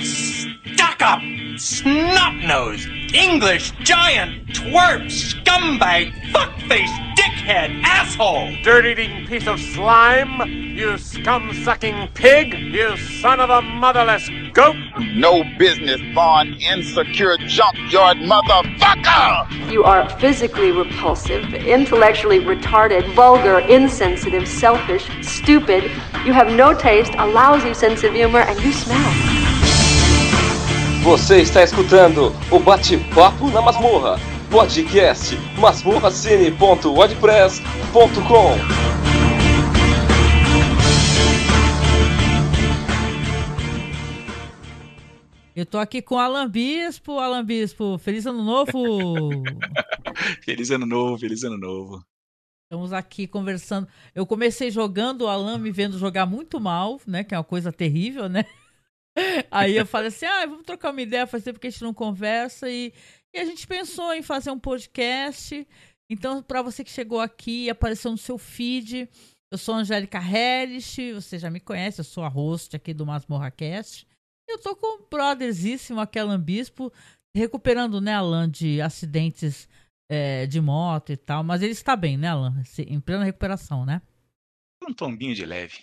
[0.00, 1.20] stuck up,
[1.56, 8.54] snot nosed, English giant, twerp, scumbag, fuckface, dickhead, asshole!
[8.62, 10.48] Dirt eating piece of slime!
[10.48, 12.54] You scum sucking pig!
[12.54, 14.76] You son of a motherless goat!
[15.14, 19.72] No business born insecure junkyard motherfucker!
[19.72, 25.84] You are physically repulsive, intellectually retarded, vulgar, insensitive, selfish, stupid.
[26.24, 29.37] You have no taste, a lousy sense of humor, and you smell.
[31.02, 34.16] Você está escutando o Bate-Papo na Masmorra,
[34.50, 38.58] podcast masmorracine.wordpress.com.
[45.54, 47.18] Eu tô aqui com o Alan Bispo.
[47.18, 49.42] Alan Bispo, feliz ano novo!
[50.44, 52.04] feliz ano novo, feliz ano novo.
[52.64, 53.88] Estamos aqui conversando.
[54.14, 57.24] Eu comecei jogando, o Alan me vendo jogar muito mal, né?
[57.24, 58.44] Que é uma coisa terrível, né?
[59.50, 61.94] Aí eu falei assim: ah, vamos trocar uma ideia, faz tempo que a gente não
[61.94, 62.70] conversa.
[62.70, 62.92] E,
[63.34, 65.66] e a gente pensou em fazer um podcast.
[66.10, 69.08] Então, para você que chegou aqui e apareceu no seu feed,
[69.52, 73.50] eu sou Angélica Hellish, você já me conhece, eu sou a host aqui do Masmorra
[73.50, 74.06] Cast.
[74.48, 76.90] Eu tô com o brothersíssimo aqui, Alan Bispo,
[77.36, 79.68] recuperando, né, Alan, de acidentes
[80.10, 81.44] é, de moto e tal.
[81.44, 82.62] Mas ele está bem, né, Alan?
[82.78, 84.00] Em plena recuperação, né?
[84.86, 85.82] Um tombinho de leve.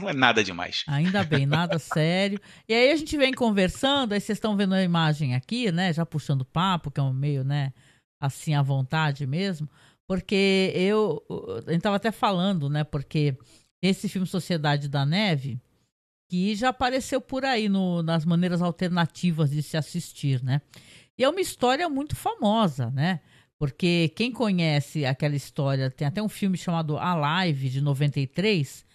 [0.00, 0.84] Não é nada demais.
[0.86, 2.40] Ainda bem, nada sério.
[2.68, 5.92] E aí a gente vem conversando, aí vocês estão vendo a imagem aqui, né?
[5.92, 7.72] Já puxando papo, que é um meio, né?
[8.20, 9.68] Assim, à vontade mesmo.
[10.06, 11.22] Porque eu.
[11.66, 12.84] A gente tava até falando, né?
[12.84, 13.36] Porque
[13.82, 15.60] esse filme Sociedade da Neve,
[16.30, 20.60] que já apareceu por aí no, nas maneiras alternativas de se assistir, né?
[21.18, 23.20] E é uma história muito famosa, né?
[23.58, 28.85] Porque quem conhece aquela história, tem até um filme chamado Alive, de 93,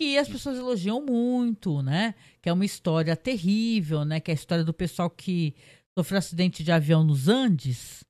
[0.00, 2.14] que as pessoas elogiam muito, né?
[2.40, 4.18] Que é uma história terrível, né?
[4.18, 5.54] Que é a história do pessoal que
[5.94, 8.02] sofreu acidente de avião nos Andes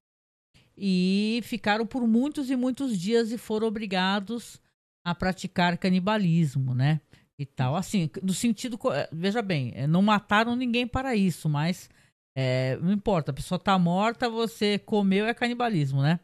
[0.79, 4.61] e ficaram por muitos e muitos dias e foram obrigados
[5.05, 7.01] a praticar canibalismo, né?
[7.37, 7.75] e tal.
[7.75, 8.79] Assim, no sentido.
[8.93, 11.91] Eh, veja bem, eh, não mataram ninguém para isso, mas
[12.37, 16.21] é, não importa, a pessoa tá morta, você comeu é canibalismo, né?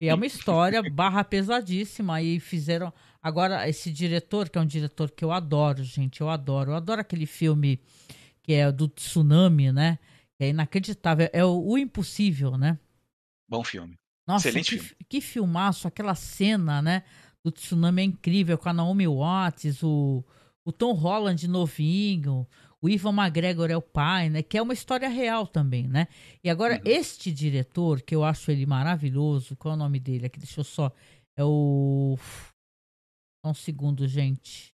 [0.00, 2.20] E é uma história barra pesadíssima.
[2.20, 2.92] E fizeram.
[3.24, 6.72] Agora, esse diretor, que é um diretor que eu adoro, gente, eu adoro.
[6.72, 7.80] Eu adoro aquele filme
[8.42, 9.98] que é do tsunami, né?
[10.38, 11.30] É inacreditável.
[11.32, 12.78] É o, o Impossível, né?
[13.48, 13.98] Bom filme.
[14.26, 15.06] Nossa, Excelente que, filme.
[15.08, 17.02] que filmaço, aquela cena, né?
[17.42, 20.22] Do tsunami é incrível, com a Naomi Watts, o,
[20.62, 22.46] o Tom Holland novinho,
[22.82, 24.42] o Ivan McGregor é o pai, né?
[24.42, 26.08] Que é uma história real também, né?
[26.42, 26.82] E agora, uhum.
[26.84, 30.26] este diretor, que eu acho ele maravilhoso, qual é o nome dele?
[30.26, 30.92] Aqui, deixa eu só.
[31.34, 32.18] É o.
[33.44, 34.72] Um segundo, gente.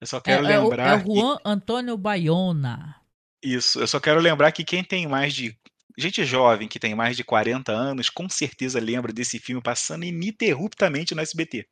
[0.00, 0.86] Eu só quero é, lembrar.
[0.86, 1.42] É o, é o Juan que...
[1.44, 2.96] Antônio Baiona.
[3.42, 5.56] Isso, eu só quero lembrar que quem tem mais de.
[5.96, 11.12] Gente jovem que tem mais de 40 anos, com certeza lembra desse filme passando ininterruptamente
[11.12, 11.66] no SBT.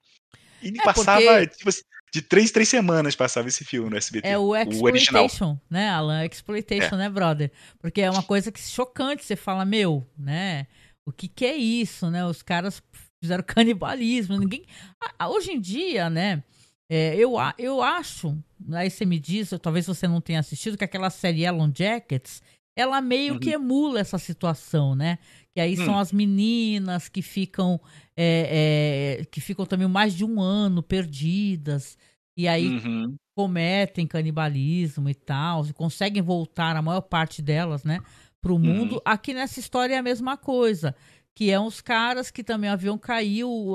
[0.60, 1.46] E é passava, porque...
[1.46, 1.82] tipo, assim,
[2.12, 4.26] de três, três semanas passava esse filme no SBT.
[4.26, 6.24] É o Exploitation, o né, Alan?
[6.24, 6.98] Exploitation, é.
[6.98, 7.52] né, brother?
[7.78, 10.66] Porque é uma coisa que chocante, você fala, meu, né?
[11.06, 12.26] O que que é isso, né?
[12.26, 12.82] Os caras
[13.26, 14.64] fizeram canibalismo, ninguém...
[15.28, 16.42] Hoje em dia, né,
[16.88, 18.36] é, eu, eu acho,
[18.72, 22.42] aí você me diz, talvez você não tenha assistido, que aquela série Yellow Jackets,
[22.76, 23.40] ela meio uhum.
[23.40, 25.18] que emula essa situação, né?
[25.54, 25.84] Que aí hum.
[25.84, 27.80] são as meninas que ficam
[28.14, 31.96] é, é, que ficam também mais de um ano perdidas
[32.36, 33.16] e aí uhum.
[33.34, 37.98] cometem canibalismo e tal, e conseguem voltar a maior parte delas, né,
[38.42, 38.96] para o mundo.
[38.96, 39.00] Uhum.
[39.04, 40.94] Aqui nessa história é a mesma coisa,
[41.36, 43.74] que é uns caras que também o avião caiu,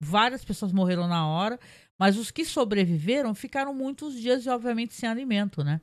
[0.00, 1.58] várias pessoas morreram na hora,
[1.98, 5.80] mas os que sobreviveram ficaram muitos dias e obviamente sem alimento, né?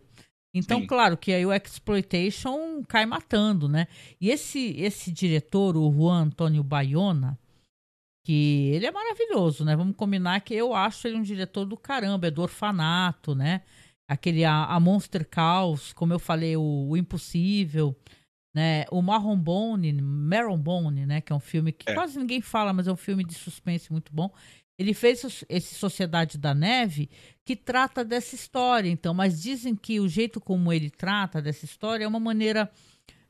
[0.53, 0.87] Então, Sim.
[0.87, 3.87] claro que aí o exploitation cai matando, né?
[4.19, 7.37] E esse esse diretor, o Juan Antônio Bayona,
[8.25, 9.75] que ele é maravilhoso, né?
[9.75, 13.61] Vamos combinar que eu acho ele um diretor do caramba, é do orfanato, né?
[14.07, 17.95] Aquele a, a Monster Calls, como eu falei, o, o Impossível,
[18.53, 18.85] né?
[18.91, 21.21] O Marron Bone, Marron Bone, né?
[21.21, 21.93] Que é um filme que é.
[21.93, 24.31] quase ninguém fala, mas é um filme de suspense muito bom.
[24.77, 27.09] Ele fez esse Sociedade da Neve
[27.43, 32.05] que trata dessa história, então, mas dizem que o jeito como ele trata dessa história
[32.05, 32.71] é uma maneira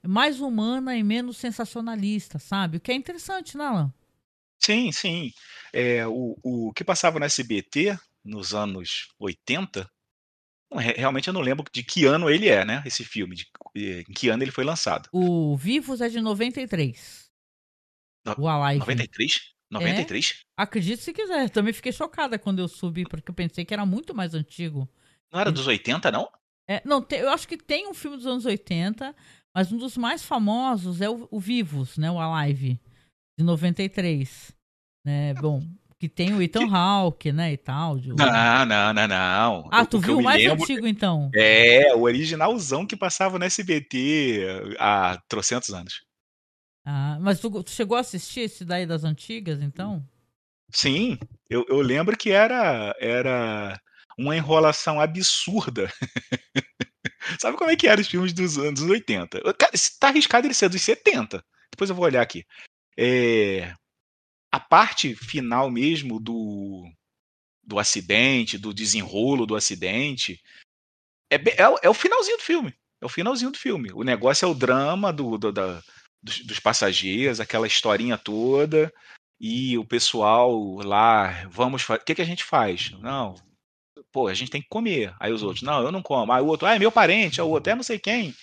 [0.06, 2.78] mais humana e menos sensacionalista, sabe?
[2.78, 3.94] O que é interessante, né, Alan?
[4.60, 5.32] Sim, sim.
[5.74, 9.90] É, o, o que passava no SBT nos anos 80,
[10.78, 12.84] realmente eu não lembro de que ano ele é, né?
[12.86, 15.10] Esse filme, de, em que ano ele foi lançado.
[15.12, 17.30] O Vivos é de 93.
[18.26, 18.80] No, o Alive.
[18.80, 19.54] 93?
[19.72, 20.32] 93?
[20.32, 21.50] É, acredite se quiser.
[21.50, 24.88] Também fiquei chocada quando eu subi, porque eu pensei que era muito mais antigo.
[25.32, 26.30] Não era dos 80, não?
[26.68, 29.16] É, não, te, eu acho que tem um filme dos anos 80,
[29.56, 32.12] mas um dos mais famosos é o, o Vivos, né?
[32.12, 32.80] O Alive,
[33.38, 34.56] de 93.
[35.06, 35.34] Né?
[35.36, 35.64] Bom,
[36.00, 36.74] que tem o Ethan que...
[36.74, 38.00] Hawke, né, e tal.
[38.00, 38.10] De...
[38.10, 39.70] Não, não, não, não.
[39.70, 40.64] Ah, tu viu o mais lembro...
[40.64, 41.30] antigo, então?
[41.36, 46.02] É, o originalzão que passava no SBT há trocentos anos.
[46.86, 50.02] Ah, mas tu, tu, chegou a assistir esse daí das antigas, então?
[50.72, 51.20] Sim,
[51.50, 53.78] eu, eu lembro que era, era
[54.18, 55.92] uma enrolação absurda.
[57.40, 59.42] Sabe como é que eram os filmes dos anos 80?
[59.54, 61.44] Cara, tá arriscado ele ser dos 70.
[61.72, 62.46] Depois eu vou olhar aqui.
[62.98, 63.74] É,
[64.52, 66.90] a parte final mesmo do,
[67.64, 70.42] do acidente, do desenrolo do acidente,
[71.32, 72.74] é, é, é, o finalzinho do filme.
[73.02, 73.92] É o finalzinho do filme.
[73.94, 75.82] O negócio é o drama do, do da,
[76.22, 78.92] dos, dos, passageiros, aquela historinha toda,
[79.40, 82.92] e o pessoal lá, vamos O que, que a gente faz?
[83.00, 83.36] Não,
[84.12, 85.14] pô, a gente tem que comer.
[85.20, 86.34] Aí os outros, não, eu não como.
[86.34, 88.34] Aí o outro, ah, é meu parente, é o outro, é não sei quem.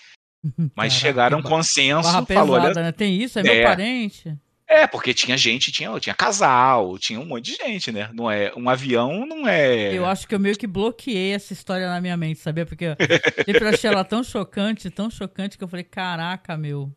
[0.75, 2.93] Mas Caraca, chegaram um consenso, falou, pesada, olha, né?
[2.93, 4.39] tem isso, é, é meu parente.
[4.69, 8.11] É, porque tinha gente, tinha, tinha casal, tinha um monte de gente, né?
[8.13, 9.97] Não é, um avião não é.
[9.97, 12.67] Eu acho que eu meio que bloqueei essa história na minha mente, sabia?
[12.67, 16.93] Porque eu achei ela tão chocante, tão chocante que eu falei, caraca, meu.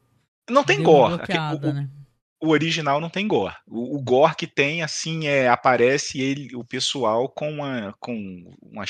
[0.50, 1.14] Não tem gore.
[1.14, 1.88] O, né?
[2.42, 3.56] O original não tem gore.
[3.68, 8.16] O, o, gore que tem, assim, é aparece ele, o pessoal com uma, com
[8.62, 8.86] uma,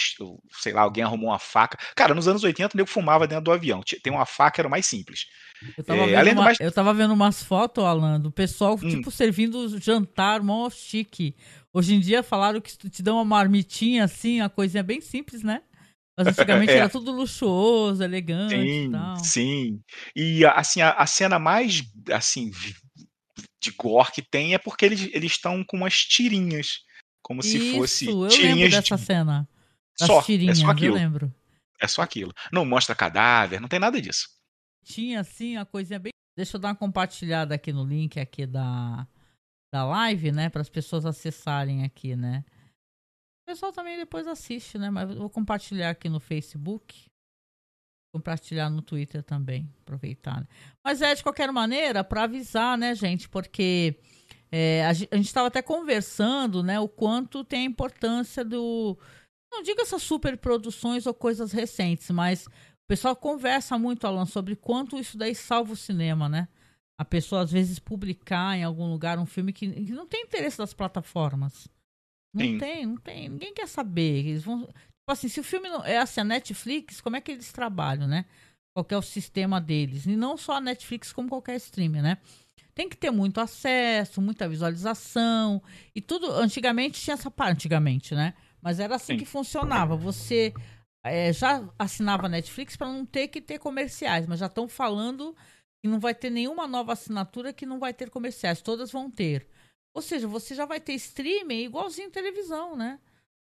[0.51, 1.77] sei lá, alguém arrumou uma faca.
[1.95, 3.81] Cara, nos anos 80 o nego fumava dentro do avião.
[4.03, 5.25] Tem uma faca, era o mais simples.
[5.77, 6.59] Eu tava, é, vendo, uma, mais...
[6.59, 8.89] eu tava vendo umas fotos, Alan, do pessoal, hum.
[8.89, 11.35] tipo, servindo jantar, mó chique.
[11.73, 15.61] Hoje em dia falaram que te dão uma marmitinha, assim, uma coisinha bem simples, né?
[16.17, 16.77] Mas antigamente é.
[16.77, 19.15] era tudo luxuoso, elegante sim, e tal.
[19.23, 19.81] Sim,
[20.15, 22.51] e assim, a, a cena mais, assim,
[23.61, 26.83] de gore que tem é porque eles eles estão com umas tirinhas,
[27.21, 29.05] como Isso, se fosse eu tirinhas lembro dessa de...
[29.05, 29.49] cena.
[29.99, 30.95] Das só, tirinhas, é só aquilo.
[30.95, 31.35] Eu lembro.
[31.79, 32.33] É só aquilo.
[32.51, 34.29] Não mostra cadáver, não tem nada disso.
[34.83, 36.11] Tinha assim a coisinha bem.
[36.37, 39.07] Deixa eu dar uma compartilhada aqui no link aqui da
[39.71, 42.43] da live, né, para as pessoas acessarem aqui, né?
[43.43, 44.89] O pessoal também depois assiste, né?
[44.89, 47.08] Mas eu vou compartilhar aqui no Facebook
[48.11, 50.41] compartilhar no Twitter também, aproveitar.
[50.41, 50.47] Né?
[50.83, 53.29] Mas é de qualquer maneira para avisar, né, gente?
[53.29, 53.95] Porque
[54.51, 58.97] é, a, gente estava até conversando, né, o quanto tem a importância do,
[59.51, 64.97] não digo essas superproduções ou coisas recentes, mas o pessoal conversa muito, Alan, sobre quanto
[64.97, 66.47] isso daí salva o cinema, né?
[66.97, 70.57] A pessoa às vezes publicar em algum lugar um filme que, que não tem interesse
[70.57, 71.67] das plataformas.
[72.33, 72.57] Não Sim.
[72.57, 73.29] tem, não tem.
[73.29, 74.27] Ninguém quer saber.
[74.27, 74.67] Eles vão,
[75.09, 78.07] Tipo assim, se o filme não, é assim, a Netflix, como é que eles trabalham,
[78.07, 78.25] né?
[78.75, 80.05] Qual é o sistema deles?
[80.05, 82.19] E não só a Netflix, como qualquer streamer, né?
[82.75, 85.63] Tem que ter muito acesso, muita visualização
[85.95, 86.31] e tudo.
[86.33, 88.35] Antigamente tinha essa parte, antigamente, né?
[88.61, 89.17] Mas era assim Sim.
[89.17, 89.95] que funcionava.
[89.95, 90.53] Você
[91.03, 95.35] é, já assinava a Netflix para não ter que ter comerciais, mas já estão falando
[95.81, 98.61] que não vai ter nenhuma nova assinatura que não vai ter comerciais.
[98.61, 99.47] Todas vão ter.
[99.91, 102.99] Ou seja, você já vai ter streaming igualzinho televisão, né?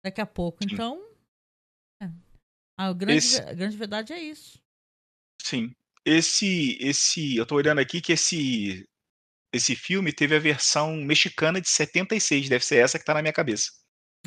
[0.03, 0.57] Daqui a pouco.
[0.63, 1.10] Então,
[2.77, 3.41] a grande, esse...
[3.41, 4.59] a grande verdade é isso.
[5.41, 5.73] Sim.
[6.03, 8.87] Esse, esse, eu tô olhando aqui que esse,
[9.53, 13.33] esse filme teve a versão mexicana de 76, deve ser essa que tá na minha
[13.33, 13.71] cabeça.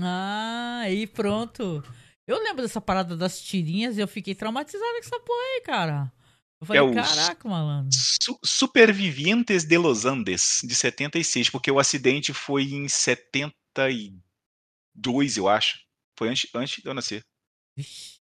[0.01, 1.83] Ah, aí pronto.
[2.27, 6.13] Eu lembro dessa parada das tirinhas e eu fiquei traumatizado com essa porra aí, cara.
[6.61, 7.91] Eu falei, é caraca, malandro.
[7.93, 15.79] Su Supervivientes de Los Andes, de 76, porque o acidente foi em 72, eu acho.
[16.17, 17.25] Foi antes, antes de eu nascer.
[17.77, 18.21] Vixe.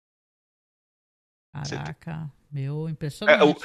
[1.54, 3.64] Caraca, meu, impressionante.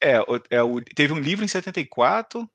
[0.00, 2.48] É, o, é, é, o, teve um livro em 74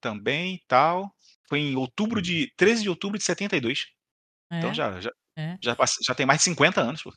[0.00, 1.14] também tal.
[1.48, 2.52] Foi em outubro de.
[2.56, 3.86] 13 de outubro de 72.
[4.46, 5.58] Então é, então já, já, é.
[5.60, 5.76] já,
[6.06, 7.02] já tem mais de 50 anos.
[7.02, 7.12] Pô.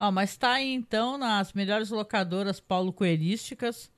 [0.00, 3.90] Ó, mas tá aí então nas melhores locadoras paulo coelísticas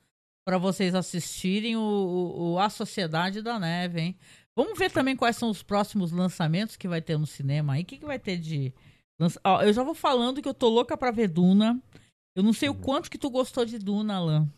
[0.45, 4.19] para vocês assistirem o, o, o, A Sociedade da Neve, hein?
[4.55, 7.83] Vamos ver também quais são os próximos lançamentos que vai ter no cinema aí.
[7.83, 8.73] O que, que vai ter de.
[9.43, 11.81] Ó, eu já vou falando que eu tô louca pra ver Duna.
[12.35, 12.81] Eu não sei o uhum.
[12.81, 14.49] quanto que tu gostou de Duna, Alan.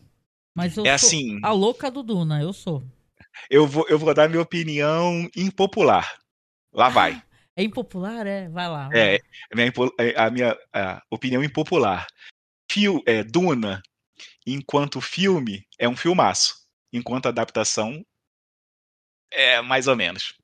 [0.54, 2.82] Mas eu é sou assim, a louca do Duna, eu sou.
[3.50, 6.18] Eu vou, eu vou dar minha opinião impopular.
[6.72, 7.22] Lá vai.
[7.56, 8.48] É impopular, é?
[8.48, 8.88] Vai lá.
[8.88, 9.16] Vai.
[9.16, 12.06] É, a minha, é, a minha a opinião impopular.
[12.70, 13.82] Fio, é, Duna,
[14.46, 16.54] enquanto filme, é um filmaço.
[16.92, 18.04] Enquanto adaptação,
[19.30, 20.34] é mais ou menos.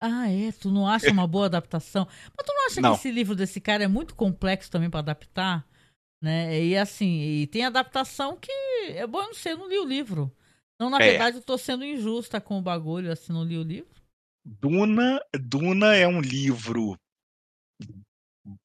[0.00, 0.52] Ah, é?
[0.52, 2.06] Tu não acha uma boa adaptação?
[2.36, 2.92] Mas tu não acha não.
[2.92, 5.66] que esse livro desse cara é muito complexo também para adaptar?
[6.22, 6.64] Né?
[6.64, 8.50] E assim, e tem adaptação que
[8.88, 10.32] é bom, eu não sei, eu não li o livro.
[10.74, 11.10] Então, na é.
[11.10, 13.90] verdade, eu tô sendo injusta com o bagulho, assim, não li o livro.
[14.44, 16.96] Duna, Duna é um livro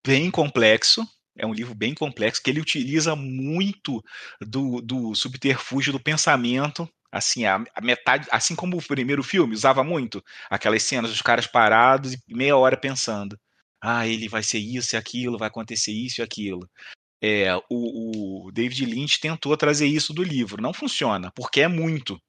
[0.05, 4.03] bem complexo, É um livro bem complexo, que ele utiliza muito
[4.39, 6.87] do, do subterfúgio do pensamento.
[7.13, 11.45] Assim, a, a, metade, assim como o primeiro filme usava muito aquelas cenas dos caras
[11.45, 13.39] parados e meia hora pensando.
[13.79, 16.67] Ah, ele vai ser isso e aquilo, vai acontecer isso e aquilo.
[17.21, 20.59] É, o, o David Lynch tentou trazer isso do livro.
[20.59, 22.19] Não funciona, porque é muito.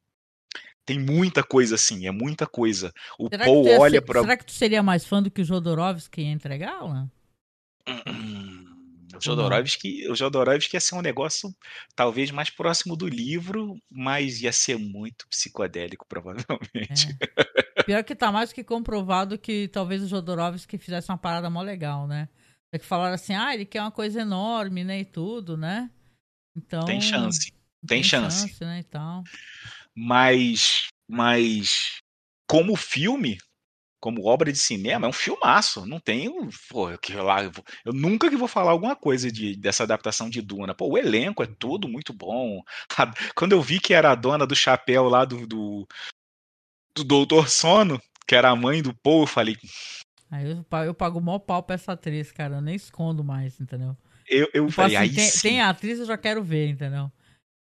[0.84, 2.92] Tem muita coisa assim, é muita coisa.
[3.18, 4.20] O será Paul olha para.
[4.20, 7.10] Será que tu seria mais fã do que o Jodorowsky ia entregar, Alan?
[9.16, 11.54] O Jodorowsky, o Jodorowsky ia ser um negócio
[11.94, 17.16] talvez mais próximo do livro, mas ia ser muito psicodélico, provavelmente.
[17.20, 17.82] É.
[17.84, 22.06] Pior que tá mais que comprovado que talvez o Jodorowsky fizesse uma parada mó legal,
[22.06, 22.28] né?
[22.72, 25.90] É que falaram assim, ah, ele quer uma coisa enorme, né, e tudo, né?
[26.56, 26.84] Então...
[26.84, 27.52] Tem chance,
[27.86, 28.48] tem, tem chance.
[28.48, 29.22] chance né, e tal.
[29.94, 32.00] Mas, mas
[32.48, 33.38] como filme,
[34.04, 35.86] como obra de cinema, é um filmaço.
[35.86, 36.50] Não tenho.
[36.68, 40.74] Pô, que lá, eu nunca que vou falar alguma coisa de, dessa adaptação de Duna.
[40.74, 42.62] Pô, o elenco é tudo muito bom.
[43.34, 45.88] Quando eu vi que era a dona do chapéu lá do, do,
[46.94, 49.56] do Doutor Sono, que era a mãe do Paul, eu falei.
[50.30, 52.56] Aí eu, eu pago o maior pau pra essa atriz, cara.
[52.56, 53.96] Eu nem escondo mais, entendeu?
[54.28, 57.10] Eu, eu tipo falei, assim, tem, tem atriz, eu já quero ver, entendeu?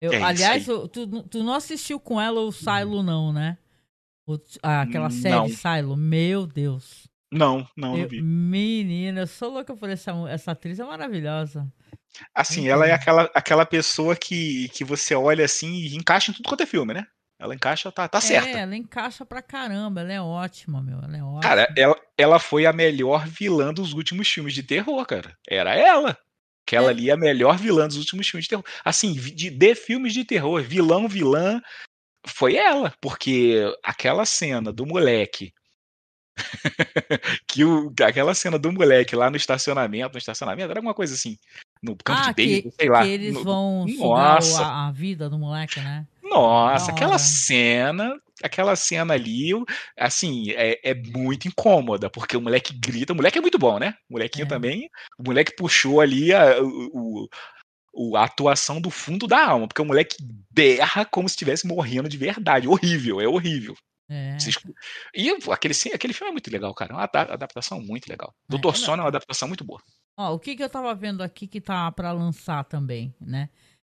[0.00, 3.58] Eu, É aliás, tu, tu, tu não assistiu com ela o Silo, não, né?
[4.62, 5.48] Ah, aquela série Não.
[5.48, 5.96] Silo.
[5.96, 7.08] Meu Deus.
[7.32, 8.20] Não, não, não Eu- vi.
[8.20, 11.66] menina, eu sou louca por essa, essa atriz, é maravilhosa.
[12.34, 12.72] Assim, Uhum.
[12.72, 16.62] ela é aquela, aquela pessoa que, que você olha assim e encaixa em tudo quanto
[16.62, 17.06] é filme, né?
[17.38, 18.48] Ela encaixa, tá, tá certa.
[18.48, 20.98] É, ela encaixa pra caramba, ela é ótima, meu.
[21.00, 21.40] Ela é ótima.
[21.40, 25.34] Cara, ela, ela foi a melhor vilã dos últimos filmes de terror, cara.
[25.48, 26.18] Era ela.
[26.66, 26.90] Aquela É.
[26.90, 28.64] ali é a melhor vilã dos últimos filmes de terror.
[28.84, 31.62] Assim, de, de filmes de terror, vilão, vilã,
[32.26, 32.92] foi ela.
[33.00, 35.52] Porque aquela cena do moleque.
[37.46, 41.36] que o, aquela cena do moleque lá no estacionamento, no estacionamento, era alguma coisa assim.
[41.82, 43.02] No campo ah, de beisebol, sei lá.
[43.02, 44.62] que eles no- vão Nossa.
[44.62, 46.06] a, a vida do moleque, né?
[46.22, 49.50] Nossa, aquela cena, aquela cena ali,
[49.98, 53.94] assim, é, é muito incômoda, porque o moleque grita, o moleque é muito bom, né?
[54.08, 54.48] O molequinho É.
[54.48, 57.28] também, o moleque puxou ali a, o-
[58.16, 60.16] a atuação do fundo da alma, porque o moleque
[60.50, 63.74] berra como se estivesse morrendo de verdade, horrível, é horrível.
[64.08, 64.36] É.
[65.14, 68.32] E aquele, aquele filme é muito legal, cara, é uma ada- adaptação muito legal.
[68.48, 69.80] Doutor É, Sono é uma adaptação muito boa.
[70.18, 73.48] Ó, o que que eu tava vendo aqui que tá pra lançar também, né?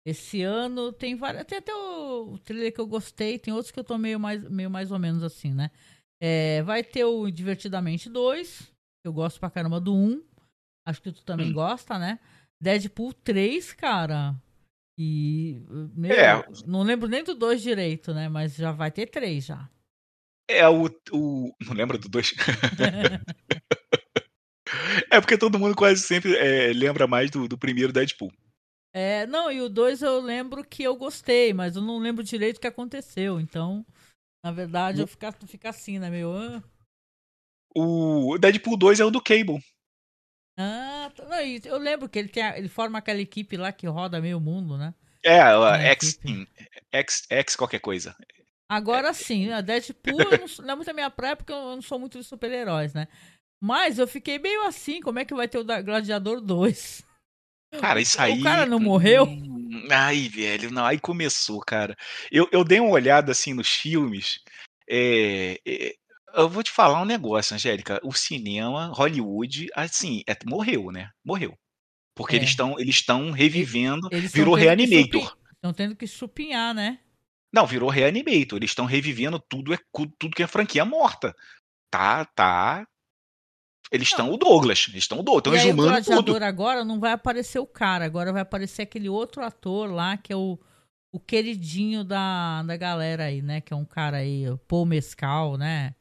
[0.06, 1.44] Esse ano tem várias.
[1.44, 4.42] Tem até o, o trailer que eu gostei, tem outros que eu tô meio mais,
[4.48, 5.70] meio mais ou menos assim, né?
[6.20, 8.60] É, vai ter o Divertidamente 2,
[9.02, 10.22] que eu gosto pra caramba do 1.
[10.86, 11.52] Acho que tu também Hum.
[11.54, 12.18] gosta, né?
[12.60, 14.34] Deadpool 3, cara.
[14.98, 15.62] E.
[15.94, 16.44] Meu, É.
[16.66, 18.28] Não lembro nem do 2 direito, né?
[18.28, 19.68] Mas já vai ter 3 já.
[20.50, 21.52] É o, o.
[21.66, 22.32] Não lembra do dois?
[25.12, 28.32] é porque todo mundo quase sempre é, lembra mais do, do primeiro Deadpool.
[28.94, 32.56] É, não, e o 2 eu lembro que eu gostei, mas eu não lembro direito
[32.56, 33.38] o que aconteceu.
[33.38, 33.84] Então,
[34.42, 36.08] na verdade, eu ficar fica assim, né?
[36.08, 36.32] Meu.
[36.32, 36.62] ah,
[37.76, 39.62] O Deadpool 2 é o do Cable.
[40.58, 44.20] Ah, tá- não, eu lembro que ele, tem ele forma aquela equipe lá que roda
[44.20, 44.92] meio mundo, né?
[45.22, 46.44] É, a É, X, hum,
[46.92, 48.16] X, X qualquer coisa.
[48.68, 51.98] Agora sim, a Deadpool não, não é muito a minha praia porque eu não sou
[51.98, 53.08] muito de super-heróis, né?
[53.60, 57.02] Mas eu fiquei meio assim, como é que vai ter o Gladiador 2?
[57.80, 58.40] Cara, isso aí.
[58.40, 59.24] O cara não morreu?
[59.26, 61.96] Hum, Ai, velho, não, aí começou, cara.
[62.30, 64.40] Eu, eu dei uma olhada assim nos filmes.
[64.88, 65.94] é, é,
[66.34, 68.00] eu vou te falar um negócio, Angélica.
[68.02, 71.10] O cinema, Hollywood, assim, é- morreu, né?
[71.24, 71.56] Morreu.
[72.14, 72.38] Porque É.
[72.38, 74.08] eles estão eles estão revivendo.
[74.12, 75.36] Eles tão virou tendo que Reanimator.
[75.54, 76.98] Estão tendo que chupinhar, né?
[77.52, 78.58] Não, virou Reanimator.
[78.58, 81.34] Eles estão revivendo tudo, é cu- tudo que é franquia morta.
[81.90, 82.86] Tá, tá.
[83.90, 84.86] Eles estão o Douglas.
[84.88, 85.54] Eles estão o Douglas.
[85.54, 86.14] Estão e aí o exumando tudo.
[86.24, 90.30] gladiador agora não vai aparecer o cara, agora vai aparecer aquele outro ator lá que
[90.32, 90.58] é o,
[91.10, 93.60] o queridinho da, da galera aí, né?
[93.62, 95.94] Que é um cara aí, o Paul Mescal, né?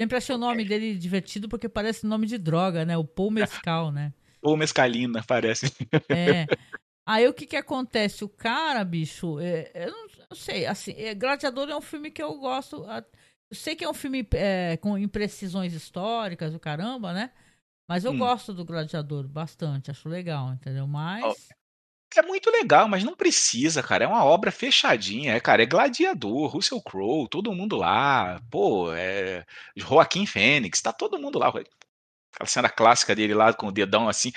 [0.00, 2.96] Sempre achei o nome dele divertido porque parece nome de droga, né?
[2.96, 4.12] O Paul Mescal, né?
[4.42, 5.66] Ou Mescalina, parece.
[6.10, 6.46] É.
[7.08, 8.24] Aí o que que acontece?
[8.24, 12.20] O cara, bicho, é, eu não eu sei, assim, é, Gladiador é um filme que
[12.22, 12.84] eu gosto.
[12.84, 17.30] Eu sei que é um filme é, com imprecisões históricas, o caramba, né?
[17.88, 18.18] Mas eu Hum.
[18.18, 20.86] gosto do Gladiador bastante, acho legal, entendeu?
[20.86, 21.48] Mas.
[22.14, 24.04] É muito legal, mas não precisa, cara.
[24.04, 25.62] É uma obra fechadinha, é, cara.
[25.62, 28.40] É gladiador, Russell Crowe, todo mundo lá.
[28.50, 29.44] Pô, é.
[29.76, 31.48] Joaquim Fênix, tá todo mundo lá.
[31.48, 31.66] Aquela
[32.46, 34.32] cena clássica dele lá com o dedão assim.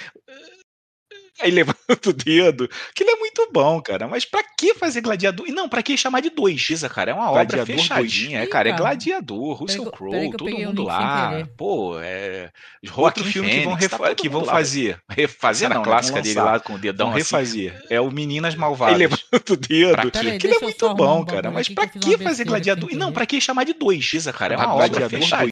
[1.42, 2.70] Aí levanta o dedo.
[2.90, 4.08] Aquilo é muito bom, cara.
[4.08, 5.48] Mas pra que fazer gladiador?
[5.48, 6.60] E não, pra que chamar de dois?
[6.60, 8.42] Giza, cara, é uma obra fechadinha.
[8.42, 11.48] É, cara, é gladiador, Russell Crowe, todo mundo lá.
[11.58, 12.52] Pô, é.
[12.96, 15.00] Outro filme que vão, tá que vão fazer.
[15.10, 17.08] Refazer na clássica dele lá com o dedão.
[17.08, 17.36] Vão assim.
[17.36, 17.84] refazer.
[17.90, 18.96] É o Meninas Malvadas.
[18.96, 20.08] Ele levanta o dedo.
[20.08, 21.52] Aquilo é muito bom, cara.
[21.52, 22.90] Mas pra que fazer gladiador?
[22.92, 24.04] E não, pra que chamar de dois?
[24.04, 25.52] Giza, cara, é uma obra fechadinha.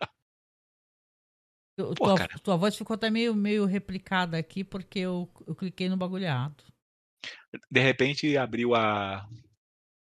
[1.77, 5.95] Pô, tua, tua, voz ficou até meio, meio replicada aqui porque eu, eu cliquei no
[5.95, 6.63] bagulhado.
[7.69, 9.29] De repente abriu a.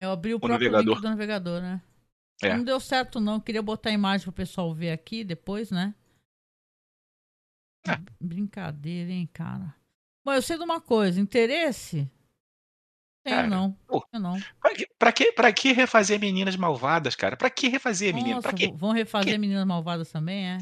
[0.01, 0.95] Eu abri o, o próprio navegador.
[0.95, 1.81] link do navegador, né?
[2.41, 2.55] É.
[2.55, 3.39] Não deu certo, não.
[3.39, 5.93] Queria botar a imagem pro pessoal ver aqui depois, né?
[7.87, 7.97] É.
[8.19, 9.75] Brincadeira, hein, cara.
[10.25, 12.09] Bom, eu sei de uma coisa: interesse.
[13.23, 13.73] Tenho, cara, não.
[13.85, 14.39] Pô, não.
[14.59, 17.37] Pra que, pra, que, pra que refazer Meninas Malvadas, cara?
[17.37, 18.41] Pra que refazer Meninas?
[18.41, 18.71] Pra que?
[18.71, 19.37] Vão refazer que?
[19.37, 20.57] Meninas Malvadas também, é?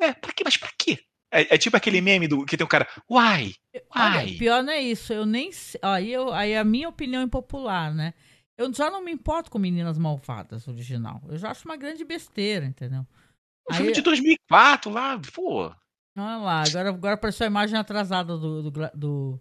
[0.00, 0.42] É, pra quê?
[0.44, 0.98] Mas pra quê?
[1.32, 3.54] É, é, tipo aquele meme do que tem um cara, why?
[3.94, 4.36] Why?
[4.36, 8.14] pior não é isso, eu nem aí, eu, aí a minha opinião impopular, né?
[8.58, 11.22] Eu já não me importo com Meninas Malvadas original.
[11.28, 13.06] Eu já acho uma grande besteira, entendeu?
[13.70, 15.72] O filme de 2004 lá, pô.
[16.18, 19.40] Olha lá, agora, agora apareceu a imagem atrasada do, do, do,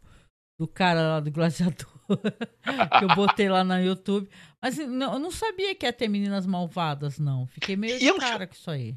[0.57, 1.89] do cara lá do gladiador
[2.97, 4.29] que eu botei lá no YouTube.
[4.61, 7.45] Mas não, eu não sabia que ia ter Meninas Malvadas, não.
[7.47, 8.95] Fiquei meio de cara com isso aí.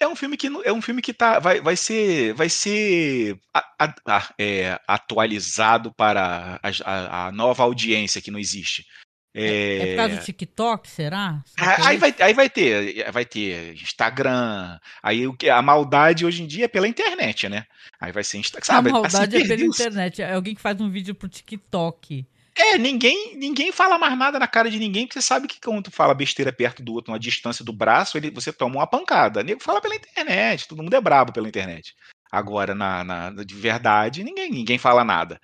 [0.00, 3.64] É um filme que é um filme que tá, vai, vai ser, vai ser a,
[3.80, 8.86] a, a, é, atualizado para a, nova audiência que não existe.
[9.34, 11.42] É, é, é por causa do TikTok, será?
[11.44, 14.78] será aí, vai, aí vai ter, vai ter Instagram.
[15.02, 17.64] Aí o que a maldade hoje em dia é pela internet, né?
[18.00, 18.90] Aí vai ser Instagram.
[18.90, 20.22] A maldade assim, é pela internet.
[20.22, 22.26] É alguém que faz um vídeo pro TikTok.
[22.58, 25.84] É, ninguém ninguém fala mais nada na cara de ninguém, porque você sabe que quando
[25.84, 29.44] tu fala besteira perto do outro, uma distância do braço, ele, você toma uma pancada.
[29.44, 31.94] Nego fala pela internet, todo mundo é brabo pela internet.
[32.30, 35.40] Agora, na, na de verdade, ninguém, ninguém fala nada.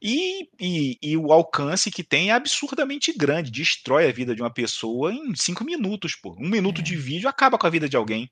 [0.00, 4.50] E, e, e, o alcance que tem é absurdamente grande, destrói a vida de uma
[4.50, 6.36] pessoa em cinco minutos, pô.
[6.38, 6.84] Um minuto é.
[6.84, 8.30] de vídeo acaba com a vida de alguém.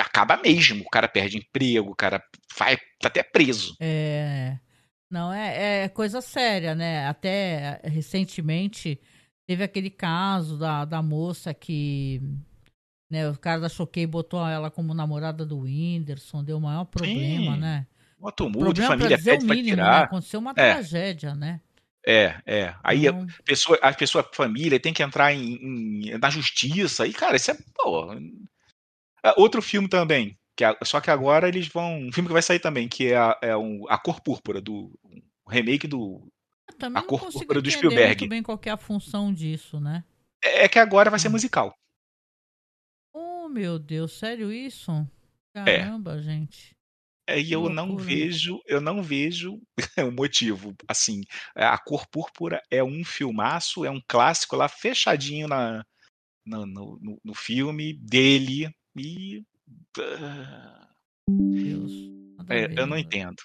[0.00, 2.22] Acaba mesmo, o cara perde emprego, o cara
[2.56, 3.76] vai tá até preso.
[3.80, 4.56] É.
[5.10, 7.06] Não, é, é coisa séria, né?
[7.06, 9.00] Até eh, recentemente
[9.46, 12.20] teve aquele caso da, da moça que.
[13.10, 17.54] Né, o cara da Choquei botou ela como namorada do Whindersson, deu o maior problema,
[17.54, 17.60] Sim.
[17.60, 17.86] né?
[18.20, 20.00] Um tumulto, de família pede pra mínimo, tirar.
[20.00, 20.04] Né?
[20.04, 20.74] Aconteceu uma é.
[20.74, 21.60] tragédia, né?
[22.06, 22.74] É, é.
[22.82, 23.26] Aí então...
[23.38, 27.06] a pessoa, a pessoa, a família tem que entrar em, em, na justiça.
[27.06, 27.56] E, cara, isso é.
[27.74, 28.14] Pô.
[29.22, 32.00] Ah, outro filme também, que a, só que agora eles vão.
[32.00, 34.92] Um filme que vai sair também, que é a, é um, a Cor Púrpura, do
[35.04, 36.26] um remake do.
[36.82, 38.22] a Cor Púrpura do Spielberg.
[38.22, 40.04] muito bem qual é a função disso, né?
[40.42, 41.32] É, é que agora vai ser hum.
[41.32, 41.72] musical.
[43.14, 44.90] Oh, meu Deus, sério isso?
[45.54, 45.78] É.
[45.78, 46.22] Caramba, é.
[46.22, 46.76] gente.
[47.28, 49.62] É, e eu não vejo, eu não vejo
[50.08, 50.74] o motivo.
[50.88, 51.20] Assim,
[51.54, 55.84] a Cor Púrpura é um filmaço, é um clássico lá fechadinho na,
[56.44, 59.44] no, no, no filme dele e
[61.28, 61.92] Deus.
[62.48, 63.36] É, eu não entendo.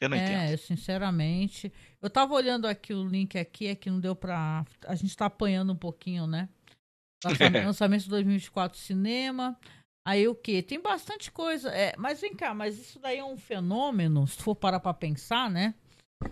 [0.00, 0.58] Eu não é, entendo.
[0.58, 1.72] sinceramente.
[2.00, 4.64] Eu tava olhando aqui o link aqui, é que não deu pra.
[4.86, 6.48] A gente tá apanhando um pouquinho, né?
[7.24, 9.58] Lançamento, lançamento de 2024 cinema.
[10.06, 10.62] Aí o que?
[10.62, 11.68] Tem bastante coisa.
[11.70, 15.50] É, mas vem cá, mas isso daí é um fenômeno, se for parar pra pensar,
[15.50, 15.74] né?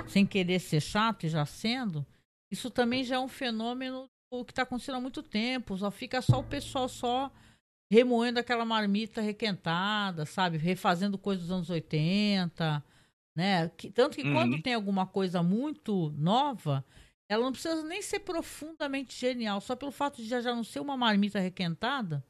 [0.07, 2.07] Sem querer ser chato e já sendo,
[2.51, 4.09] isso também já é um fenômeno
[4.47, 5.77] que tá acontecendo há muito tempo.
[5.77, 7.31] Só fica só o pessoal só
[7.91, 10.59] remoendo aquela marmita requentada, sabe?
[10.59, 12.85] Refazendo coisas dos anos 80,
[13.37, 13.69] né?
[13.71, 14.35] Que, tanto que uhum.
[14.35, 16.85] quando tem alguma coisa muito nova,
[17.31, 20.81] ela não precisa nem ser profundamente genial, só pelo fato de já, já não ser
[20.81, 22.25] uma marmita requentada,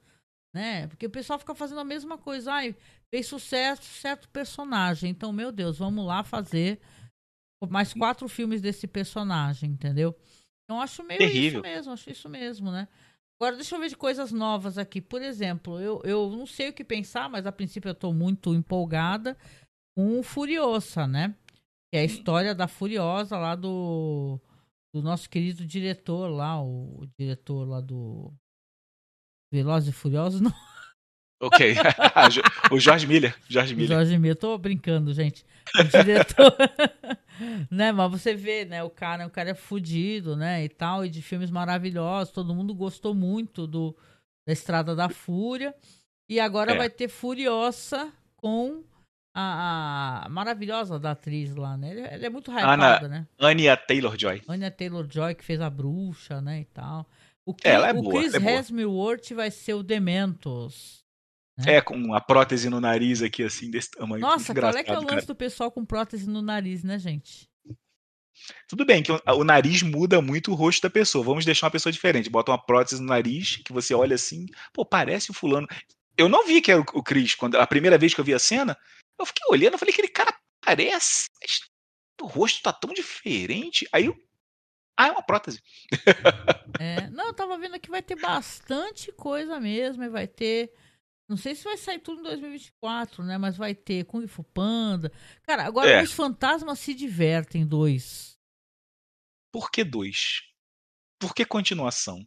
[0.55, 0.87] né?
[0.87, 2.53] Porque o pessoal fica fazendo a mesma coisa.
[2.53, 2.75] Ai,
[3.11, 5.11] fez sucesso certo personagem.
[5.11, 6.81] Então, meu Deus, vamos lá fazer
[7.69, 10.15] mais quatro filmes desse personagem, entendeu?
[10.65, 11.61] Então, acho meio Terrível.
[11.61, 12.87] isso mesmo, acho isso mesmo, né?
[13.41, 15.01] Agora, deixa eu ver de coisas novas aqui.
[15.01, 18.53] Por exemplo, eu, eu não sei o que pensar, mas a princípio eu estou muito
[18.53, 19.39] empolgada
[19.97, 21.37] com Furiosa, né?
[21.91, 24.41] Que é a história da Furiosa lá do,
[24.93, 28.33] do nosso querido diretor lá, o, o diretor lá do
[29.53, 30.53] Velozes e Furiosos, não.
[31.41, 31.75] Ok.
[32.73, 33.35] o Jorge Miller.
[33.49, 33.97] Jorge Miller.
[33.97, 34.37] Jorge Miller.
[34.37, 35.45] Tô brincando, gente.
[35.79, 36.55] O diretor.
[37.71, 41.09] né, mas você vê, né, o cara, o cara é fudido, né, e tal, e
[41.09, 42.33] de filmes maravilhosos.
[42.33, 43.97] Todo mundo gostou muito do
[44.47, 45.75] da Estrada da Fúria.
[46.29, 46.77] E agora é.
[46.77, 48.83] vai ter Furiosa com
[49.35, 52.09] a, a, maravilhosa da atriz lá, né?
[52.13, 53.27] Ela é muito hypada, né?
[53.39, 54.43] Anya Taylor-Joy.
[54.49, 57.07] Anya Taylor-Joy, que fez a bruxa, né, e tal.
[57.47, 61.05] O, Chris, ela é boa, o Chris é Hemsworth vai ser o Dementos.
[61.59, 61.75] Né?
[61.75, 64.21] É, com a prótese no nariz aqui, assim, desse tamanho.
[64.21, 65.27] Nossa, qual é que é o lance cara.
[65.27, 67.49] do pessoal com prótese no nariz, né, gente?
[68.69, 71.25] Tudo bem que o, o, nariz muda muito o rosto da pessoa.
[71.25, 72.31] Vamos deixar uma pessoa diferente.
[72.31, 75.67] Bota uma prótese no nariz, que você olha assim, pô, parece o fulano.
[76.17, 77.35] Eu não vi que era o, o Chris.
[77.35, 78.79] Quando, a primeira vez que eu vi a cena,
[79.19, 81.29] eu fiquei olhando, eu falei, aquele cara parece.
[81.41, 81.61] Mas
[82.21, 83.89] o rosto tá tão diferente.
[83.93, 84.17] Aí eu.
[84.97, 85.61] Ah, é uma prótese.
[86.81, 90.73] É, não, eu tava vendo que vai ter bastante coisa mesmo, e vai ter.
[91.29, 93.37] Não sei se vai sair tudo em 2024, né?
[93.37, 95.13] Mas vai ter Kung Fu Panda.
[95.43, 96.03] Cara, agora é.
[96.03, 98.39] os fantasmas se divertem, dois.
[99.53, 100.43] Por que dois?
[101.21, 102.27] Por que continuação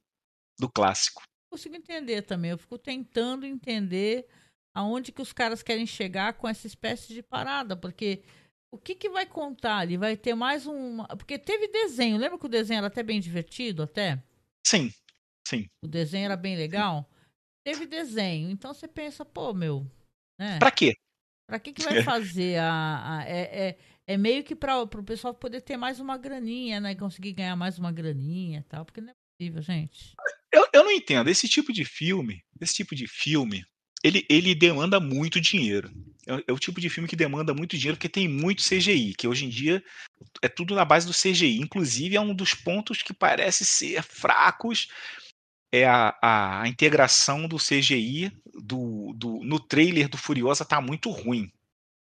[0.60, 1.24] do clássico?
[1.52, 2.52] Consigo entender também.
[2.52, 4.28] Eu fico tentando entender
[4.74, 8.24] aonde que os caras querem chegar com essa espécie de parada, porque
[8.72, 9.98] o que que vai contar ali?
[9.98, 12.18] Vai ter mais um, porque teve desenho.
[12.18, 14.24] Lembra que o desenho era até bem divertido, até?
[14.66, 14.94] Sim,
[15.48, 15.68] sim.
[15.84, 17.10] O desenho era bem legal.
[17.63, 19.86] Teve desenho, então você pensa, pô, meu,
[20.39, 20.58] né?
[20.58, 20.95] Pra quê?
[21.47, 25.34] Pra que que vai fazer a, a é, é, é, meio que para o pessoal
[25.34, 26.95] poder ter mais uma graninha, né?
[26.95, 30.15] Conseguir ganhar mais uma graninha e tal, porque não é possível, gente.
[30.52, 31.30] Eu, eu não entendo.
[31.30, 33.63] Esse tipo de filme, esse tipo de filme,
[34.04, 35.91] ele, ele demanda muito dinheiro.
[36.28, 39.28] É, é, o tipo de filme que demanda muito dinheiro porque tem muito CGI, que
[39.28, 39.84] hoje em dia
[40.41, 41.60] é tudo na base do CGI.
[41.60, 44.88] Inclusive, é um dos pontos que parece ser fracos
[45.72, 48.32] é a, a, a integração do CGI
[48.62, 51.52] do, do, no trailer do Furiosa tá muito ruim.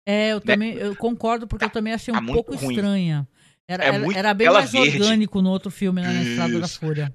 [0.06, 0.42] É, eu né?
[0.44, 2.74] também eu concordo, porque tá, eu também achei tá um pouco ruim.
[2.74, 3.28] estranha.
[3.68, 5.00] Era, é muito, era bem mais verde.
[5.00, 7.14] orgânico no outro filme, né, na Estrada da Fúria.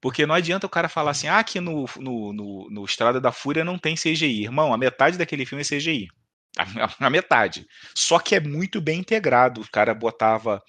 [0.00, 3.30] Porque não adianta o cara falar assim, ah, aqui no, no, no, no Estrada da
[3.30, 4.44] Fúria não tem CGI.
[4.44, 6.08] Irmão, a metade daquele filme é CGI.
[6.56, 7.66] A, a, metade.
[7.94, 9.60] Só que é muito bem integrado.
[9.60, 10.62] O cara botava.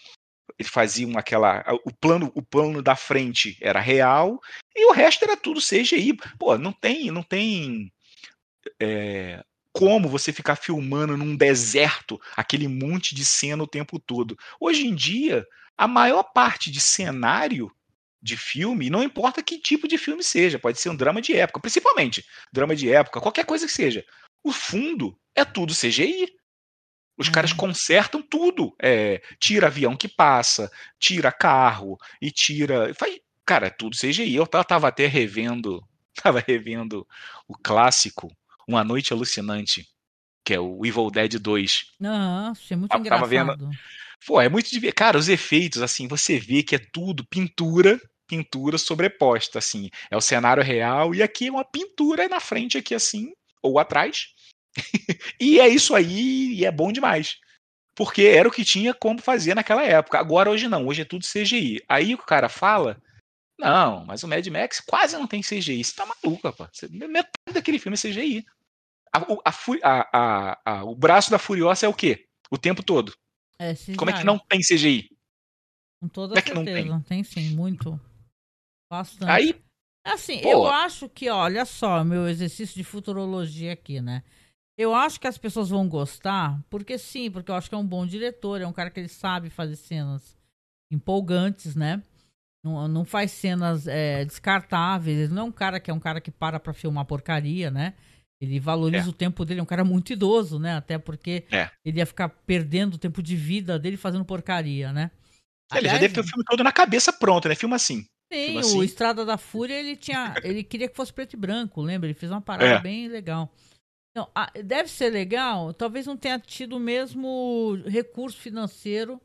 [0.57, 1.63] Ele fazia uma, aquela.
[1.85, 4.39] O plano, o plano da frente era real
[4.75, 6.17] e o resto era tudo CGI.
[6.37, 7.11] Pô, não tem.
[7.11, 7.91] Não tem
[8.81, 14.37] é, como você ficar filmando num deserto aquele monte de cena o tempo todo.
[14.59, 15.45] Hoje em dia,
[15.77, 17.71] a maior parte de cenário
[18.21, 21.59] de filme, não importa que tipo de filme seja, pode ser um drama de época,
[21.59, 24.05] principalmente drama de época, qualquer coisa que seja.
[24.43, 26.29] O fundo é tudo CGI.
[27.21, 27.33] Os uhum.
[27.33, 28.75] caras consertam tudo.
[28.81, 32.93] É, tira avião que passa, tira carro e tira.
[32.95, 34.35] Faz, cara, é tudo CGI.
[34.35, 35.81] Eu tava até revendo.
[36.21, 37.07] Tava revendo
[37.47, 38.29] o clássico
[38.67, 39.87] Uma Noite Alucinante,
[40.43, 41.85] que é o Evil Dead 2.
[42.01, 43.29] Nossa, é muito tava, engraçado.
[43.29, 43.69] Tava vendo.
[44.27, 48.77] Pô, é muito de Cara, os efeitos, assim, você vê que é tudo pintura pintura
[48.77, 49.89] sobreposta, assim.
[50.09, 53.31] É o cenário real e aqui é uma pintura na frente, aqui assim,
[53.61, 54.27] ou atrás.
[55.39, 57.37] e é isso aí, e é bom demais.
[57.95, 60.17] Porque era o que tinha como fazer naquela época.
[60.17, 61.83] Agora, hoje não, hoje é tudo CGI.
[61.89, 63.01] Aí o cara fala:
[63.59, 65.83] Não, mas o Mad Max quase não tem CGI.
[65.83, 66.71] Você tá maluco, rapaz.
[66.89, 68.45] Metade daquele filme é CGI.
[69.13, 69.51] A,
[69.83, 72.25] a, a, o braço da Furiosa é o quê?
[72.49, 73.13] O tempo todo.
[73.59, 75.09] É, como é que não tem CGI?
[76.01, 76.89] Com toda é certeza.
[76.89, 77.23] Não tem?
[77.23, 77.99] tem sim, muito.
[78.89, 79.29] Bastante.
[79.29, 79.61] Aí.
[80.03, 80.49] Assim, pô.
[80.49, 84.23] eu acho que, olha só, meu exercício de futurologia aqui, né?
[84.81, 87.85] Eu acho que as pessoas vão gostar, porque sim, porque eu acho que é um
[87.85, 90.35] bom diretor, é um cara que ele sabe fazer cenas
[90.91, 92.01] empolgantes, né?
[92.63, 96.19] Não, não faz cenas é, descartáveis, ele não é um cara que é um cara
[96.19, 97.93] que para pra filmar porcaria, né?
[98.41, 99.09] Ele valoriza é.
[99.09, 100.75] o tempo dele, é um cara muito idoso, né?
[100.75, 101.69] Até porque é.
[101.85, 105.11] ele ia ficar perdendo o tempo de vida dele fazendo porcaria, né?
[105.73, 107.53] Ele Aliás, já deve ter o filme todo na cabeça pronto, né?
[107.53, 108.03] Filma assim.
[108.33, 108.79] Sim, assim.
[108.79, 110.33] o Estrada da Fúria, ele tinha.
[110.43, 112.07] Ele queria que fosse preto e branco, lembra?
[112.07, 112.79] Ele fez uma parada é.
[112.79, 113.53] bem legal.
[114.15, 114.29] Não,
[114.63, 119.21] deve ser legal, talvez não tenha tido o mesmo recurso financeiro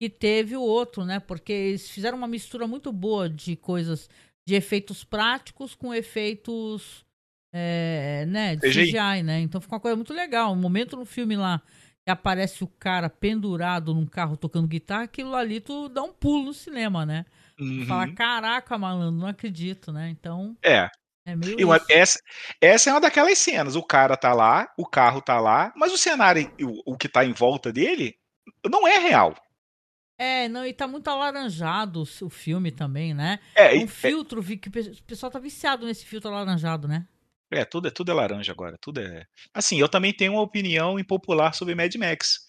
[0.00, 1.20] que teve o outro, né?
[1.20, 4.10] Porque eles fizeram uma mistura muito boa de coisas,
[4.46, 7.04] de efeitos práticos com efeitos
[7.54, 8.86] é, né, de CGI.
[8.86, 9.40] CGI, né?
[9.40, 10.52] Então ficou uma coisa muito legal.
[10.52, 11.62] Um momento no filme lá
[12.04, 16.46] que aparece o cara pendurado num carro tocando guitarra, aquilo ali tu dá um pulo
[16.46, 17.24] no cinema, né?
[17.58, 17.86] Uhum.
[17.86, 20.10] Fala, caraca, malandro, não acredito, né?
[20.10, 20.56] Então.
[20.62, 20.90] É.
[21.26, 22.20] É meio uma, essa,
[22.60, 23.76] essa é uma daquelas cenas.
[23.76, 27.24] O cara tá lá, o carro tá lá, mas o cenário, o, o que tá
[27.24, 28.14] em volta dele,
[28.68, 29.34] não é real.
[30.18, 33.40] É, não, e tá muito alaranjado o filme também, né?
[33.54, 37.06] É, um é, filtro, vi que o pessoal tá viciado nesse filtro alaranjado, né?
[37.50, 39.26] É, tudo é tudo é laranja agora, tudo é.
[39.52, 42.46] Assim, eu também tenho uma opinião impopular sobre Mad Max,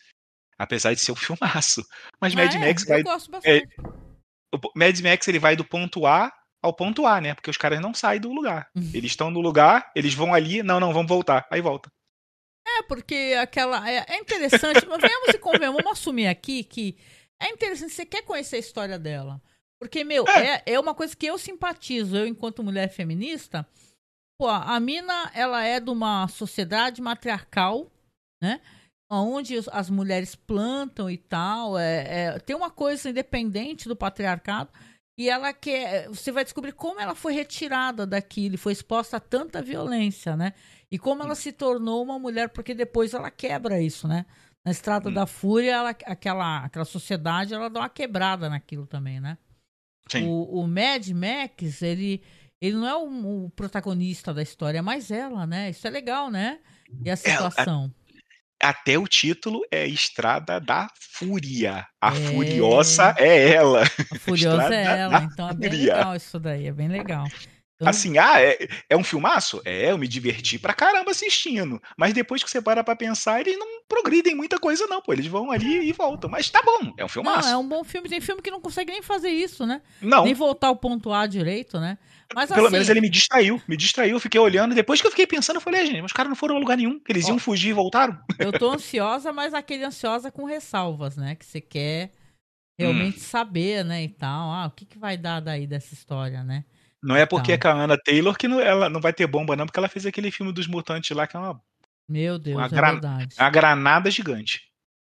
[0.57, 1.83] apesar de ser um filmaço.
[2.19, 2.59] Mas ah, Mad é?
[2.59, 2.99] Max vai.
[2.99, 3.67] Eu gosto é, bastante.
[3.73, 6.31] É, Mad Max ele vai do ponto A
[6.65, 7.33] ao ponto A, né?
[7.33, 8.69] Porque os caras não saem do lugar.
[8.75, 8.91] Uhum.
[8.93, 11.47] Eles estão no lugar, eles vão ali, não, não, vamos voltar.
[11.51, 11.91] Aí volta.
[12.67, 13.89] É, porque aquela.
[13.89, 16.97] É, é interessante, mas venhamos e convenhamos, vamos assumir aqui que
[17.41, 19.41] é interessante, você quer conhecer a história dela.
[19.79, 20.63] Porque, meu, é.
[20.65, 23.67] é, é uma coisa que eu simpatizo, eu, enquanto mulher feminista.
[24.37, 27.89] Pô, a mina, ela é de uma sociedade matriarcal,
[28.41, 28.59] né?
[29.09, 31.77] onde as mulheres plantam e tal.
[31.77, 34.71] É, é- tem uma coisa independente do patriarcado.
[35.17, 36.07] E ela quer.
[36.09, 40.53] Você vai descobrir como ela foi retirada daquilo, e foi exposta a tanta violência, né?
[40.91, 44.25] E como ela se tornou uma mulher, porque depois ela quebra isso, né?
[44.63, 49.37] Na Estrada da Fúria, ela, aquela, aquela sociedade, ela dá uma quebrada naquilo também, né?
[50.09, 50.27] Sim.
[50.27, 52.21] O, o Mad Max, ele,
[52.59, 55.69] ele não é o, o protagonista da história, é mais ela, né?
[55.69, 56.59] Isso é legal, né?
[57.03, 57.93] E a situação.
[58.61, 61.85] Até o título é Estrada da Fúria.
[62.01, 62.11] A É.
[62.15, 63.83] Furiosa é ela.
[63.83, 63.85] A
[64.19, 65.95] Furiosa é ela, então é bem Fúria.
[65.95, 67.25] legal isso daí, é bem legal.
[67.83, 68.57] Assim, ah, é,
[68.89, 69.61] é um filmaço?
[69.65, 71.81] É, eu me diverti pra caramba assistindo.
[71.97, 75.11] Mas depois que você para pra pensar, eles não progridem muita coisa, não, pô.
[75.11, 76.29] Eles vão ali e voltam.
[76.29, 77.49] Mas tá bom, é um não, filmaço.
[77.49, 78.07] é um bom filme.
[78.07, 79.81] Tem filme que não consegue nem fazer isso, né?
[80.01, 81.97] Não, Nem voltar ao ponto A direito, né?
[82.33, 84.73] Mas pelo assim, menos ele me distraiu, me distraiu, fiquei olhando.
[84.73, 86.59] Depois que eu fiquei pensando, eu falei, ah, gente, mas os caras não foram a
[86.59, 86.99] lugar nenhum.
[87.07, 87.39] Eles iam Ó.
[87.39, 88.17] fugir e voltaram.
[88.39, 91.35] eu tô ansiosa, mas aquele ansiosa com ressalvas, né?
[91.35, 92.11] Que você quer
[92.79, 94.03] realmente saber, né?
[94.03, 94.51] E tal.
[94.51, 96.65] Ah, o que, que vai dar daí dessa história, né?
[97.01, 97.69] Não é porque Então.
[97.71, 99.87] é com a Anna Taylor que não, ela não vai ter bomba, não, porque ela
[99.87, 101.61] fez aquele filme dos mutantes lá, que é uma,
[102.09, 103.35] Meu Deus, Uma é gra- verdade.
[103.37, 104.63] uma granada gigante.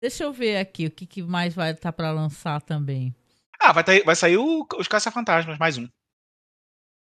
[0.03, 3.14] Deixa eu ver aqui o que, que mais vai estar pra lançar também.
[3.61, 5.88] Ah, vai, tá- vai sair o- os Caça-Fantasmas, mais um.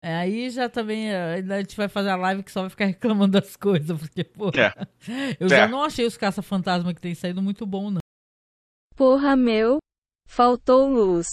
[0.02, 2.84] É, aí já também ainda a gente vai fazer a live que só vai ficar
[2.86, 4.72] reclamando das coisas, porque, pô, É.
[5.40, 5.68] eu já É.
[5.68, 8.00] não achei os caça-fantasma que tem saído muito bom, não.
[8.94, 9.78] Porra meu,
[10.28, 11.26] faltou luz.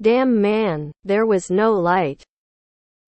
[0.00, 2.22] Damn man, there was no light.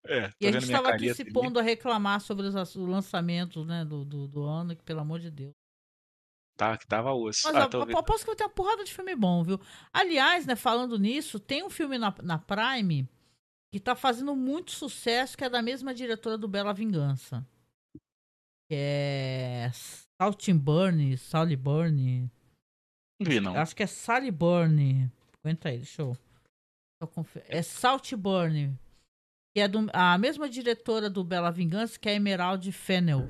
[0.05, 3.85] É, tô E a gente estava aqui se pondo a reclamar sobre os, lançamentos né,
[3.85, 5.53] do, do, do ano, que pelo amor de Deus.
[6.57, 7.39] Tá, que tava osso.
[7.45, 9.59] Mas ah, eu, eu aposto que vai ter uma porrada de filme bom, viu?
[9.91, 13.09] Aliás, né, falando nisso, tem um filme na, na Prime
[13.73, 17.43] que tá fazendo muito sucesso, que é da mesma diretora do Bela Vingança.
[18.69, 19.71] Que é
[20.21, 22.29] Saltburn, Sally Burn.
[23.19, 23.55] Não vi, não.
[23.57, 25.11] Acho que é Sally Burn.
[25.43, 26.15] Aguenta aí, deixa eu.
[27.47, 28.77] É Saltburn.
[29.55, 33.27] Que é do- a mesma diretora do Bela Vingança, que é a Emerald Fennel.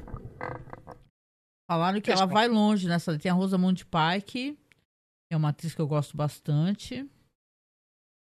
[1.72, 3.18] Falaram que ela vai longe nessa.
[3.18, 7.10] Tem a Rosamund Pike, que é uma atriz que eu gosto bastante.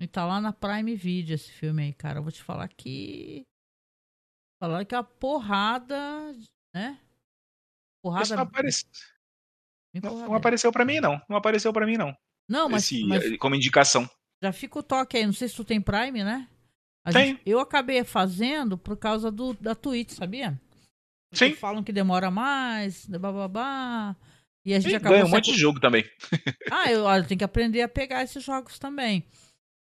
[0.01, 2.19] E tá lá na Prime Video esse filme aí, cara.
[2.19, 3.43] Eu vou te falar que.
[4.61, 6.33] Falaram que é uma porrada,
[6.75, 6.99] né?
[8.03, 8.23] Porrada.
[8.23, 8.85] Esse não, aparece-
[9.93, 11.21] bem não- não apareceu pra mim, não.
[11.29, 12.15] Não apareceu pra mim, não.
[12.49, 14.09] Não, mas, Esse, mas eh, Como indicação.
[14.41, 15.25] Já fica o toque aí.
[15.25, 16.49] Não sei se tu tem Prime, né?
[17.05, 20.59] A gente- eu acabei fazendo por causa do, da Twitch, sabia?
[21.31, 21.55] Porque Sim.
[21.55, 24.15] falam que demora mais, bababá.
[24.65, 26.05] E a gente E acabou ganha um monte de jogo também.
[26.71, 29.25] Ah, eu, eu tenho que aprender a pegar esses jogos também.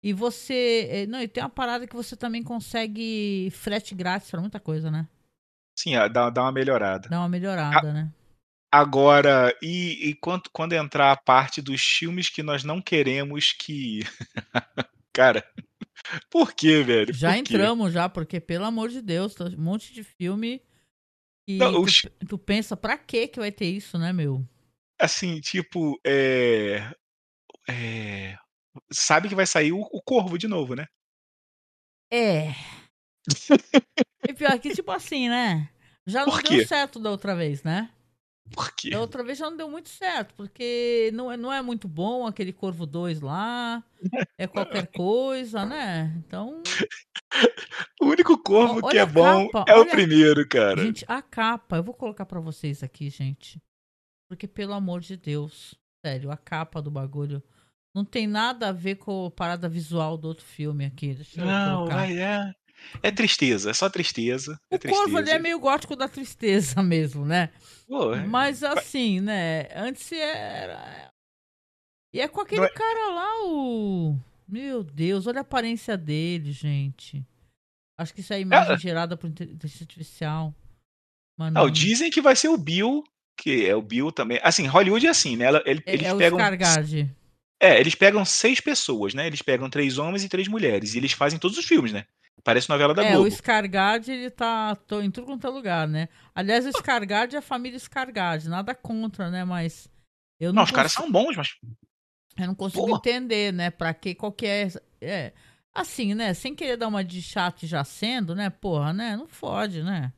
[0.04, 0.88] E você.
[0.92, 4.92] eh, Não, e tem uma parada que você também consegue frete grátis pra muita coisa,
[4.92, 5.08] né?
[5.76, 7.10] Sim, dá, dá uma melhorada.
[7.10, 8.12] Dá uma melhorada, né?
[8.72, 14.02] Agora, e, e quando, quando entrar a parte dos filmes que nós não queremos que.
[15.14, 15.48] Cara,
[16.30, 17.14] por quê, velho?
[17.14, 17.54] Já Por quê?
[17.54, 20.62] entramos já, porque, pelo amor de Deus, tá um monte de filme.
[21.48, 24.44] E Não, tu, os- tu pensa, pra que que vai ter isso, né, meu?
[25.00, 26.92] Assim, tipo, é.
[27.70, 28.38] é,
[28.92, 30.88] Sabe que vai sair o, o Corvo de novo, né?
[32.12, 32.54] É.
[34.26, 35.70] E pior que, tipo assim, né?
[36.08, 37.92] Já não deu certo da outra vez, né?
[38.52, 38.90] Por quê?
[38.90, 42.26] Da outra vez já não deu muito certo, porque não é, não é muito bom
[42.26, 43.84] aquele Corvo 2 lá.
[44.38, 46.14] É qualquer coisa, né?
[46.18, 46.62] Então,
[48.02, 50.84] O único Corvo Olha que é a bom capa, é o primeiro, cara.
[50.84, 53.62] gente, a capa, eu vou colocar pra vocês aqui, gente.
[54.30, 57.42] Porque, pelo amor de Deus, sério, a capa do bagulho
[57.94, 61.18] não tem nada a ver com a parada visual do outro filme aqui.
[61.38, 62.54] Não, vai, é.
[63.02, 64.60] É tristeza, é só tristeza.
[64.70, 65.32] É O Corvo tristeza.
[65.36, 67.50] é meio gótico da tristeza mesmo, né?
[67.88, 69.68] Pô, é- Mas assim, né?
[69.76, 71.10] Antes era.
[72.14, 74.18] E é com aquele é- cara lá, o.
[74.48, 77.26] Meu Deus, olha a aparência dele, gente.
[77.98, 80.54] Acho que isso é imagem gerada por inteligência artificial.
[81.38, 83.04] Mas Não, dizem que vai ser o Bill,
[83.38, 84.40] que é o Bill também.
[84.44, 85.46] Assim, Hollywood é assim, né?
[85.66, 86.38] Ele- É, eles é o pegam.
[86.38, 87.16] Scargard.
[87.64, 89.26] É, eles pegam seis pessoas, né?
[89.28, 90.94] Eles pegam três homens e três mulheres.
[90.94, 92.06] E eles fazem todos os filmes, né?
[92.44, 93.28] Parece novela da É, Globo.
[93.28, 96.10] o Scargard, ele tá em tudo quanto é lugar, né?
[96.36, 99.46] Aliás, o Scargard é a família Scargard, nada contra, né?
[99.46, 99.88] Mas
[100.40, 101.56] eu não, Não, os caras consigo- são bons, mas.
[102.38, 102.98] Eu não consigo Pô.
[102.98, 103.70] entender, né?
[103.70, 104.74] Pra que qualquer.
[105.00, 105.32] É,
[105.74, 106.34] assim, né?
[106.34, 108.50] Sem querer dar uma de chato já sendo, né?
[108.50, 109.16] Porra, né?
[109.16, 110.12] Não fode, né?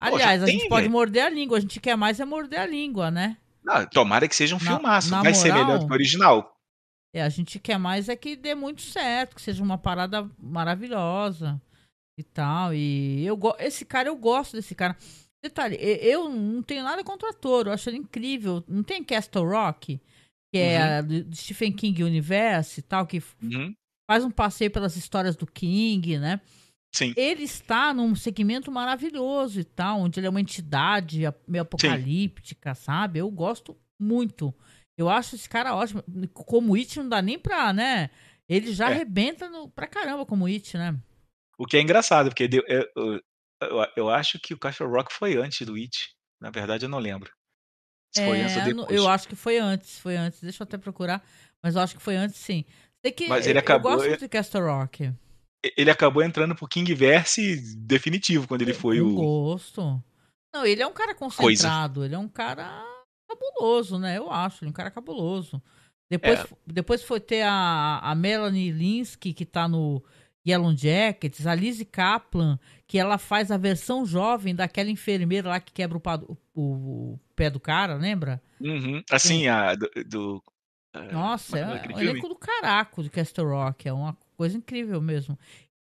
[0.00, 0.92] Pô, Aliás, a tem, gente pode velho.
[0.92, 1.58] morder a língua.
[1.58, 3.36] A gente quer mais é morder a língua, né?
[3.64, 5.10] Não, tomara que seja um Na- filmaço.
[5.10, 6.53] na Vai ser moral- melhor que o original.
[7.14, 11.60] É, a gente quer mais é que dê muito certo, que seja uma parada maravilhosa
[12.18, 12.74] e tal.
[12.74, 14.96] E eu esse cara, eu gosto desse cara.
[15.42, 18.64] Detalhe, eu não tenho nada contra o ator, eu acho ele incrível.
[18.66, 20.00] Não tem Castle Rock,
[20.52, 23.74] que é a do do Stephen King Universe e tal, que Uhum.
[24.10, 26.40] faz um passeio pelas histórias do King, né?
[26.94, 27.12] Sim.
[27.16, 33.18] Ele está num segmento maravilhoso e tal, onde ele é uma entidade meio apocalíptica, sabe?
[33.18, 34.54] Eu gosto muito.
[34.96, 36.02] Eu acho esse cara ótimo.
[36.32, 38.10] Como It não dá nem pra, né?
[38.48, 38.92] Ele já É.
[38.92, 40.96] arrebenta no, pra caramba como It, né?
[41.58, 43.20] O que é engraçado, porque deu- eu, eu-
[43.62, 46.10] eu- eu acho que o Castle Rock foi antes do It.
[46.40, 47.32] Na verdade, eu não lembro.
[48.14, 48.90] Se foi antes ou É, depois.
[48.90, 50.40] eu acho que foi antes, foi antes.
[50.40, 51.24] Deixa eu até procurar,
[51.62, 52.64] mas eu acho que foi antes, sim.
[53.04, 55.12] Sei que Mas ele eu- acabou- Eu gosto de Castle Rock.
[55.76, 59.14] Ele acabou entrando pro King Verse definitivo quando ele foi Com o.
[59.14, 60.02] gosto.
[60.54, 62.84] Não, ele é um cara concentrado, ele é um cara
[63.28, 64.18] cabuloso, né?
[64.18, 65.62] Eu acho, é um cara cabuloso.
[66.10, 66.46] Depois, É.
[66.66, 70.02] depois foi ter a, a Melanie Linsky, que tá no
[70.46, 75.72] Yellow Jackets, a Lizzie Kaplan, que ela faz a versão jovem daquela enfermeira lá que
[75.72, 76.62] quebra o, o-
[77.14, 78.40] o pé do cara, lembra?
[78.60, 79.02] Uhum.
[79.10, 79.90] Assim, a do.
[80.06, 80.42] do-
[80.92, 82.02] ah, Nossa, é é é um filme?
[82.10, 83.88] elenco do caraco de Castle Rock.
[83.88, 85.36] É uma coisa incrível mesmo.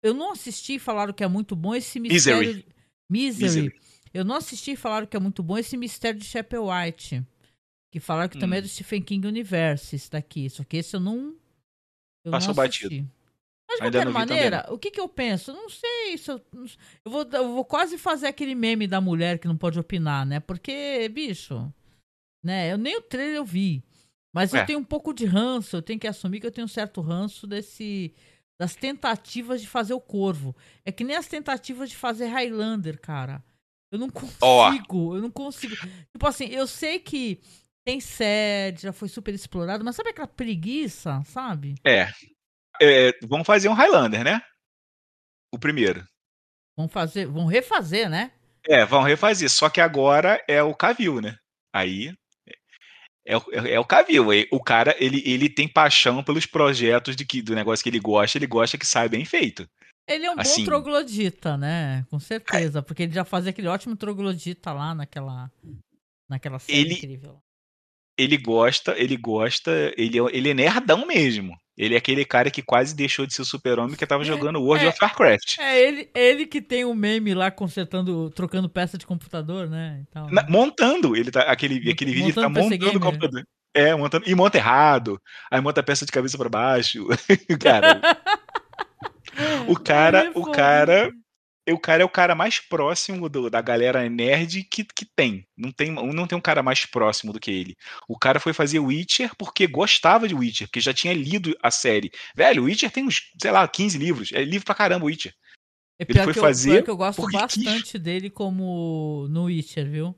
[0.04, 2.38] Eu não assisti falaram que é muito bom esse Misery.
[2.48, 2.66] mistério.
[3.10, 3.46] Misery.
[3.70, 3.80] Misery.
[4.14, 7.24] Eu não assisti falaram que é muito bom esse mistério de Chapel White.
[7.92, 8.66] Que falaram que também é Hum.
[8.66, 10.50] do Stephen King Universe, esse daqui.
[10.50, 11.36] Só que esse eu não.
[12.24, 12.84] Eu Passou não assisti.
[12.90, 13.12] batido.
[13.68, 15.52] Mas de Ainda qualquer também, maneira, o que, que eu penso?
[15.52, 16.42] Eu Não sei se eu.
[17.06, 20.40] Eu vou, eu vou quase fazer aquele meme da mulher que não pode opinar, né?
[20.40, 21.72] Porque, bicho.
[22.44, 22.72] Né?
[22.72, 23.84] Eu nem o trailer eu vi.
[24.34, 24.62] Mas É.
[24.62, 27.02] eu tenho um pouco de ranço, eu tenho que assumir que eu tenho um certo
[27.02, 28.14] ranço desse.
[28.60, 30.56] Das tentativas de fazer o corvo.
[30.86, 33.44] É que nem as tentativas de fazer Highlander, cara.
[33.92, 35.76] Eu não consigo, eu não consigo.
[35.76, 37.42] Tipo assim, eu sei que
[37.84, 41.76] tem sede, já foi super explorado, mas sabe aquela preguiça, sabe?
[41.86, 42.08] É.
[42.82, 44.42] É, Vamos fazer um Highlander, né?
[45.52, 46.06] O primeiro.
[46.78, 48.32] Vão fazer, vão refazer, né?
[48.68, 49.50] É, vão refazer.
[49.50, 51.36] Só que agora é o Cavil, né?
[51.74, 52.14] Aí.
[53.26, 54.32] É, o- é, é o Cavil.
[54.34, 58.00] E O cara, ele, ele tem paixão pelos projetos de que, do negócio que ele
[58.00, 59.68] gosta, ele gosta que sai bem feito.
[60.10, 62.06] Ele é um Assim- bom troglodita, né?
[62.10, 65.52] Com certeza, porque ele já fazia aquele ótimo troglodita lá naquela
[66.30, 67.40] naquela série Ele- incrível.
[68.18, 71.56] Ele gosta, ele gosta, ele, é- ele é nerdão mesmo.
[71.78, 74.90] Ele é aquele cara que quase deixou de ser super-homem que tava jogando World é.
[74.90, 75.58] of Warcraft.
[75.60, 80.04] É ele, ele que tem o meme lá consertando, trocando peça de computador, né?
[80.12, 80.32] tal, né?
[80.34, 83.44] Na- montando, ele tá, aquele, aquele vídeo ele tá Montando o computador.
[83.74, 85.22] É, montando, e monta errado.
[85.50, 87.06] Aí monta a peça de cabeça pra baixo.
[87.62, 88.02] cara,
[89.68, 91.12] o cara, é o cara,
[91.70, 95.48] o cara é o cara mais próximo do- da galera nerd que, que tem.
[95.58, 95.92] Não tem.
[95.92, 97.76] Não tem um cara mais próximo do que ele.
[98.08, 102.12] O cara foi fazer Witcher porque gostava de Witcher, porque já tinha lido a série.
[102.36, 104.32] Velho, o Witcher tem uns, sei lá, 15 livros.
[104.34, 105.34] É livro pra caramba, o Witcher.
[106.00, 107.64] É ele foi que eu, fazer que eu gosto porque quis.
[107.64, 110.16] bastante dele como no Witcher, viu?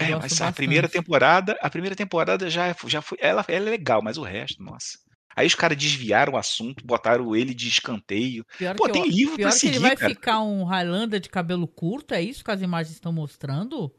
[0.00, 1.04] Eu É, mas a primeira bastante.
[1.04, 4.98] temporada, a primeira temporada já, já foi, ela, ela é legal, mas o resto, nossa.
[5.36, 8.44] Aí os caras desviaram o assunto, botaram ele de escanteio.
[8.56, 10.14] Pior Pô, que tem eu- livro pior pra que ele seguir, vai cara.
[10.14, 13.94] ficar um Highlander de cabelo curto, é isso que as imagens estão mostrando?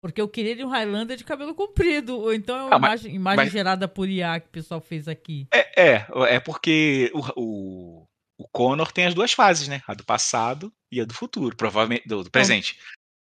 [0.00, 3.00] Porque eu queria de um Highlander de cabelo comprido, ou então é uma Ah, mas-
[3.02, 5.48] imagem, imagem mas- gerada por IA que o pessoal fez aqui.
[5.52, 8.06] É, é, é porque o, o,
[8.38, 9.82] o Connor tem as duas fases, né?
[9.88, 12.78] A do passado e a do futuro, provavelmente, do, do presente.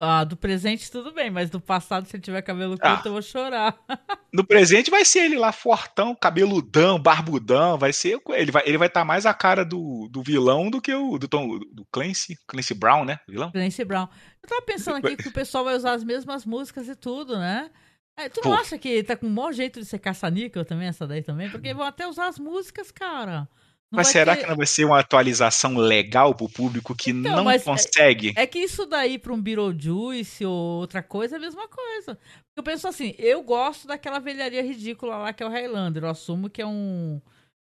[0.06, 2.96] Ah, do presente tudo bem, mas do passado, se ele tiver cabelo Ah.
[2.96, 3.74] curto, eu vou chorar.
[4.34, 8.88] No presente vai ser ele lá fortão, cabeludão, barbudão, vai ser ele vai ele vai
[8.88, 12.74] estar mais a cara do, do vilão do que o do Tom, do Clancy, Clancy
[12.74, 13.20] Brown, né?
[13.30, 13.52] Vilão?
[13.52, 14.08] Clancy Brown.
[14.42, 17.70] Eu tava pensando aqui que o pessoal vai usar as mesmas músicas e tudo, né?
[18.18, 18.60] É, tu não Pô.
[18.60, 21.50] acha que tá com um bom jeito de ser caça-níquel também, essa daí também?
[21.52, 23.48] Porque vão até usar as músicas, cara.
[23.94, 27.36] Não Mas será ter- que não vai ser uma atualização legal pro público que Então,
[27.44, 28.34] não é- consegue?
[28.36, 32.18] É que isso daí pra um Beetlejuice ou outra coisa é a mesma coisa.
[32.58, 36.04] Eu penso assim, eu gosto daquela velharia ridícula lá que é o Highlander.
[36.06, 37.22] Eu assumo que é um.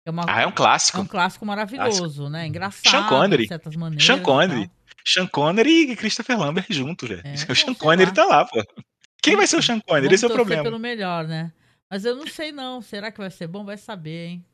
[0.04, 0.98] É, uma, Ah, é um clássico.
[0.98, 2.44] é um clássico maravilhoso, né?
[2.48, 3.42] Engraçado, Sean Connery.
[3.44, 4.04] de certas maneiras.
[4.04, 4.70] Sean Connery.
[5.04, 7.22] Sean Connery e Christopher Lambert juntos, velho.
[7.24, 8.14] É, o Sean Connery lá.
[8.14, 8.60] tá lá, pô.
[9.22, 10.06] Quem vai ser o Sean Connery?
[10.06, 10.62] Vamos Esse é o problema.
[10.64, 11.52] pelo melhor, né?
[11.88, 12.82] Mas eu não sei não.
[12.82, 13.64] Será que vai ser bom?
[13.64, 14.44] Vai saber, hein?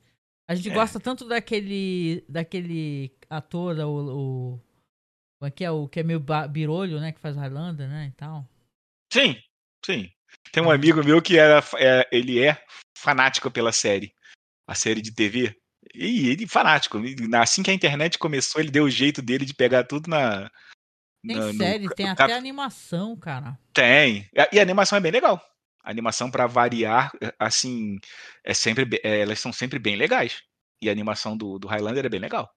[0.49, 0.75] A gente É.
[0.75, 4.61] gosta tanto daquele daquele ator, o, o
[5.39, 8.13] como é que é o que é meio birolho, né, que faz Highlander, né, e
[8.13, 8.49] tal.
[9.13, 9.37] Sim,
[9.85, 10.11] sim.
[10.53, 12.63] Tem um amigo meu que era, é, ele é
[12.97, 14.15] fanático pela série.
[14.69, 15.55] A série de TV.
[15.95, 16.99] E ele fanático.
[17.41, 20.51] Assim que a internet começou, ele deu o jeito dele de pegar tudo na.
[21.27, 23.59] Tem na- no série, tem ca- até animação, cara.
[23.75, 24.29] Tem.
[24.53, 25.43] E a animação é bem legal.
[25.83, 27.99] A animação, pra variar, assim,
[28.45, 30.43] é sempre, é, elas são sempre bem legais.
[30.81, 32.49] E a animação do, do Highlander é bem legal.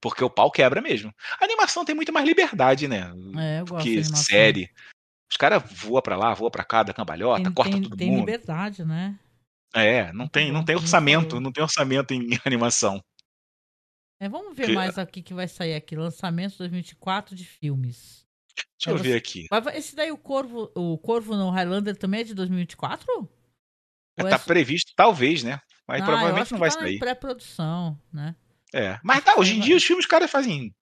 [0.00, 1.12] Porque o pau quebra mesmo.
[1.40, 3.12] A animação tem muito mais liberdade, né?
[3.36, 4.70] É, eu gosto que série.
[5.30, 8.10] Os caras voam pra lá, voam pra cá, da cambalhota, Tem, corta tem, todo tem
[8.10, 8.20] mundo.
[8.20, 9.18] liberdade, né?
[9.74, 13.02] É, não tem, não tem orçamento, não tem orçamento em animação.
[14.20, 15.94] É, vamos ver Que- mais aqui que vai sair aqui.
[15.96, 18.26] Lançamento 2024 de filmes.
[18.78, 19.46] Deixa É, eu você- ver aqui.
[19.50, 23.06] Mas esse daí, o Corvo, o Corvo no Highlander também é de 2024?
[23.18, 23.28] Ou
[24.26, 25.60] é Tá só- previsto, talvez, né?
[25.86, 26.98] Mas Ah, provavelmente não vai tá sair.
[26.98, 28.34] pré-produção, né?
[28.74, 28.98] É.
[29.02, 30.74] Mas tá, hoje em dia os filmes os caras fazem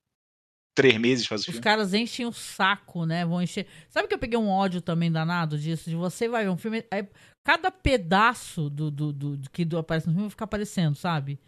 [0.74, 1.60] três meses faz o Os filme.
[1.62, 3.24] caras enchem o saco, né?
[3.24, 3.66] Vão encher.
[3.88, 5.88] Sabe que eu peguei um ódio também danado disso?
[5.88, 6.84] De você vai ver um filme.
[6.90, 7.06] aí
[7.44, 11.38] cada pedaço do, do, do, do que do- aparece no filme vai ficar aparecendo, sabe?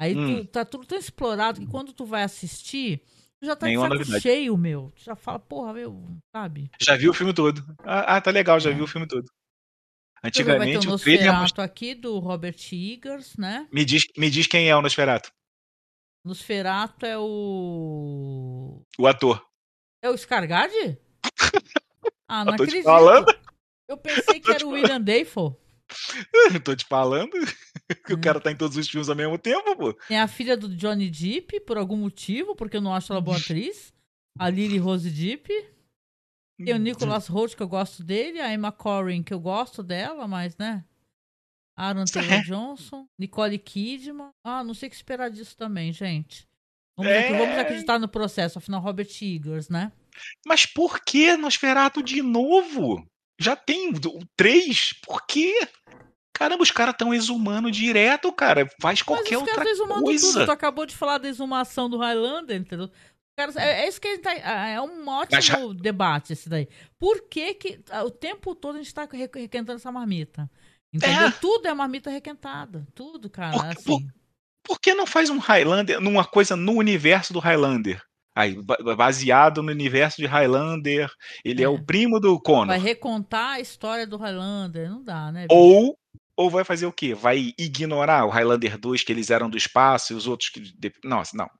[0.00, 0.44] Aí tu- Hum.
[0.46, 3.98] tá tudo tão explorado que quando tu vai assistir, tu já tá Nenhuma de saco
[4.00, 4.22] novidade.
[4.22, 4.92] cheio, meu.
[4.96, 6.70] Tu já fala, porra, meu, sabe?
[6.80, 7.64] Já viu o filme todo.
[7.84, 8.74] Ah, ah, tá legal, já É.
[8.74, 9.28] viu o filme todo.
[10.22, 13.68] Antigamente o o trailer Nosferatu aqui, do Robert Eggers, né?
[13.72, 15.30] me diz, me diz quem é o Nosferatu.
[16.24, 18.82] Nosferatu é o.
[18.98, 19.46] O ator.
[20.02, 20.72] É o Scargard?
[22.30, 22.84] Ah, não Eu tô te acredito.
[22.84, 23.38] falando.
[23.88, 25.54] Eu pensei que era o William Dafoe.
[26.52, 27.30] Eu tô te falando
[28.06, 28.20] que o Hum.
[28.20, 29.92] cara tá em todos os filmes ao mesmo tempo, pô.
[30.08, 33.36] Tem a filha do Johnny Depp, por algum motivo, porque eu não acho ela boa
[33.36, 33.92] atriz.
[34.38, 35.48] A Lily Rose Depp.
[36.64, 38.40] Tem o Nicholas Holt, que eu gosto dele.
[38.40, 40.84] A Emma Corrin, que eu gosto dela, mas, né?
[41.76, 43.06] Aaron Taylor Johnson.
[43.18, 44.30] Nicole Kidman.
[44.44, 46.46] Ah, não sei o que esperar disso também, gente.
[46.96, 47.28] Vamos, É.
[47.28, 48.58] ac- vamos acreditar no processo.
[48.58, 49.92] Afinal, Robert Eggers, né?
[50.44, 53.06] Mas por que Nosferatu de novo?
[53.40, 53.92] Já tem
[54.36, 54.92] três.
[55.04, 55.54] Por quê?
[56.38, 58.68] Caramba, os caras tão exumando direto, cara.
[58.80, 60.32] Faz qualquer outra coisa.
[60.32, 60.44] tudo.
[60.46, 62.88] Tu acabou de falar da exumação do Highlander, entendeu?
[63.36, 65.36] Caras, é, é isso que a gente tá, é um ótimo
[65.70, 66.68] Mas- debate esse daí.
[66.98, 70.48] Por que que ah, o tempo todo a gente tá re- requentando essa marmita?
[70.92, 71.26] Entendeu?
[71.26, 71.30] É.
[71.32, 72.86] Tudo é marmita requentada.
[72.94, 74.08] Tudo, cara, Por- assim.
[74.64, 78.02] Por que não faz um Highlander, numa coisa no universo do Highlander?
[78.36, 81.10] Aí, ba- baseado no universo de Highlander,
[81.44, 81.68] ele é, É.
[81.68, 82.66] o primo do Connor.
[82.68, 84.88] Vai recontar a história do Highlander.
[84.90, 85.46] Não dá, né?
[85.48, 85.58] bicho?
[85.58, 85.98] Ou,
[86.38, 87.14] ou vai fazer o quê?
[87.14, 90.72] Vai ignorar o Highlander 2, que eles eram do espaço, e os outros que.
[91.02, 91.50] Nossa, não.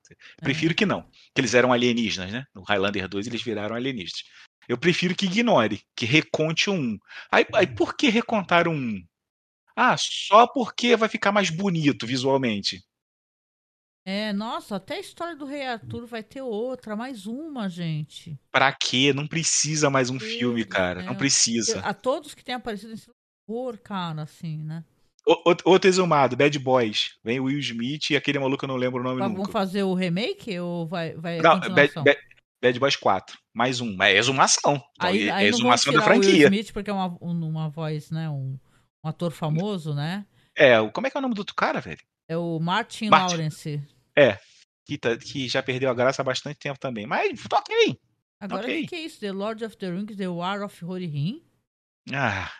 [0.40, 1.02] Prefiro que não.
[1.34, 2.44] Que eles eram alienígenas, né?
[2.54, 4.22] No Highlander 2 eles viraram alienígenas.
[4.68, 6.96] Eu prefiro que ignore, que reconte um.
[7.28, 9.02] Aí, aí por que recontar um?
[9.74, 12.80] Ah, só porque vai ficar mais bonito visualmente.
[14.04, 18.38] É, nossa, até a história do Rei Arthur vai ter outra, mais uma, gente.
[18.50, 19.12] Pra quê?
[19.12, 21.02] Não precisa mais um filme, cara.
[21.02, 21.80] Não precisa.
[21.80, 23.10] A todos que têm aparecido nesse
[23.49, 24.84] horror, cara, assim, né?
[25.44, 27.16] Outro- Outro exumado, Bad Boys.
[27.22, 29.42] Vem o Will Smith e aquele maluco eu não lembro o nome Mas nunca.
[29.42, 31.92] vão fazer o remake ou vai, vai Não, Bad?
[31.94, 32.18] Bad-
[32.62, 33.38] Bad Boys 4.
[33.55, 34.03] Mais um.
[34.03, 34.82] É exumação.
[34.99, 36.44] Aí, é aí exumação da o Will franquia.
[36.46, 38.28] Smith porque é uma, um- uma voz, né?
[38.30, 38.59] Um,
[39.05, 40.24] um ator famoso, né?
[40.57, 42.01] É, como é que é o nome do outro cara, velho?
[42.26, 43.34] É o Martin, Martin.
[43.36, 43.82] Lawrence.
[44.86, 47.07] Que, tá- que já perdeu a graça há bastante tempo também.
[47.07, 48.01] Mas tá ok.
[48.40, 48.80] Agora, o Ok.
[48.82, 49.20] que, que é isso?
[49.20, 51.42] The Lord of the Rings, The War of Rohirrim?
[52.12, 52.51] Ah.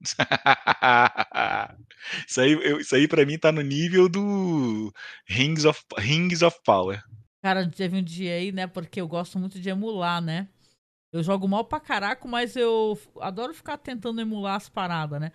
[2.26, 4.92] isso, aí, eu- isso aí pra mim tá no nível do
[5.26, 7.02] Rings of, Rings of Power.
[7.42, 8.66] Cara, teve um dia aí, né?
[8.66, 10.48] Porque eu gosto muito de emular, né?
[11.12, 15.32] Eu jogo mal pra caraco, mas eu adoro ficar tentando emular as paradas, né?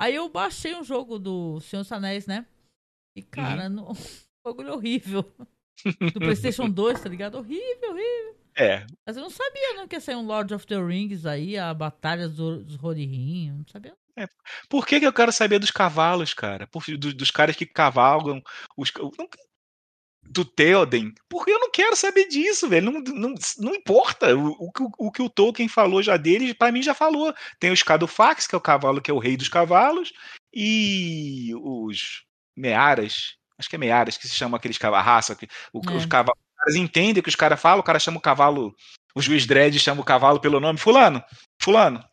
[0.00, 2.46] Aí eu baixei um jogo do Senhor dos Anéis, né?
[3.16, 3.92] E, cara, no...
[4.44, 5.22] bagulho horrível.
[6.12, 7.36] Do PlayStation 2, tá ligado?
[7.36, 8.36] Horrível, horrível.
[8.56, 11.56] É, Mas eu não sabia, não, que ia sair um Lord of the Rings aí,
[11.56, 13.94] a Batalha dos, eu Não sabia.
[14.68, 16.66] Por que, que eu quero saber dos cavalos, cara?
[16.66, 18.42] Por, do- dos caras que cavalgam,
[18.76, 19.28] os, não-
[20.30, 21.12] do Theoden.
[21.28, 22.90] Porque eu não quero saber disso, velho.
[22.90, 24.36] Não, não, não importa.
[24.36, 27.32] O, o, que o- que o Tolkien falou já dele, pra mim já falou.
[27.58, 30.12] Tem o Scadofax, que é o cavalo que é o rei dos cavalos,
[30.52, 32.24] e os
[32.56, 33.36] Mearas.
[33.58, 35.34] Acho que é Mearas que se chama aqueles cavalos, raça.
[35.34, 35.94] que- o- É.
[35.94, 36.38] Os cavalos.
[36.40, 38.74] Os caras entendem o que os caras falam, o cara chama o cavalo.
[39.14, 40.78] O juiz Dredd chama o cavalo pelo nome.
[40.78, 41.22] Fulano,
[41.62, 42.04] Fulano.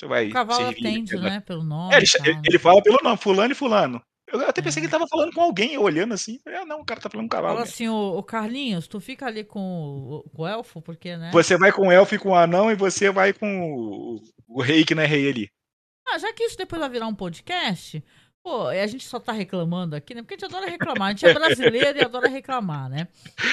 [0.00, 1.40] Você vai O cavalo atende, né?
[1.40, 1.94] Pelo nome.
[1.94, 4.02] é, ele, ele- fala pelo nome, fulano e fulano.
[4.32, 4.82] Eu até pensei É.
[4.82, 6.38] que ele tava falando com alguém, olhando assim.
[6.46, 7.54] É, não, o cara tá falando com o cavalo.
[7.54, 7.74] Fala mesmo.
[7.74, 11.30] assim, ô, ô Carlinhos, tu fica ali com o, com o elfo, porque, né?
[11.32, 14.62] Você vai com o elfo e com o anão e você vai com o, o
[14.62, 15.50] rei que não é rei ali.
[16.08, 18.02] Ah, já que isso depois vai virar um podcast,
[18.42, 20.22] pô, e a gente só tá reclamando aqui, né?
[20.22, 21.08] Porque a gente adora reclamar.
[21.08, 23.08] A gente é brasileiro e adora reclamar, né?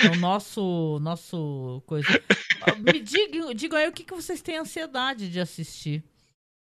[0.06, 2.08] É o nosso, nosso coisa.
[2.62, 6.04] Ah, Me digam, digam aí o que, que vocês têm ansiedade de assistir.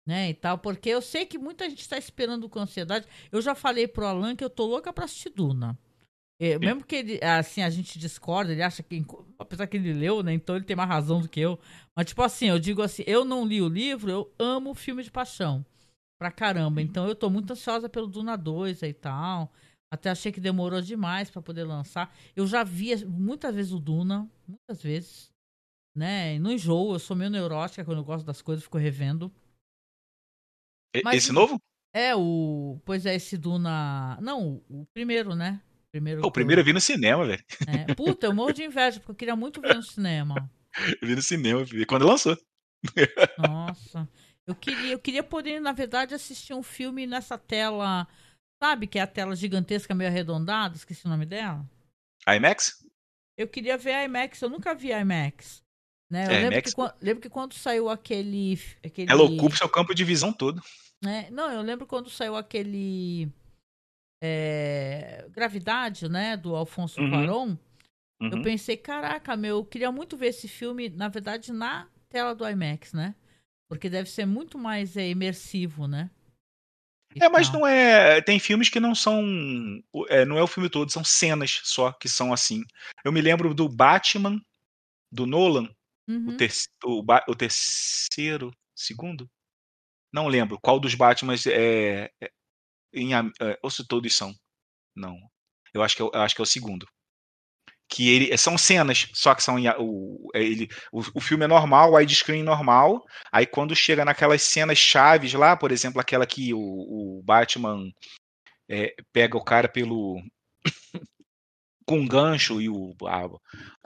[0.07, 3.05] Né, e tal, porque eu sei que muita gente tá esperando com ansiedade.
[3.31, 5.77] Eu já falei pro Alan que eu tô louca pra assistir Duna.
[6.39, 9.05] É, mesmo que ele, assim, a gente discorda, ele acha que,
[9.37, 11.59] apesar que ele leu, né, então ele tem mais razão do que eu.
[11.95, 15.11] Mas, tipo assim, eu digo assim, eu não li o livro, eu amo filme de
[15.11, 15.63] paixão.
[16.19, 16.81] Pra caramba.
[16.81, 19.51] Então eu tô muito ansiosa pelo Duna 2 e tal.
[19.91, 22.15] Até achei que demorou demais pra poder lançar.
[22.35, 25.31] Eu já vi muitas vezes o Duna, muitas vezes.
[25.95, 26.35] né?
[26.35, 29.31] E não enjoo, eu sou meio neurótica quando eu gosto das coisas, fico revendo.
[31.03, 31.59] Mas- Esse novo?
[31.93, 32.79] É, o.
[32.85, 34.17] Pois é, esse Duna.
[34.21, 35.61] Não, o primeiro, né?
[35.91, 37.43] Primeiro o primeiro eu vi no cinema, velho.
[37.67, 37.93] É.
[37.95, 40.49] Puta, eu morro de inveja, porque eu queria muito ver no cinema.
[41.01, 42.37] Eu vi no cinema, vi quando lançou.
[43.37, 44.07] Nossa.
[44.47, 48.07] Eu queria, eu queria poder, na verdade, assistir um filme nessa tela.
[48.63, 51.67] Sabe, que é a tela gigantesca, meio arredondada, esqueci o nome dela.
[52.27, 52.85] IMAX?
[53.37, 55.60] Eu queria ver a IMAX, eu nunca vi a IMAX.
[56.11, 56.25] Né?
[56.27, 58.59] Eu É, lembro, IMAX, que, lembro que quando saiu aquele.
[58.85, 60.61] aquele Ela ocupa o seu campo de visão todo.
[61.01, 61.29] né?
[61.31, 63.29] Não, eu lembro quando saiu aquele.
[64.21, 66.35] é, Gravidade, né?
[66.37, 67.09] Do Alfonso Uhum.
[67.09, 67.55] Cuarón.
[68.19, 68.41] Eu Uhum.
[68.43, 72.93] pensei, caraca, meu, eu queria muito ver esse filme, na verdade, na tela do IMAX,
[72.93, 73.15] né?
[73.67, 76.11] Porque deve ser muito mais é, imersivo, né?
[77.15, 77.61] E É, mas tal.
[77.61, 78.21] não é.
[78.21, 79.23] Tem filmes que não são.
[80.09, 82.63] é, não é o filme todo, são cenas só que são assim.
[83.03, 84.39] Eu me lembro do Batman,
[85.11, 85.67] do Nolan,
[86.07, 86.37] o, Uhum.
[86.37, 86.51] ter,
[86.83, 89.29] o, o terceiro, segundo?
[90.13, 92.09] Não lembro qual dos Batmans é.
[92.21, 92.31] é
[92.93, 94.33] em, am- é, ou se todos são.
[94.95, 95.17] Não.
[95.73, 96.85] Eu acho que é, o- eu acho que é o segundo.
[97.89, 101.47] Que ele são cenas, só que são em o, é ele, o, o filme é
[101.47, 103.03] normal, o widescreen normal.
[103.31, 107.91] Aí quando chega naquelas cenas chaves lá, por exemplo, aquela que o, o Batman
[108.69, 110.21] é, pega o cara pelo
[111.85, 113.25] com gancho e o a-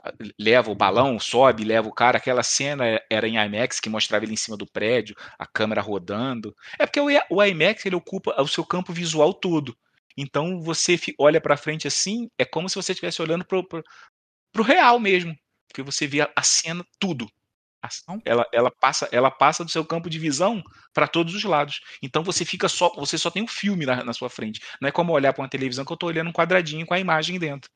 [0.04, 2.18] a- leva o balão, sobe, leva o cara.
[2.18, 6.54] Aquela cena era em IMAX que mostrava ele em cima do prédio, a câmera rodando.
[6.78, 9.76] É porque o, o IMAX ele ocupa o seu campo visual todo.
[10.16, 13.82] Então você olha pra frente assim, é como se você estivesse olhando pro, pro,
[14.52, 15.36] pro real mesmo,
[15.68, 17.28] porque você vê a, a cena tudo.
[17.82, 18.20] A- Então.
[18.24, 20.62] Ela, ela passa, ela passa do seu campo de visão
[20.92, 21.80] para todos os lados.
[22.02, 24.60] Então você fica só, você só tem um filme na, na sua frente.
[24.80, 26.98] Não é como olhar para uma televisão que eu tô olhando um quadradinho com a
[26.98, 27.70] imagem dentro.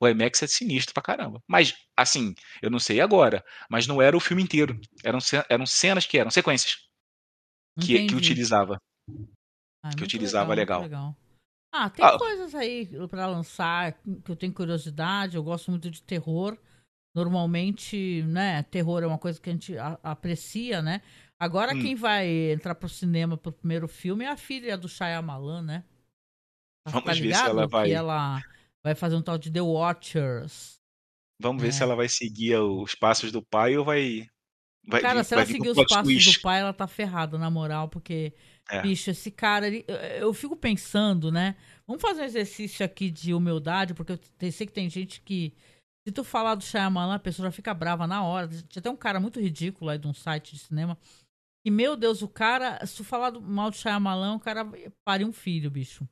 [0.00, 1.42] O IMAX é sinistro pra caramba.
[1.46, 4.80] Mas, assim, eu não sei agora, mas não era o filme inteiro.
[5.04, 6.78] Eram, eram cenas que eram sequências
[7.78, 8.78] que, que utilizava.
[9.84, 11.16] Ah, que utilizava muito legal.
[11.72, 12.18] Ah, tem Ah.
[12.18, 15.36] coisas aí pra lançar que eu tenho curiosidade.
[15.36, 16.56] Eu gosto muito de terror.
[17.14, 21.02] Normalmente, né, terror é uma coisa que a gente a- aprecia, né?
[21.38, 21.80] Agora Hum.
[21.80, 25.84] quem vai entrar pro cinema pro primeiro filme é a filha do Shyamalan, né?
[26.84, 28.40] Tá- Vamos tá ver se ela vai- Que ela
[28.82, 30.78] vai fazer um tal de The Watchers.
[31.42, 31.72] Vamos ver É.
[31.72, 34.28] se ela vai seguir os passos do pai ou vai.
[34.86, 36.38] vai Cara, vir- se ela seguir os passos twist.
[36.38, 38.32] do pai, ela tá ferrada, na moral, porque,
[38.68, 38.80] É.
[38.82, 41.54] bicho, esse cara, ele- eu, eu fico pensando, né?
[41.86, 45.52] Vamos fazer um exercício aqui de humildade, porque eu sei que tem gente que,
[46.06, 48.48] se tu falar do Shyamalan, a pessoa já fica brava na hora.
[48.48, 50.96] Tinha até um cara muito ridículo aí de um site de cinema,
[51.64, 54.66] e, meu Deus, o cara, se tu falar do- mal do Shyamalan, o cara
[55.04, 56.08] pariu um filho, bicho.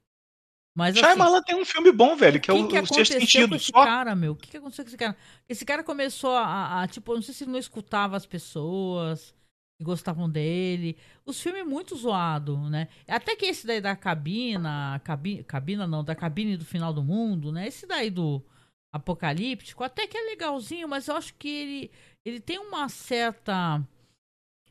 [0.77, 2.87] Mas assim, Shyamalan tem um filme bom, velho, que é o o, que, que o
[2.87, 3.49] Sexto aconteceu Sentido.
[3.49, 4.33] com esse Só cara, meu?
[4.33, 5.17] O que, que aconteceu com esse cara?
[5.49, 9.35] Esse cara começou a, a- tipo, eu não sei se ele não escutava as pessoas
[9.79, 10.97] que gostavam dele.
[11.25, 12.89] Os filmes muito zoado, né?
[13.09, 17.51] Até que esse daí da cabina, cabi, cabina não, da cabine do final do mundo,
[17.51, 17.67] né?
[17.67, 18.45] Esse daí do
[18.93, 21.91] apocalíptico, até que é legalzinho, mas eu acho que ele,
[22.25, 23.83] ele tem uma certa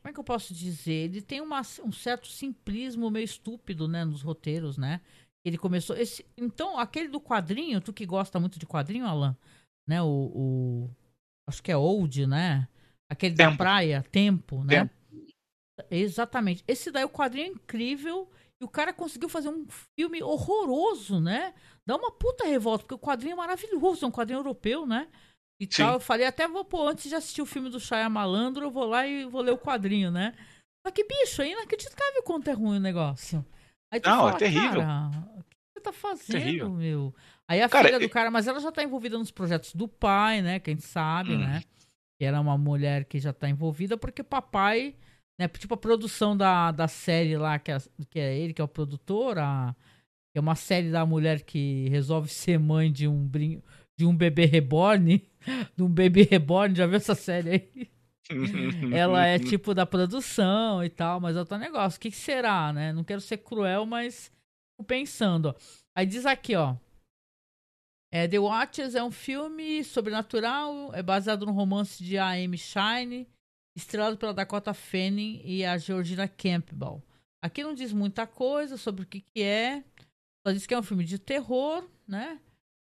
[0.07, 0.93] como é que eu posso dizer?
[1.09, 5.01] Ele tem uma, um certo simplismo meio estúpido, né, nos roteiros, né?
[5.45, 5.97] Ele começou.
[5.97, 9.35] Esse, então, aquele do quadrinho, tu que gosta muito de quadrinho, Alan,
[9.85, 10.01] né?
[10.01, 10.07] O.
[10.07, 10.89] o-
[11.45, 12.69] acho que é Old, né?
[13.11, 13.57] Aquele da Tempo.
[13.57, 14.85] praia, Tempo, né?
[14.85, 14.93] Tempo.
[15.91, 16.63] Exatamente.
[16.67, 18.31] Esse daí, o quadrinho é incrível.
[18.61, 21.53] E o cara conseguiu fazer um filme horroroso, né?
[21.85, 25.07] Dá uma puta revolta, porque o quadrinho é maravilhoso, é um quadrinho europeu, né?
[25.61, 25.83] E Sim.
[25.83, 25.93] tal.
[25.93, 27.79] Eu falei, até vou, pô, antes de assistir o filme do
[28.09, 30.33] Malandro, eu vou lá e vou ler o quadrinho, né?
[30.85, 33.45] Só que, bicho, é inacreditável quanto é ruim o negócio.
[33.93, 34.81] Aí tu Não, é fala, terrível.
[34.81, 36.69] cara, o que você tá fazendo, Terrível.
[36.71, 37.15] meu?
[37.49, 40.41] Aí a Cara, filha do cara, mas ela já tá envolvida nos projetos do pai,
[40.41, 40.59] né?
[40.59, 41.39] Que a gente sabe, Hum.
[41.39, 41.61] né?
[42.19, 44.95] Que era uma mulher que já tá envolvida, porque papai,
[45.39, 45.47] né?
[45.47, 47.77] Tipo a produção da, da série lá, que é,
[48.09, 49.75] que é ele, que é o produtor, a,
[50.35, 53.61] é uma série da mulher que resolve ser mãe de um, brin
[53.97, 55.27] de um bebê reborn.
[55.77, 57.91] De um bebê reborn, já viu essa série aí?
[58.93, 61.97] Ela é tipo da produção e tal, mas é outro negócio.
[61.97, 62.91] O que, que será, né?
[62.91, 64.25] Não quero ser cruel, mas
[64.73, 65.47] fico pensando.
[65.47, 65.55] ó.
[65.95, 66.75] Aí diz aqui, ó.
[68.11, 72.57] É, The Watchers é um filme sobrenatural, é baseado no romance de A.M.
[72.57, 73.27] Shine,
[73.77, 77.03] estrelado pela Dakota Fanning e a Georgina Campbell.
[77.39, 79.83] Aqui não diz muita coisa sobre o que, que é,
[80.45, 82.41] só diz que é um filme de terror, né?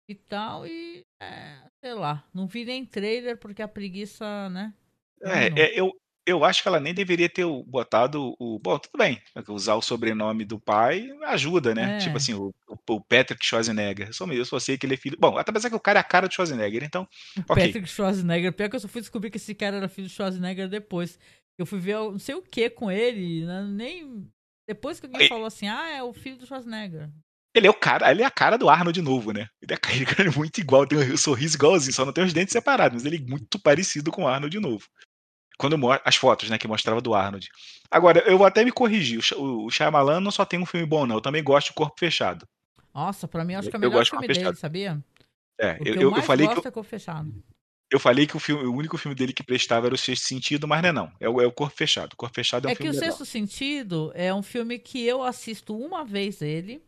[0.09, 4.73] E tal, e é, sei lá, não vi nem trailer porque a preguiça, né?
[5.21, 5.91] É, é, eu,
[6.27, 8.59] eu acho que ela nem deveria ter o- botado o.
[8.59, 9.21] Bom, tudo bem.
[9.49, 11.97] Usar o sobrenome do pai ajuda, né?
[11.97, 11.99] É.
[11.99, 12.53] Tipo assim, o,
[12.89, 14.09] o Patrick Schwarzenegger.
[14.09, 15.17] Eu só, eu só sei que ele é filho.
[15.19, 17.07] Bom, até apesar que o cara é a cara do Schwarzenegger, então.
[17.49, 17.67] Ok.
[17.67, 18.53] Patrick Schwarzenegger.
[18.53, 21.19] Pior que eu só fui descobrir que esse cara era filho do Schwarzenegger depois.
[21.59, 23.63] Eu fui ver não sei o que com ele, né?
[23.69, 24.27] nem.
[24.69, 27.11] Depois que alguém E- falou assim, ah, é o filho do Schwarzenegger.
[27.57, 29.47] Ele é o cara, ele é a cara do Arnold de novo, né?
[29.63, 29.79] Ele é,
[30.19, 33.07] ele é muito igual, tem um sorriso igualzinho, só não tem os dentes separados, mas
[33.07, 34.85] ele é muito parecido com o Arnold de novo.
[35.59, 37.49] Quando as fotos, né, que mostrava do Arnold.
[37.91, 39.21] Agora, eu vou até me corrigir.
[39.37, 41.17] O, o Shyamalan não só tem um filme bom, não.
[41.17, 42.47] Eu também gosto de Corpo Fechado.
[42.93, 44.57] Nossa, pra mim acho que é o melhor filme dele, Fechado.
[44.57, 45.05] sabia?
[45.61, 47.33] É, O que eu, eu, eu, falei que eu, é Corpo Fechado.
[47.91, 50.67] eu falei que o, filme, o único filme dele que prestava era o Sexto Sentido,
[50.67, 51.13] mas não é não.
[51.21, 52.13] É o, é o Corpo Fechado.
[52.15, 53.17] O Corpo Fechado é um É que filme o legal.
[53.17, 56.83] Sexto Sentido é um filme que eu assisto uma vez ele.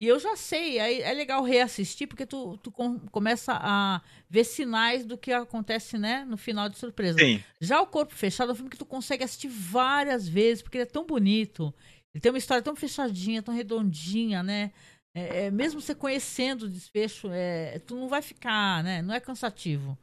[0.00, 4.44] E eu já sei, aí é legal reassistir, porque tu, tu com- começa a ver
[4.44, 7.18] sinais do que acontece, né, no final de surpresa.
[7.18, 7.42] Sim.
[7.60, 10.84] Já o Corpo Fechado é um filme que tu consegue assistir várias vezes, porque ele
[10.84, 11.74] é tão bonito.
[12.14, 14.72] Ele tem uma história tão fechadinha, tão redondinha, né?
[15.14, 19.02] É, é, mesmo você conhecendo o desfecho, é, tu não vai ficar, né?
[19.02, 19.98] Não é cansativo.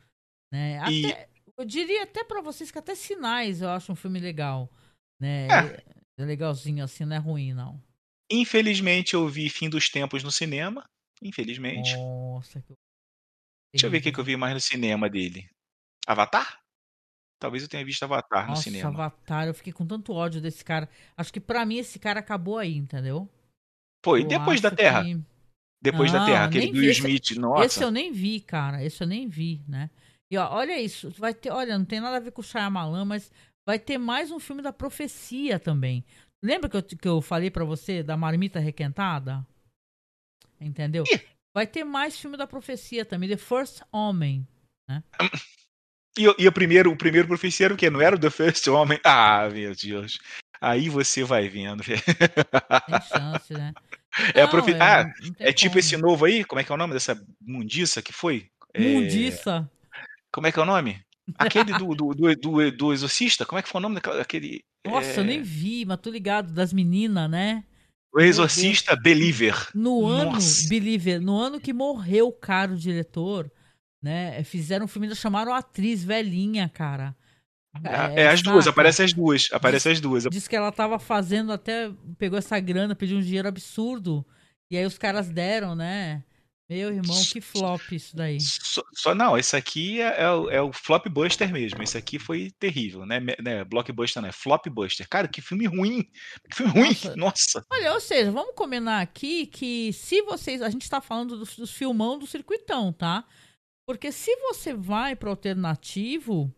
[0.54, 0.80] Né?
[0.92, 4.70] E- Até- eu diria até pra vocês que até Sinais eu acho um filme legal.
[5.20, 5.48] Né?
[5.48, 5.98] É.
[6.20, 7.82] É legalzinho assim, não é ruim, não.
[8.32, 10.84] Infelizmente, eu vi Fim dos Tempos no cinema.
[11.22, 11.96] Infelizmente.
[11.96, 12.74] Nossa, que...
[13.74, 15.50] Deixa eu ver o que, que eu vi mais no cinema dele.
[16.06, 16.60] Avatar?
[17.40, 18.90] Talvez eu tenha visto Avatar no Nossa, cinema.
[18.90, 20.90] Avatar, eu fiquei com tanto ódio desse cara.
[21.16, 23.30] Acho que pra mim esse cara acabou aí, entendeu?
[24.04, 25.04] Pô, e Eu depois da Terra?
[25.04, 25.22] que-
[25.80, 27.38] Depois da Não, Terra, aquele do Will esse- Smith.
[27.38, 27.66] Nossa.
[27.66, 28.84] Esse eu nem vi, cara.
[28.84, 29.92] Esse eu nem vi, né?
[30.32, 31.12] E ó, olha isso.
[31.12, 33.32] Vai ter, olha, não tem nada a ver com o Shyamalan, mas
[33.68, 36.04] vai ter mais um filme da profecia também.
[36.44, 39.46] Lembra que eu, que eu falei pra você da marmita requentada?
[40.60, 41.04] Entendeu?
[41.56, 44.48] Vai ter mais filme da profecia também, The First Homem.
[46.18, 47.90] E, o- e o primeiro, o primeiro profecia era o quê?
[47.90, 49.00] Não era o The First Homem?
[49.04, 50.18] Ah, meu Deus.
[50.60, 51.84] Aí você vai vendo.
[51.84, 53.74] Tem chance, né?
[54.34, 54.72] É Não, profe...
[54.72, 55.80] é, Ah, é tipo como.
[55.80, 56.44] esse novo aí?
[56.44, 58.50] Como é que é o nome dessa mundiça que foi?
[58.74, 59.70] É, Mundiça.
[60.32, 61.00] Como é que é o nome?
[61.36, 63.46] Aquele do, do, do, do, Exorcista?
[63.46, 64.64] Como é que foi o nome daquele.
[64.86, 67.64] Nossa, eu é, nem vi, mas tô ligado, das meninas, né?
[68.14, 69.70] O Exorcista Believer.
[69.76, 70.38] No ano.
[70.70, 73.52] Believer, no ano que morreu o cara, o diretor,
[74.02, 74.44] né?
[74.44, 77.16] Fizeram um filme, chamaram a atriz velhinha, cara.
[77.84, 78.72] É, é as duas, saca?
[78.72, 79.50] aparece as duas.
[79.52, 80.24] Aparece as duas.
[80.24, 81.92] Diz que ela tava fazendo até.
[82.18, 84.26] Pegou essa grana, pediu um dinheiro absurdo.
[84.72, 86.24] E aí os caras deram, né?
[86.70, 88.42] Meu irmão, que flop isso daí.
[88.42, 91.82] Só, só- não, esse aqui é, é o, é o Flopbuster mesmo.
[91.82, 93.22] Esse aqui foi terrível, né?
[93.42, 93.64] Né?
[93.64, 95.08] Blockbuster não, é Flopbuster.
[95.08, 96.04] Cara, que filme ruim.
[96.50, 96.90] Que filme ruim.
[96.90, 97.16] Nossa.
[97.16, 97.66] Nossa.
[97.72, 100.62] Olha, ou seja, vamos combinar aqui que se vocês.
[100.62, 103.24] A gente tá falando dos, dos filmão do circuitão, tá?
[103.88, 106.54] Porque se você vai pro alternativo,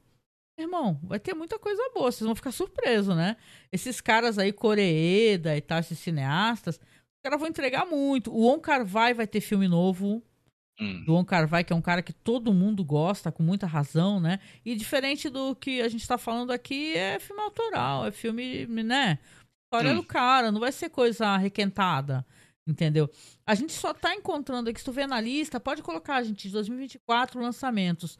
[0.57, 2.12] irmão, vai ter muita coisa boa.
[2.12, 3.38] Vocês vão ficar surpresos, né?
[3.72, 6.80] Esses caras aí, Coreeda e tal, esses cineastas,
[7.24, 8.32] caras vão entregar muito.
[8.32, 10.24] O On Carvai vai ter filme novo.
[10.82, 11.04] Hum.
[11.04, 14.40] do On Carvai, que é um cara que todo mundo gosta, com muita razão, né?
[14.64, 19.20] E diferente do que a gente tá falando aqui, é filme autoral, é filme, né?
[19.66, 19.96] História Hum.
[19.98, 22.26] do cara, não vai ser coisa requentada,
[22.66, 23.10] entendeu?
[23.46, 26.54] A gente só tá encontrando aqui, se tu vê na lista, pode colocar, gente, de
[26.54, 28.18] 2024 lançamentos.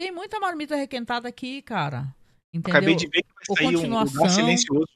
[0.00, 2.12] Tem muita marmita requentada aqui, cara.
[2.52, 2.76] Entendeu?
[2.76, 4.28] Acabei de ver que Ou vai sair um lugar continuação.
[4.30, 4.92] silencioso.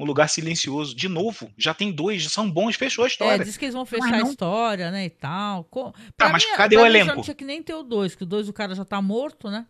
[0.00, 0.94] Um lugar silencioso.
[0.96, 3.44] De novo, já tem dois, são bons, fechou a É, história.
[3.44, 4.30] diz que eles vão fechar a não.
[4.30, 5.64] história, né, e tal.
[5.64, 7.14] Co- Tá, mas mim- cadê o elenco?
[7.14, 9.50] não tinha que nem ter o 2, que o 2 o cara já tá morto,
[9.50, 9.66] né?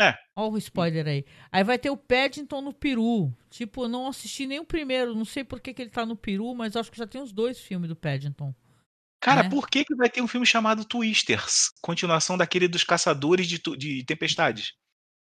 [0.00, 0.14] É.
[0.34, 1.24] Olha o spoiler aí.
[1.52, 3.32] Aí vai ter o Paddington no Peru.
[3.50, 5.14] Tipo, eu não assisti nem o primeiro.
[5.14, 7.32] Não sei por que, que ele tá no Peru, mas acho que já tem os
[7.32, 8.54] dois filmes do Paddington.
[9.20, 9.48] Cara, né?
[9.48, 11.70] por que, que vai ter um filme chamado Twisters?
[11.80, 14.74] Continuação daquele dos caçadores de, tu- de tempestades.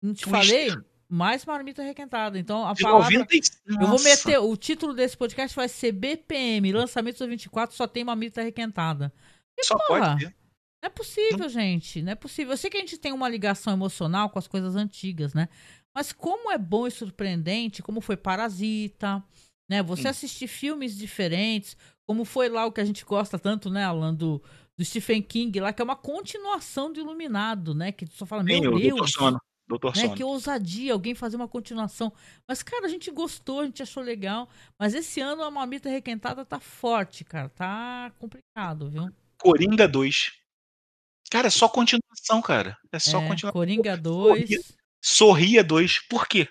[0.01, 0.69] Não te Twister.
[0.71, 0.83] falei?
[1.09, 2.39] Mais marmita requentada.
[2.39, 3.19] Então, a De palavra...
[3.19, 4.37] 90 Eu vou meter...
[4.39, 6.71] O título desse podcast vai ser BPM.
[6.71, 9.13] Lançamento 24 só tem marmita requentada.
[9.57, 10.35] E, Só porra, pode ter.
[10.83, 12.01] Não é possível, gente.
[12.01, 12.53] Não é possível.
[12.53, 15.47] Eu sei que a gente tem uma ligação emocional com as coisas antigas, né?
[15.95, 19.23] Mas como é bom e surpreendente, como foi Parasita,
[19.69, 19.81] né?
[19.83, 20.07] Você Sim.
[20.09, 24.43] assistir filmes diferentes, como foi lá o que a gente gosta tanto, né, Alan, do,
[24.75, 27.91] do Stephen King lá, que é uma continuação do Iluminado, né?
[27.91, 29.17] Que tu só fala, meu Sim, Doutor Deus.
[29.79, 30.15] Doutor né?
[30.15, 32.13] Que ousadia alguém fazer uma continuação.
[32.47, 34.47] Mas, cara, a gente gostou, a gente achou legal.
[34.77, 37.49] Mas esse ano a mamita requentada tá forte, cara.
[37.49, 39.09] Tá complicado, viu?
[39.39, 40.31] Coringa 2.
[41.31, 42.77] Cara, é só continuação, cara.
[42.91, 43.51] É só é, continuação.
[43.51, 44.75] Coringa 2.
[45.03, 46.07] Sorria 2.
[46.07, 46.47] Por quê?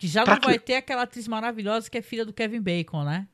[0.00, 0.46] Que já Pra não quê?
[0.46, 3.28] vai ter aquela atriz maravilhosa que é filha do Kevin Bacon, né?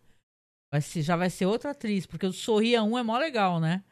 [0.72, 3.82] Vai ser, já vai ser outra atriz, porque o Sorria 1 é mó legal, né?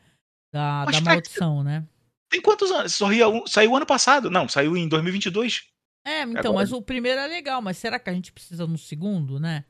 [0.52, 1.86] Da, Mas da maldição, né?
[2.30, 2.94] Tem quantos anos?
[2.94, 4.30] Sorria 1 saiu ano passado.
[4.30, 5.62] Não, saiu em 2022.
[6.04, 8.78] É, então, Agora- mas o primeiro é legal, mas será que a gente precisa no
[8.78, 9.64] segundo, né?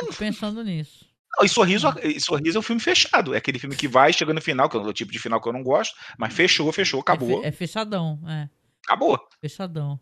[0.00, 1.06] Fico pensando nisso.
[1.38, 3.34] Não, e Sorriso, e Sorriso é um filme fechado.
[3.34, 5.48] É aquele filme que vai, chega no final, que é o tipo de final que
[5.48, 7.38] eu não gosto, mas fechou, fechou, acabou.
[7.38, 8.48] É, fe- é fechadão, é.
[8.84, 9.18] Acabou.
[9.40, 9.98] Fechadão.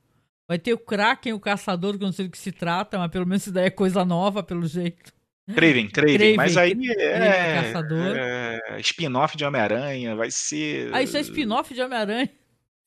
[0.48, 3.10] Vai ter o Kraken, o Caçador, que eu não sei do que se trata, mas
[3.12, 5.12] pelo menos isso daí é coisa nova, pelo jeito.
[5.54, 8.16] Craven, Craven, Craven, mas aí é, Caçador.
[8.16, 10.94] é spin-off de Homem-Aranha, vai ser.
[10.94, 12.30] Ah, isso é spin-off de Homem-Aranha.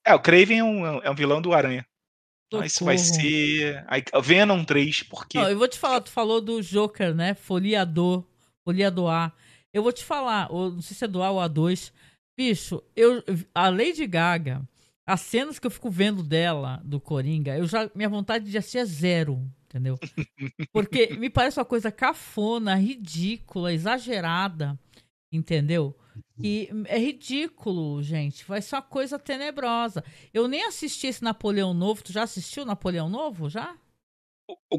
[0.06, 1.86] É, o Craven é um, é um vilão do Aranha.
[2.48, 3.84] Então isso vai ser.
[4.22, 5.40] Venom 3, porque.
[5.40, 7.34] Não, eu vou te falar, tu falou do Joker, né?
[7.34, 8.24] Foliador,
[8.64, 9.32] Foliador A.
[9.74, 11.92] Eu vou te falar, não sei se é do A ou A2.
[12.38, 14.62] Bicho, eu, a Lady Gaga,
[15.06, 18.80] as cenas que eu fico vendo dela, do Coringa, eu já, minha vontade de assistir
[18.80, 19.42] é zero,
[19.74, 19.98] entendeu?
[20.72, 24.80] Porque me parece uma coisa cafona, ridícula, exagerada,
[25.32, 25.96] entendeu?
[26.40, 28.46] E é ridículo, gente.
[28.46, 30.04] Vai ser uma coisa tenebrosa.
[30.32, 32.04] Eu nem assisti esse Napoleão Novo.
[32.04, 33.50] Tu já assistiu Napoleão Novo?
[33.50, 33.76] Já?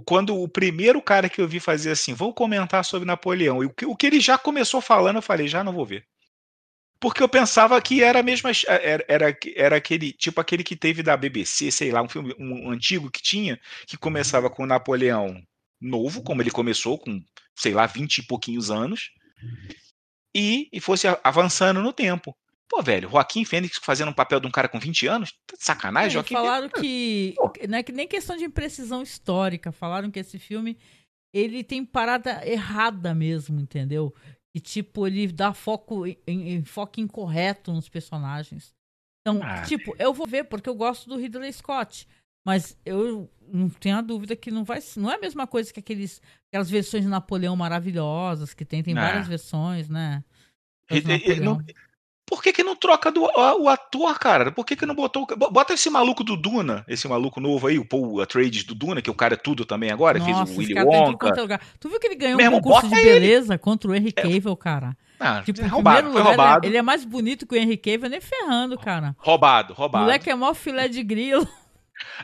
[0.05, 3.71] quando o primeiro cara que eu vi fazer assim, vou comentar sobre Napoleão, e o
[3.71, 6.07] que, o que ele já começou falando, eu falei, já não vou ver.
[7.05, 8.51] Porque eu pensava que era a mesma.
[8.67, 10.11] Era, era, era aquele.
[10.11, 13.99] Tipo aquele que teve da BBC, sei lá, um filme um, antigo que tinha, que
[13.99, 15.39] começava com o Napoleão
[15.79, 17.23] novo, como ele começou, com,
[17.55, 19.11] sei lá, 20 e pouquinhos anos,
[20.35, 22.35] e, e fosse avançando no tempo.
[22.71, 25.33] Pô, velho, Joaquim Fênix fazendo um papel de um cara com 20 anos?
[25.47, 26.81] Tá de sacanagem, É, Joaquim falaram Fênix.
[26.81, 27.35] que
[27.69, 29.71] não é que nem questão de imprecisão histórica.
[29.71, 30.79] Falaram que esse filme
[31.35, 34.15] ele tem parada errada mesmo, entendeu?
[34.55, 38.73] E tipo ele dá foco em, em foco incorreto nos personagens.
[39.27, 42.07] Então, Ah, tipo, eu vou ver porque eu gosto do Ridley Scott,
[42.47, 45.81] mas eu não tenho a dúvida que não vai, não é a mesma coisa que
[45.81, 46.21] aqueles
[46.53, 49.01] aquelas versões de Napoleão maravilhosas que tem, tem Ah.
[49.01, 50.23] várias versões, né?
[50.91, 51.59] Ele não-.
[52.27, 54.51] Por que, que não troca do, a- o ator, cara?
[54.51, 55.25] Por que, que não botou.
[55.31, 59.03] o- Bota esse maluco do Duna, esse maluco novo aí, o Paul Atreides do Duna,
[59.03, 61.55] que o cara é tudo também agora, Nossa, fez o Willy tá Wonka.
[61.55, 61.59] é.
[61.79, 63.21] Tu viu que ele ganhou Meu um concurso de bota ele.
[63.21, 64.97] beleza contra o Henry Cavill, cara?
[65.21, 66.67] Ah, Tipo, é roubado, primeiro foi lugar, ele é- roubado.
[66.67, 69.15] Ele é mais bonito que o Henry Cavill, nem ferrando, cara.
[69.19, 70.05] Roubado, O roubado.
[70.05, 71.47] moleque é mó filé de grilo.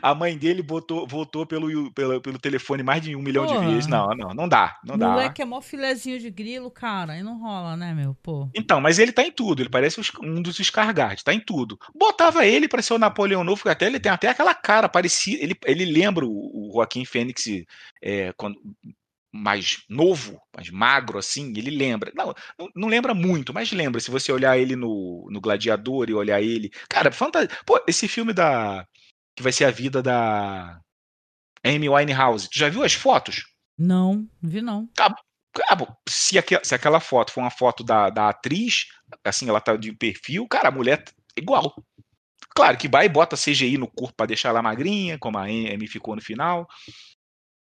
[0.01, 3.59] A mãe dele botou, votou pelo, pelo, pelo telefone mais de um milhão Porra.
[3.59, 3.87] de vezes.
[3.87, 5.09] Não, não, não dá, não O dá.
[5.09, 7.17] moleque é mó filézinho de grilo, cara.
[7.17, 8.15] E não rola, né, meu?
[8.21, 8.49] Pô.
[8.55, 11.79] Então, mas ele tá em tudo, ele parece um dos Scargard, tá em tudo.
[11.95, 15.43] Botava ele pra ser o Napoleão Novo, que até ele tem até aquela cara parecida,
[15.43, 17.45] ele, ele lembra o, o Joaquim Fênix
[18.03, 18.59] é, quando,
[19.33, 22.11] mais novo, mais magro assim, ele lembra.
[22.13, 24.01] Não, não, não lembra muito, mas lembra.
[24.01, 26.69] Se você olhar ele no, no Gladiador e olhar ele.
[26.89, 27.49] Cara, fantasia.
[27.65, 28.85] Pô, esse filme da.
[29.35, 30.79] Que vai ser a vida da
[31.63, 33.43] Amy Winehouse, tu já viu as fotos?
[33.77, 34.89] Não, não vi não.
[35.69, 38.85] Ah, bom, se, se aquela foto for uma foto da, da atriz,
[39.23, 41.03] assim, ela tá de perfil, cara, a mulher
[41.35, 41.73] é igual.
[42.55, 45.87] Claro que vai e bota CGI no corpo pra deixar ela magrinha, como a Amy
[45.87, 46.67] ficou no final.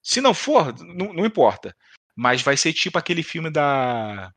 [0.01, 1.75] Se não for, não, não importa.
[2.15, 4.31] Mas vai ser tipo aquele filme da.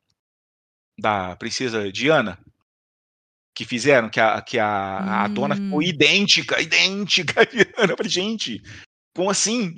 [0.97, 2.37] Da Princesa Diana.
[3.55, 5.81] Que fizeram, que a, que a, a dona ficou Hum.
[5.83, 7.41] idêntica, idêntica.
[7.91, 8.61] Eu falei, gente,
[9.15, 9.75] como assim?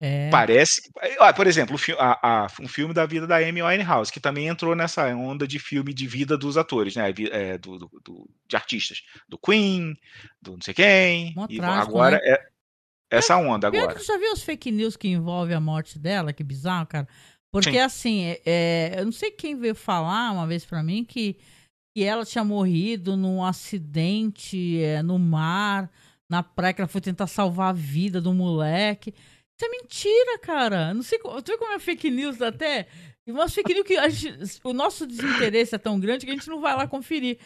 [0.00, 0.30] É.
[0.30, 0.90] Parece.
[1.20, 4.74] Ah, por exemplo, a- a- um filme da vida da Amy Winehouse, que também entrou
[4.74, 7.12] nessa onda de filme de vida dos atores, né?
[7.30, 9.00] é, do, do- do- de artistas.
[9.28, 9.94] Do Queen,
[10.40, 11.32] do não sei quem.
[11.36, 12.22] Mó E trágico, agora né?
[12.24, 12.48] é
[13.12, 13.94] essa onda agora.
[13.94, 16.32] tu já viu os fake news que envolvem a morte dela?
[16.32, 17.06] Que bizarro, cara.
[17.52, 17.78] Porque Sim.
[17.78, 21.36] assim, é- é, eu não sei quem veio falar uma vez pra mim que,
[21.94, 25.90] que ela tinha morrido num acidente é, no mar,
[26.30, 29.10] na praia, que ela foi tentar salvar a vida do moleque.
[29.14, 30.94] Isso é mentira, cara.
[30.94, 32.86] Não sei, tu vê como é fake news até?
[33.26, 36.48] E umas fake news que gente- o nosso desinteresse é tão grande que a gente
[36.48, 37.38] não vai lá conferir.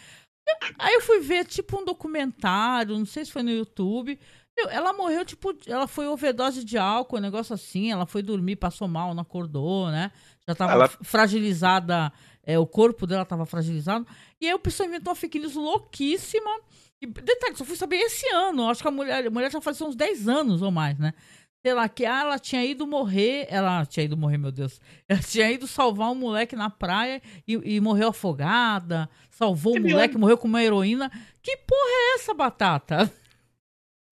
[0.79, 4.19] Aí eu fui ver, tipo, um documentário, não sei se foi no YouTube.
[4.57, 7.91] Meu, ela morreu, tipo, ela foi overdose de álcool, um negócio assim.
[7.91, 10.11] Ela foi dormir, passou mal, não acordou, né?
[10.49, 12.11] Já tava Ela- fragilizada,
[12.47, 14.07] é, o corpo dela tava fragilizado.
[14.41, 16.61] E aí o pessoal inventou uma fake news louquíssima.
[17.03, 18.71] E detalhe, só fui saber esse ano.
[18.71, 21.13] Acho que a mulher, a mulher já faleceu uns 10 anos ou mais, né?
[21.61, 23.49] Sei lá, que ah, ela tinha ido morrer.
[23.51, 24.81] Ela tinha ido morrer, meu Deus.
[25.09, 29.11] Ela tinha ido salvar um moleque na praia e, e morreu afogada.
[29.29, 31.11] Salvou o Amy moleque, morreu com uma heroína.
[31.43, 33.13] Que porra é essa, batata?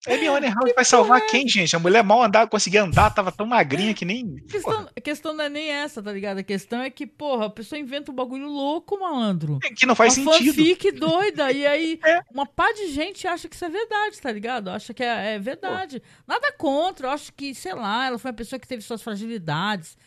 [0.07, 1.75] Amy Winehouse vai salvar quem, gente?
[1.75, 4.35] A mulher mal andava, conseguia andar, tava tão magrinha que nem.
[4.47, 6.37] A questão, a questão não é nem essa, tá ligado?
[6.39, 9.59] A questão é que, porra, a pessoa inventa um bagulho louco, malandro.
[9.75, 10.55] Que não faz uma sentido.
[10.55, 11.51] fanfic doida.
[11.51, 12.21] E aí, É.
[12.31, 14.69] uma pá de gente acha que isso é verdade, tá ligado?
[14.69, 16.01] Acha que é, é verdade.
[16.27, 17.07] Nada contra.
[17.07, 19.97] Eu acho que, sei lá, ela foi uma pessoa que teve suas fragilidades,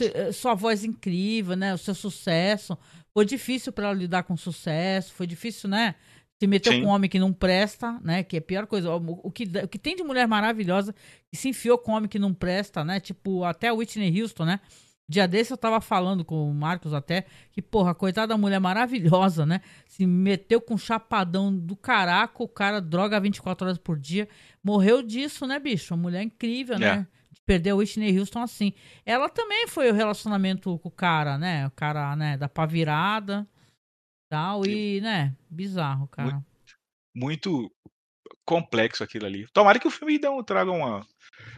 [0.00, 1.72] eh, sua voz incrível, né?
[1.74, 2.76] O seu sucesso.
[3.14, 5.14] Foi difícil pra ela lidar com sucesso.
[5.14, 5.94] Foi difícil, né?
[6.38, 6.82] Se meteu Sim.
[6.82, 8.22] com um homem que não presta, né?
[8.22, 8.90] Que é a pior coisa.
[8.94, 10.94] O, o que, o que tem de mulher maravilhosa
[11.30, 13.00] que se enfiou com homem que não presta, né?
[13.00, 14.60] Tipo, até a Whitney Houston, né?
[15.08, 19.46] Dia desse eu tava falando com o Marcos até que, porra, coitada da mulher maravilhosa,
[19.46, 19.60] né?
[19.86, 24.28] Se meteu com um chapadão do caraca, o cara droga 24 horas por dia.
[24.62, 25.94] Morreu disso, né, bicho?
[25.94, 27.06] Uma mulher incrível, né?
[27.32, 28.74] De perder a Whitney Houston assim.
[29.06, 31.66] Ela também foi o relacionamento com o cara, né?
[31.66, 33.48] O cara, né, da pá virada
[34.28, 34.66] tal.
[34.66, 36.42] E, né, bizarro, cara.
[37.14, 37.70] Muito
[38.44, 39.46] complexo aquilo ali.
[39.52, 41.06] Tomara que o filme dê um- traga uma,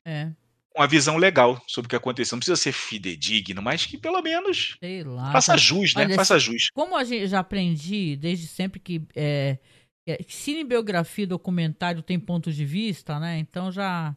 [0.07, 0.33] É,
[0.75, 2.37] uma visão legal sobre o que aconteceu.
[2.37, 5.33] Não precisa ser fidedigno, mas que pelo menos sei lá.
[5.33, 5.59] faça cara.
[5.59, 6.05] jus, né?
[6.05, 6.71] Olha, Faça jus.
[6.73, 9.59] Como a gente já aprendi desde sempre que é,
[10.07, 13.39] é, cinebiografia e documentário tem pontos de vista, né?
[13.39, 14.17] Então já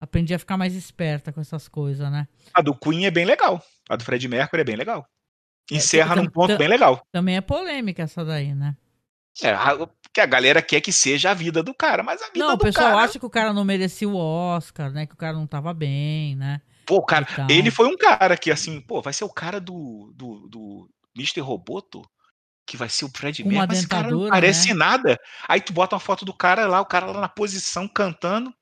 [0.00, 2.28] aprendi a ficar mais esperta com essas coisas, né?
[2.52, 3.64] A do Queen é bem legal.
[3.88, 5.08] A do Fred Mercury é bem legal.
[5.70, 7.06] Encerra tam- num ponto bem legal.
[7.10, 8.76] Também é polêmica essa daí, né?
[9.42, 9.52] É,
[10.12, 12.56] que a galera quer que seja a vida do cara, mas a vida Não, o
[12.56, 13.02] do pessoal cara.
[13.02, 15.06] acha que o cara não merecia o Oscar, né?
[15.06, 16.60] Que o cara não tava bem, né?
[16.86, 17.46] Pô, o cara, e tal.
[17.50, 21.40] ele foi um cara que, assim, pô, vai ser o cara do, do, do Mr.
[21.40, 22.02] Roboto,
[22.66, 24.74] que vai ser o Fred Mercury, mas esse cara não parece né?
[24.74, 25.20] nada.
[25.46, 28.52] Aí tu bota uma foto do cara lá, o cara lá na posição cantando.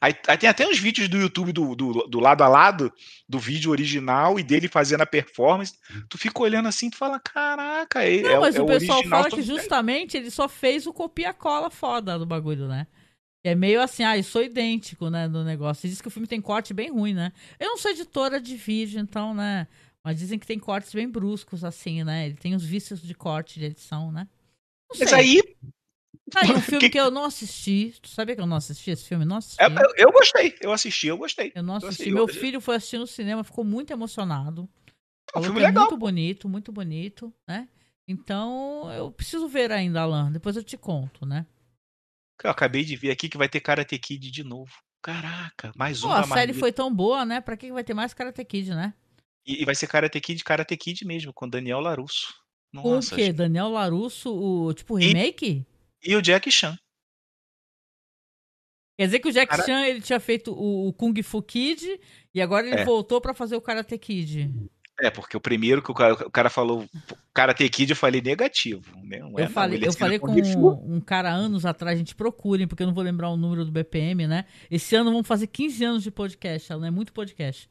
[0.00, 2.92] Aí, aí tem até uns vídeos do YouTube do, do, do lado a lado
[3.28, 5.74] do vídeo original e dele fazendo a performance.
[6.08, 9.22] Tu fica olhando assim, tu fala, caraca, é, Não, é, mas é o pessoal original
[9.22, 9.44] fala que bem.
[9.44, 12.86] justamente ele só fez o copia-cola foda do bagulho, né?
[13.44, 15.86] É meio assim, ah, eu sou idêntico, né, do negócio.
[15.86, 17.32] E diz que o filme tem corte bem ruim, né?
[17.58, 19.66] Eu não sou editora de vídeo, então, né?
[20.04, 22.26] Mas dizem que tem cortes bem bruscos, assim, né?
[22.26, 24.28] Ele tem os vícios de corte de edição, né?
[24.90, 25.18] Não Mas sei.
[25.18, 25.56] aí,
[26.30, 27.94] Tá aí um filme que- que eu não assisti.
[28.00, 29.24] Tu sabia que eu não assisti esse filme?
[29.24, 29.62] Não assisti.
[29.62, 31.52] é- eu, eu gostei, eu assisti, eu gostei.
[31.54, 31.94] Eu não eu assisti.
[31.94, 34.68] assisti, Meu eu- filho foi assistir no cinema, ficou muito emocionado.
[35.34, 35.84] É um filme é legal.
[35.84, 37.68] muito bonito, muito bonito, né?
[38.08, 40.32] Então, eu preciso ver ainda, Alan.
[40.32, 41.46] Depois eu te conto, né?
[42.42, 44.72] Eu acabei de ver aqui que vai ter Karate Kid de novo.
[45.00, 46.54] Caraca, mais um Pô, da a série Marvel.
[46.60, 47.40] foi tão boa, né?
[47.40, 48.92] Pra que que vai ter mais Karate Kid, né?
[49.46, 52.32] E, e vai ser Karate Kid, Karate Kid mesmo, com Daniel Larusso.
[52.74, 53.24] Com Nossa, o quê?
[53.26, 53.36] gente.
[53.36, 55.66] Daniel Larusso, o tipo E- remake?
[56.02, 56.76] E o Jack Chan.
[58.98, 61.98] Quer dizer que o Jack Cara- Chan ele tinha feito o, o Kung Fu Kid
[62.34, 62.84] e agora ele É.
[62.84, 64.50] voltou pra fazer o Karate Kid.
[65.00, 66.86] É, porque o primeiro que o cara, o cara falou
[67.34, 68.96] Karate Kid, eu falei negativo.
[69.02, 69.18] né?
[69.18, 72.14] Não é, eu não, falei, ele eu falei com um, um cara anos atrás, gente,
[72.14, 74.44] procurem, porque eu não vou lembrar o número do BPM, né?
[74.70, 77.68] Esse ano vamos fazer 15 anos de podcast, Alan, é muito podcast.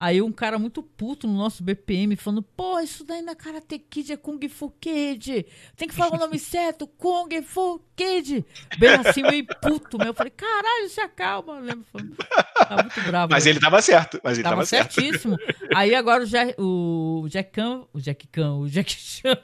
[0.00, 4.12] Aí um cara muito puto no nosso BPM falando, pô, isso daí na Karate Kid
[4.12, 5.44] é Kung Fu Kid.
[5.76, 8.44] Tem que falar o nome certo, Kung Fu Kid.
[8.78, 10.08] Bem assim, meio puto, meu.
[10.08, 11.54] Eu falei, caralho, se acalma.
[11.56, 12.14] Eu lembro, falando,
[12.54, 13.32] tava muito bravo.
[13.32, 14.20] Mas ele tava certo.
[14.22, 14.92] Mas ele Tava tava, certo.
[14.94, 15.36] certíssimo.
[15.74, 19.42] Aí agora o, Jack, o Jack Chan, o Jack Chan, o Jack Chan.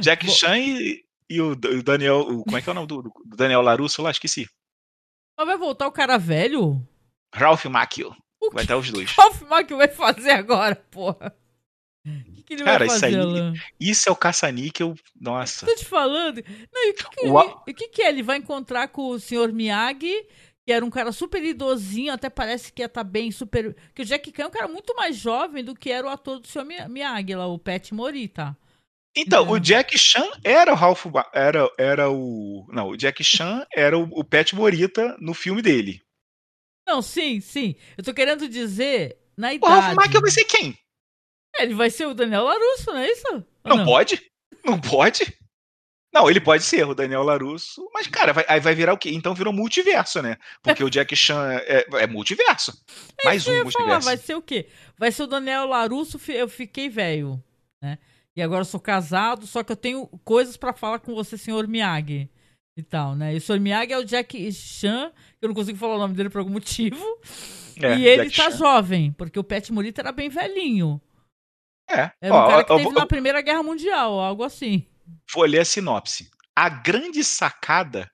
[0.00, 2.22] Jack Chan e, e o, o Daniel.
[2.22, 4.10] o- como é que é o nome do, do Daniel Larusso lá?
[4.10, 4.48] Esqueci.
[5.38, 6.84] Mas vai voltar o cara velho?
[7.32, 8.16] Ralph Macchio.
[8.42, 9.10] O Vai estar os dois.
[9.12, 11.34] Ralph Macchio vai fazer agora, porra?
[12.04, 13.52] O que, que ele Cara, vai isso fazer, aí- Alan?
[13.78, 14.94] Isso é o caça-níquel.
[15.20, 15.64] Nossa.
[15.66, 16.42] Tô te falando.
[16.72, 18.08] Não, e o que, que O ele, o que, que é?
[18.08, 20.26] Ele vai encontrar com o senhor Miyagi,
[20.66, 23.76] que era um cara super idosinho, até parece que ia estar bem super.
[23.94, 26.40] Que o Jack Chan é um cara muito mais jovem do que era o ator
[26.40, 28.56] do senhor Mi- Miyagi, lá, o Pet Morita.
[29.16, 31.04] Então, o Jack Chan era o Ralph.
[31.06, 32.66] Ma- Era, era o.
[32.72, 36.00] Não, o Jack Chan era o, o Pet Morita no filme dele.
[36.86, 37.74] Não, sim, sim.
[37.96, 39.72] Eu tô querendo dizer, na O idade.
[39.72, 40.76] Ralph Macchio vai ser quem?
[41.56, 43.26] É, Ele vai ser o Daniel Larusso, não é isso?
[43.32, 43.44] Ou
[43.76, 44.20] Não, pode?
[44.64, 45.36] Não pode?
[46.14, 49.10] Não, ele pode ser o Daniel Larusso, mas, cara, vai, aí vai virar o quê?
[49.12, 50.36] Então virou multiverso, né?
[50.62, 52.72] Porque o Jack Chan é, é multiverso.
[53.24, 54.04] Mais Eu um ia falar, multiverso.
[54.06, 54.68] vai ser o quê?
[54.98, 57.42] Vai ser o Daniel Larusso, eu fiquei velho,
[57.82, 57.98] né?
[58.36, 61.66] E agora eu sou casado, só que eu tenho coisas pra falar com você, senhor
[61.66, 62.28] Miyagi.
[62.76, 63.34] E tal, né?
[63.34, 66.14] E o senhor Miyagi é o Jack Chan, que eu não consigo falar o nome
[66.14, 67.02] dele por algum motivo.
[67.80, 68.56] É, e ele Jack tá Chan.
[68.58, 71.00] jovem, porque o Pet Morita era bem velhinho.
[71.90, 72.10] É.
[72.20, 74.86] Era um Ó, cara que eu teve vou- na Primeira Guerra Mundial, algo assim.
[75.34, 76.30] Vou ler a sinopse.
[76.56, 78.10] A grande sacada,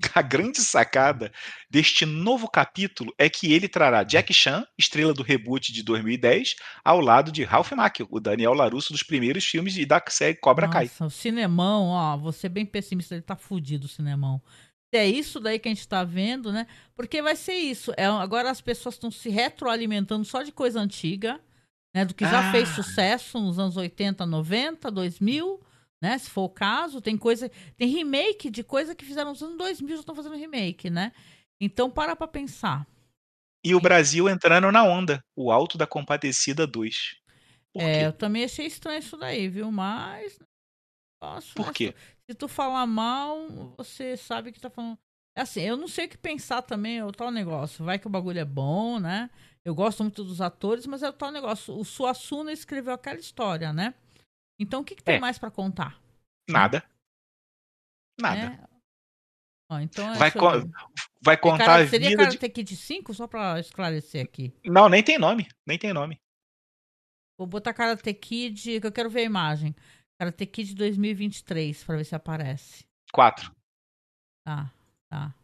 [0.14, 1.32] a grande sacada
[1.70, 7.00] deste novo capítulo é que ele trará Jack Chan, estrela do reboot de 2010, ao
[7.00, 10.84] lado de Ralph Macchio, o Daniel Larusso dos primeiros filmes e da série Cobra Kai.
[10.84, 14.40] Nossa, o cinemão, ó, vou ser bem pessimista, ele tá fudido o cinemão.
[14.92, 16.66] É isso daí que a gente tá vendo, né?
[16.96, 17.92] Porque vai ser isso.
[17.96, 21.38] É, agora as pessoas estão se retroalimentando só de coisa antiga,
[21.94, 22.06] né?
[22.06, 22.52] Do que já Ah.
[22.52, 25.60] fez sucesso nos anos 80, 90, 2000,
[26.02, 26.18] né?
[26.18, 27.50] Se for o caso, tem coisa.
[27.76, 31.12] Tem remake de coisa que fizeram nos anos 2000, já estão fazendo remake, né?
[31.60, 32.86] Então para pra pensar.
[33.64, 37.16] E o Brasil entrando na onda, o Alto da Compadecida 2.
[37.72, 38.06] Por É, quê?
[38.06, 39.70] eu também achei estranho isso daí, viu?
[39.70, 40.38] Mas.
[41.20, 41.72] Posso, Por né?
[41.72, 41.94] quê?
[42.30, 44.98] Se tu falar mal, você sabe que tá falando.
[45.36, 47.84] É assim, eu não sei o que pensar também, é o tal negócio.
[47.84, 49.30] Vai que o bagulho é bom, né?
[49.64, 51.76] Eu gosto muito dos atores, mas é o tal negócio.
[51.76, 53.94] O Suassuna escreveu aquela história, né?
[54.58, 55.20] Então o que, que tem É.
[55.20, 56.00] mais pra contar?
[56.48, 56.82] Nada.
[58.20, 58.50] Nada.
[58.50, 58.64] né?
[59.70, 60.70] Ó, então é Vai, aí.
[61.22, 62.38] vai É contar cara- a seria vida de...
[62.38, 63.12] Karate Kid 5?
[63.14, 64.52] Só pra esclarecer aqui.
[64.64, 65.46] Não, nem tem nome.
[65.66, 66.18] Nem tem nome.
[67.38, 69.74] Vou botar Karate Kid, que eu quero ver a imagem.
[70.18, 72.84] Karate Kid 2023, pra ver se aparece.
[73.12, 73.54] 4.
[74.44, 74.72] Tá,
[75.10, 75.34] tá.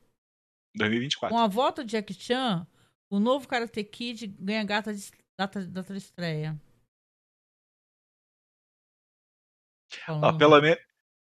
[0.74, 1.36] 2024.
[1.36, 2.66] Com a volta de Jack Chan,
[3.10, 6.60] o novo Karate Kid ganha gata de, data, data de estreia.
[10.08, 10.76] Ó, Falando- pelo, me...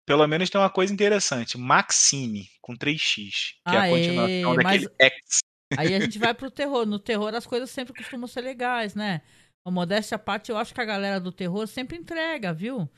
[0.05, 1.57] pelo menos tem uma coisa interessante.
[1.57, 3.55] Maxine, com 3x.
[3.67, 5.39] Que é a Aê, continuação mas- daquele X.
[5.77, 6.85] Aí a gente vai pro terror.
[6.85, 9.21] No terror as coisas sempre costumam ser legais, né?
[9.65, 12.89] A modéstia à parte, eu acho que a galera do terror sempre entrega, viu?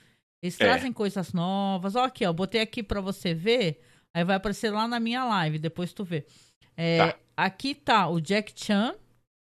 [0.41, 0.63] Eles É.
[0.65, 1.95] trazem coisas novas.
[1.95, 3.81] Ó, aqui, ó, botei aqui pra você ver.
[4.13, 6.25] Aí vai aparecer lá na minha live, depois tu vê.
[6.77, 7.19] É, Tá.
[7.37, 8.95] Aqui tá o Jack Chan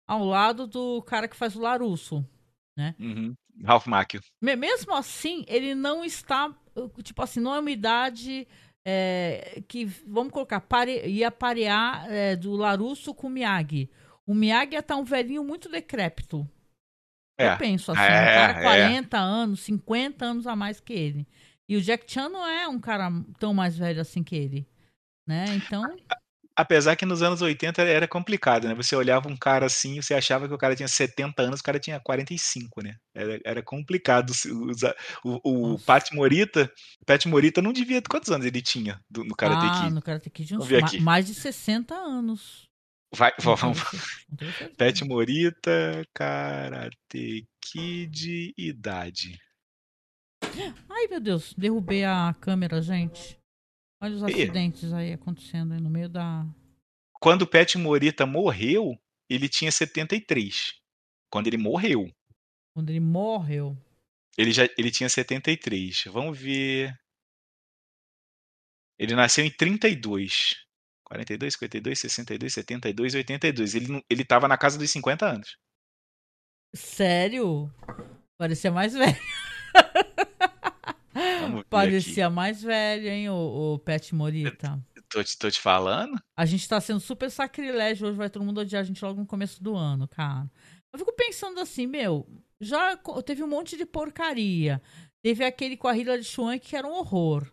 [0.07, 2.25] ao lado do cara que faz o Larusso.
[2.99, 3.33] Uhum.
[3.63, 4.21] Ralph Macchio.
[4.41, 6.53] Me- Mesmo assim, ele não está.
[7.03, 8.47] Tipo assim, não é uma idade
[8.85, 13.89] é, que, vamos colocar, pare, ia parear é, do Larusso com o Miyagi.
[14.27, 16.47] O Miyagi ia estar um velhinho muito decrépito.
[17.39, 17.53] É.
[17.53, 18.61] Eu penso assim, É, um cara é.
[18.61, 21.27] 40 anos, 50 anos a mais que ele.
[21.67, 24.67] E o Jack Chan não é um cara tão mais velho assim que ele.
[25.27, 25.45] Né?
[25.55, 25.83] Então,
[26.57, 28.73] Apesar que nos anos 80 era complicado, né?
[28.75, 31.79] Você olhava um cara assim, você achava que o cara tinha 70 anos, o cara
[31.79, 32.95] tinha 45, né?
[33.13, 34.31] Era, era complicado.
[35.23, 35.85] O, o Nossa.
[35.85, 36.71] Pat Morita,
[37.05, 38.01] Pat Morita não devia.
[38.01, 39.93] Quantos anos ele tinha do- no Karate ah, Kid?
[39.93, 42.69] no Karate Kid, uns ma- mais de 60 anos.
[43.13, 43.79] Vai, vamos.
[44.77, 49.37] Pat Morita, Karate Kid, idade.
[50.89, 53.37] Ai, meu Deus, derrubei a câmera, gente.
[54.05, 56.45] Olha os acidentes aí acontecendo aí no meio da.
[57.19, 58.95] Quando o Pat Morita morreu,
[59.27, 60.73] ele tinha 73.
[61.31, 62.07] Quando ele morreu,
[62.75, 63.75] Quando ele morreu.
[64.37, 66.03] ele já ele tinha 73.
[66.11, 66.93] Vamos ver.
[68.99, 70.63] Ele nasceu em 32.
[71.03, 73.75] 42, 52, 62, 72, 82.
[73.75, 75.57] Ele, ele tava na casa dos 50 anos.
[76.75, 77.73] Sério?
[78.37, 79.17] Parecia mais velho.
[81.49, 84.79] Vamos Parecia mais velho, hein, o, o Pet Morita.
[85.09, 86.19] Tô te, tô te falando.
[86.35, 88.07] A gente tá sendo super sacrilégio.
[88.07, 90.49] Hoje vai todo mundo odiar a gente logo no começo do ano, cara.
[90.91, 92.27] Eu fico pensando assim, meu,
[92.59, 94.81] já teve um monte de porcaria.
[95.21, 97.49] Teve aquele com a Hilary Swank que era um horror,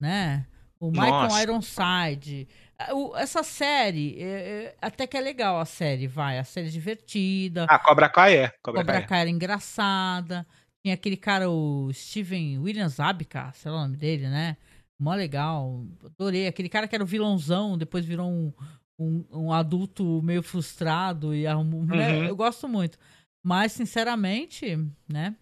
[0.00, 0.46] né?
[0.78, 1.42] O Michael Nossa.
[1.42, 2.48] Ironside.
[2.92, 6.38] O- Essa série, é, é, até que é legal a série, vai.
[6.38, 7.66] A série é divertida.
[7.68, 8.48] Ah, Cobra Kai é.
[8.62, 9.02] Cobra, Cobra Kai.
[9.02, 9.06] é.
[9.06, 10.46] Kai era engraçada.
[10.86, 14.56] Tinha aquele cara, o Steven Williams Abka, sei lá o nome dele, né?
[14.96, 15.84] Mó legal.
[16.04, 16.46] Adorei.
[16.46, 18.52] Aquele cara que era o vilãozão, depois virou um,
[18.96, 21.84] um, um adulto meio frustrado e arrumou.
[21.84, 22.18] né?
[22.18, 22.24] Uhum.
[22.26, 23.00] Eu gosto muito.
[23.44, 24.76] Mas, sinceramente,
[25.08, 25.34] né?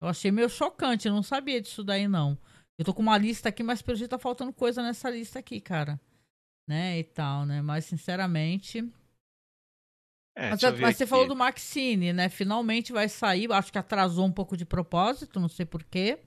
[0.00, 1.08] Eu achei meio chocante.
[1.08, 2.38] Eu não sabia disso daí, não.
[2.78, 5.60] Eu tô com uma lista aqui, mas pelo jeito tá faltando coisa nessa lista aqui,
[5.60, 6.00] cara.
[6.68, 7.00] Né?
[7.00, 7.60] E tal, né?
[7.60, 8.88] Mas, sinceramente.
[10.36, 12.28] É, Mas, ver mas você falou do Maxine, né?
[12.28, 13.50] Finalmente vai sair.
[13.52, 16.18] Acho que atrasou um pouco de propósito, não sei porquê.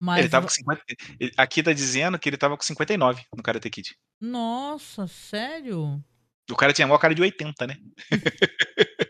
[0.00, 0.20] Mas.
[0.20, 0.82] Ele tava com 50.
[1.18, 3.94] ele- Aqui tá dizendo que ele tava com 59 no Karate Kid.
[4.20, 6.02] Nossa, sério?
[6.50, 7.76] O cara tinha a maior cara de 80, né?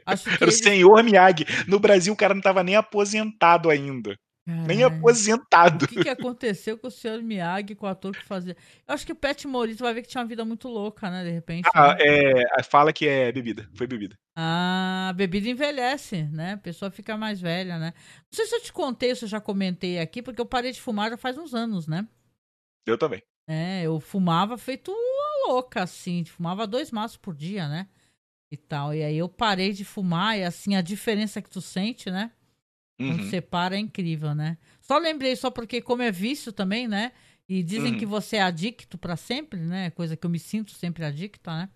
[0.07, 0.53] Acho que Era o ele...
[0.53, 1.45] senhor Miyagi.
[1.67, 4.17] No Brasil, o cara não tava nem aposentado ainda.
[4.47, 4.99] Nem Caralho.
[4.99, 5.85] aposentado.
[5.87, 8.55] O que, que aconteceu com o senhor Miyagi, com o ator que fazia?
[8.87, 11.25] Eu acho que o Pet Morita vai ver que tinha uma vida muito louca, né?
[11.25, 11.69] De repente.
[11.75, 12.43] Ah, né?
[12.59, 13.67] é, fala que é bebida.
[13.75, 14.19] Foi bebida.
[14.37, 16.53] Ah, bebida envelhece, né?
[16.53, 17.95] A pessoa fica mais velha, né?
[17.97, 20.81] Não sei se eu te contei, se eu já comentei aqui, porque eu parei de
[20.81, 22.07] fumar já faz uns anos, né?
[22.87, 23.23] Eu também.
[23.49, 26.23] É, eu fumava feito uma louca, assim.
[26.25, 27.89] Fumava dois maços por dia, né?
[28.51, 28.95] E tal.
[28.95, 32.31] E aí eu parei de fumar e, assim, a diferença que tu sente, né?
[32.99, 33.29] Quando Uhum.
[33.31, 34.57] você para é incrível, né?
[34.81, 37.13] Só lembrei, só porque, como é vício também, né?
[37.49, 37.99] E dizem Uhum.
[37.99, 39.91] que você é adicto pra sempre, né?
[39.91, 41.69] Coisa que eu me sinto sempre adicta, né?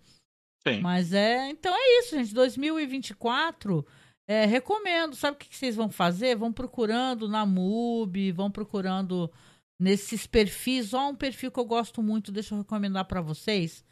[0.67, 0.81] Sim.
[0.81, 1.49] Mas é.
[1.49, 2.33] Então é isso, gente.
[2.33, 3.85] 2024.
[4.27, 5.15] É, recomendo.
[5.15, 6.35] Sabe o que que vocês vão fazer?
[6.35, 9.31] Vão procurando na MUBI, vão procurando
[9.79, 10.93] nesses perfis.
[10.93, 13.83] Ó, um perfil que eu gosto muito, deixa eu recomendar pra vocês.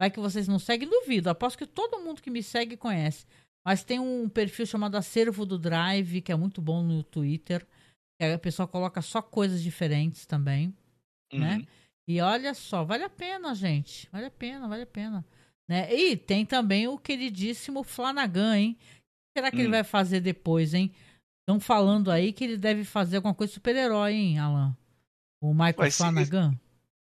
[0.00, 1.30] Vai que vocês não seguem, duvido.
[1.30, 3.24] Aposto que todo mundo que me segue conhece.
[3.64, 7.66] Mas tem um perfil chamado Acervo do Drive, que é muito bom no Twitter.
[8.20, 10.72] A pessoa coloca só coisas diferentes também
[11.32, 11.56] né?
[11.56, 11.66] Uhum.
[12.06, 14.08] E olha só, vale a pena, gente.
[14.12, 15.24] Vale a pena, vale a pena.
[15.68, 15.92] Né?
[15.92, 18.76] E tem também o queridíssimo Flanagan, hein?
[18.78, 19.72] O que será que ele Hum.
[19.72, 20.92] vai fazer depois, hein?
[21.40, 24.76] Estão falando aí que ele deve fazer alguma coisa de super-herói, hein, Alan?
[25.42, 26.54] O Michael ser- Flanagan.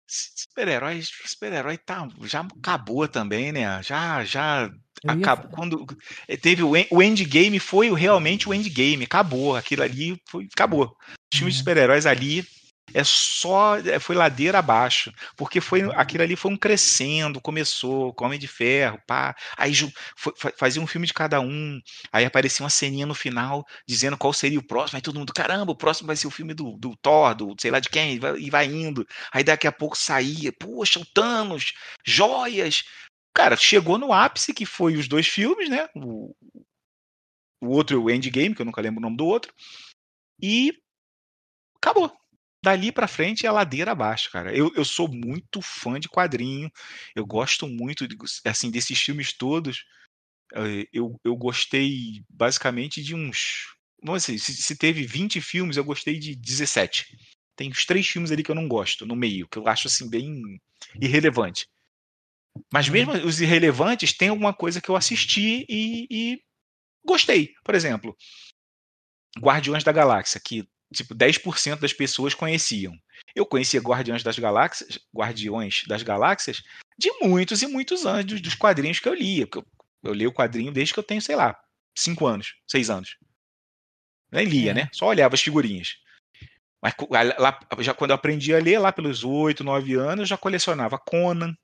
[0.08, 3.84] Super-herói, super-herói tá, já acabou também, né?
[3.84, 4.70] Já, já
[5.06, 5.52] acabou.
[5.52, 5.86] Quando
[6.28, 9.04] eh, teve o, o endgame, foi realmente o endgame.
[9.04, 9.56] Acabou.
[9.56, 10.96] Aquilo ali foi, acabou.
[11.34, 12.46] Os filmes de super-heróis ali
[12.94, 18.26] é só é, foi ladeira abaixo, porque foi aquilo ali foi um crescendo, começou com
[18.26, 19.74] Homem de Ferro, pá, aí
[20.16, 21.80] foi, fazia um filme de cada um,
[22.12, 25.72] aí aparecia uma ceninha no final dizendo qual seria o próximo, aí todo mundo, caramba,
[25.72, 28.20] o próximo vai ser o filme do, do Thor, do sei lá de quem, e
[28.20, 31.74] vai, e vai indo, aí daqui a pouco saía, poxa, o Thanos,
[32.06, 32.84] joias,
[33.34, 36.34] cara, chegou no ápice que foi os dois filmes, né, o,
[37.62, 39.54] o outro, o Endgame, que eu nunca lembro o nome do outro,
[40.42, 40.72] e
[41.76, 42.16] acabou
[42.64, 44.56] dali para frente é ladeira abaixo, cara.
[44.56, 46.72] Eu, eu sou muito fã de quadrinho,
[47.16, 49.86] eu gosto muito de, assim desses filmes todos.
[50.54, 53.68] Eh, eu, eu gostei basicamente de uns.
[54.02, 57.18] Não sei, se, se teve 20 filmes, eu gostei de 17.
[57.56, 60.10] Tem uns três filmes ali que eu não gosto, no meio, que eu acho assim
[60.10, 60.60] bem
[61.02, 61.68] irrelevante.
[62.72, 62.94] Mas uhum.
[62.94, 66.42] mesmo os irrelevantes, tem alguma coisa que eu assisti e, e
[67.06, 67.54] gostei.
[67.64, 68.16] Por exemplo,
[69.40, 72.94] Guardiões da Galáxia, que tipo, 10% das pessoas conheciam.
[73.36, 76.64] Eu conhecia Guardiões das Galáxias, Guardiões das Galáxias
[76.98, 79.48] de muitos e muitos anos dos, dos quadrinhos que eu lia.
[79.54, 79.66] Eu,
[80.04, 81.60] eu leio o quadrinho desde que eu tenho, sei lá,
[81.98, 83.18] 5 anos, 6 anos.
[84.32, 84.74] Nem lia, é.
[84.74, 84.90] né?
[84.92, 85.96] Só olhava as figurinhas.
[86.82, 86.94] Mas
[87.40, 90.98] lá, já quando eu aprendi a ler, lá pelos 8, 9 anos, eu já colecionava
[90.98, 91.56] Conan.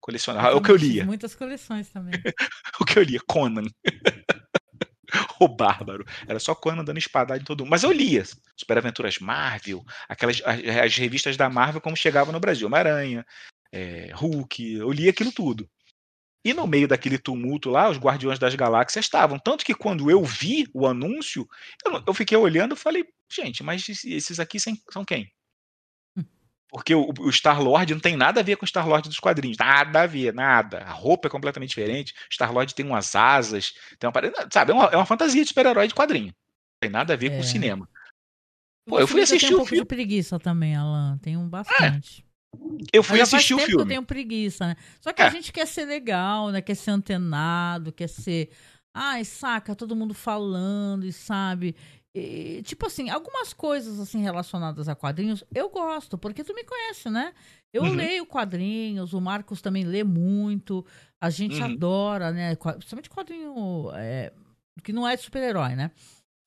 [0.00, 0.50] Colecionava.
[0.50, 1.04] É o que eu lia.
[1.04, 2.14] Muitas coleções também.
[2.80, 3.66] o que eu lia, Conan.
[5.40, 6.04] o bárbaro.
[6.26, 7.70] Era só Conan dando espadada em todo mundo.
[7.70, 8.24] Mas eu lia
[8.56, 13.24] Super Aventuras Marvel, aquelas as, as revistas da Marvel como chegavam no Brasil, Homem-Aranha,
[13.72, 15.68] é, Hulk, eu lia aquilo tudo.
[16.44, 19.36] E no meio daquele tumulto lá, os Guardiões das Galáxias estavam.
[19.36, 21.46] Tanto que quando eu vi o anúncio,
[21.84, 25.28] eu, eu fiquei olhando e falei, gente, mas esses aqui são quem?
[26.68, 29.56] Porque o, o Star-Lord não tem nada a ver com o Star-Lord dos quadrinhos.
[29.56, 30.78] Nada a ver, nada.
[30.78, 32.14] A roupa é completamente diferente.
[32.30, 34.12] Star-Lord tem umas asas, tem uma
[34.52, 36.26] Sabe, é uma, é uma fantasia de super-herói de quadrinho.
[36.26, 37.30] Não tem nada a ver é.
[37.30, 37.44] com o é.
[37.44, 37.88] cinema.
[38.88, 39.82] Pô, eu fui assistir o um filme.
[39.82, 41.18] de preguiça também, Alan.
[41.18, 42.22] Tem um bastante.
[42.22, 42.26] É.
[42.92, 43.82] Eu fui Mas assistir o filme.
[43.82, 44.76] eu tenho preguiça, né?
[45.00, 45.26] Só que é.
[45.26, 46.60] a gente quer ser legal, né?
[46.62, 48.50] Quer ser antenado, quer ser.
[48.94, 51.76] Ai, saca, todo mundo falando e sabe.
[52.18, 57.10] E, tipo assim, algumas coisas assim relacionadas a quadrinhos eu gosto, porque tu me conhece,
[57.10, 57.34] né?
[57.70, 57.92] Eu uhum.
[57.92, 60.82] leio quadrinhos, o Marcos também lê muito,
[61.20, 61.66] a gente uhum.
[61.66, 62.56] adora, né?
[62.56, 64.32] Principalmente quadrinho é,
[64.82, 65.90] que não é de super-herói, né?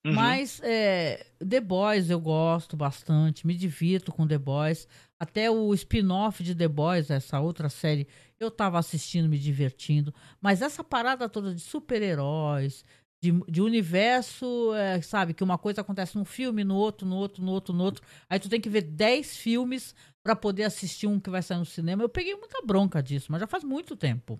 [0.04, 0.14] Uhum.
[0.14, 4.88] Mas é, The Boys eu gosto bastante, me divirto com The Boys.
[5.20, 8.08] Até o spin-off de The Boys, essa outra série,
[8.40, 10.12] eu tava assistindo, me divertindo.
[10.42, 12.84] Mas essa parada toda de super-heróis,
[13.22, 15.34] de, de universo, é, sabe?
[15.34, 18.04] Que uma coisa acontece num filme, no outro, no outro, no outro, no outro.
[18.30, 19.94] Aí tu tem que ver 10 filmes
[20.24, 22.04] para poder assistir um que vai sair no cinema.
[22.04, 24.40] Eu peguei muita bronca disso, mas já faz muito tempo.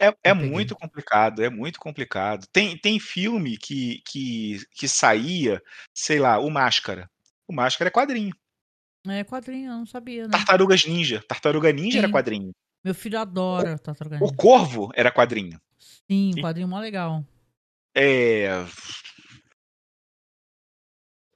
[0.00, 2.46] É, é muito complicado, é muito complicado.
[2.50, 5.62] Tem, tem filme que, que, que saía,
[5.92, 7.10] sei lá, o Máscara.
[7.46, 8.34] O Máscara é quadrinho.
[9.06, 10.30] É quadrinho, eu não sabia, né?
[10.30, 11.22] Tartarugas Ninja.
[11.26, 11.98] Tartaruga Ninja Sim.
[11.98, 12.50] era quadrinho.
[12.82, 14.32] Meu filho adora o, Tartaruga Ninja.
[14.32, 15.60] O Corvo era quadrinho.
[15.78, 17.24] Sim, quadrinho mó legal.
[18.00, 18.64] É.
[18.64, 18.72] Deixa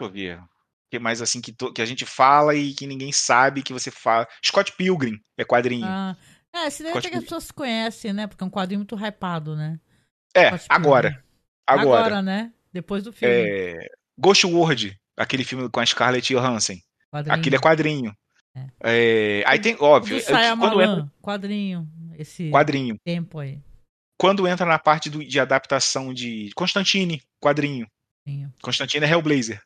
[0.00, 0.38] eu ver.
[0.38, 0.48] O
[0.90, 1.70] que mais assim que, to...
[1.72, 4.26] que a gente fala e que ninguém sabe que você fala.
[4.44, 5.84] Scott Pilgrim é quadrinho.
[5.86, 6.16] Ah,
[6.54, 8.26] é, esse daí até que as pessoas conhecem, né?
[8.26, 9.78] Porque é um quadrinho muito hypado, né?
[10.34, 11.22] É, agora.
[11.66, 12.00] Agora.
[12.00, 12.52] Agora, né?
[12.72, 13.34] Depois do filme.
[13.34, 13.88] É...
[14.18, 16.74] Ghost World, aquele filme com a Scarlett Johansson.
[17.10, 17.36] Quadrinho.
[17.36, 18.16] Aquele é quadrinho.
[18.54, 18.66] É.
[18.82, 19.44] É...
[19.46, 20.18] Aí tem, óbvio.
[20.58, 21.12] quando entra...
[21.20, 21.88] Quadrinho.
[22.16, 22.96] Esse quadrinho.
[23.04, 23.60] tempo aí
[24.18, 27.86] quando entra na parte do, de adaptação de Constantine, quadrinho.
[28.26, 28.50] Sim.
[28.62, 29.62] Constantine é Hellblazer.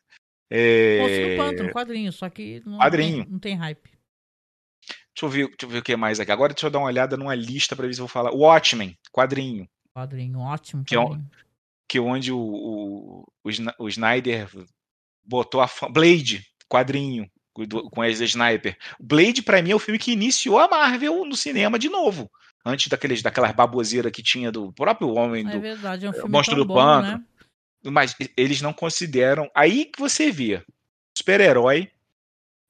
[0.49, 1.35] É...
[1.35, 3.23] Do Pântano, quadrinho, só que não, quadrinho.
[3.23, 3.89] Tem, não tem hype.
[5.13, 6.31] Deixa eu, ver, deixa eu ver o que mais aqui.
[6.31, 8.31] Agora deixa eu dar uma olhada numa lista para ver se eu vou falar.
[8.31, 9.67] Watchmen, quadrinho.
[9.93, 10.83] Quadrinho, ótimo.
[10.83, 10.99] Que, é,
[11.87, 13.25] que onde o, o,
[13.77, 14.49] o, Snyder
[15.23, 17.29] botou a Blade, quadrinho,
[17.91, 18.77] com esse Sniper.
[18.99, 22.31] Blade, para mim, é o filme que iniciou a Marvel no cinema de novo
[22.65, 26.29] antes daqueles, daquelas baboseiras que tinha do próprio homem é do verdade, é um filme
[26.29, 27.17] Monstro do Pântano.
[27.17, 27.91] Né?
[27.91, 29.49] Mas eles não consideram.
[29.55, 30.63] Aí que você vê
[31.17, 31.89] super-herói,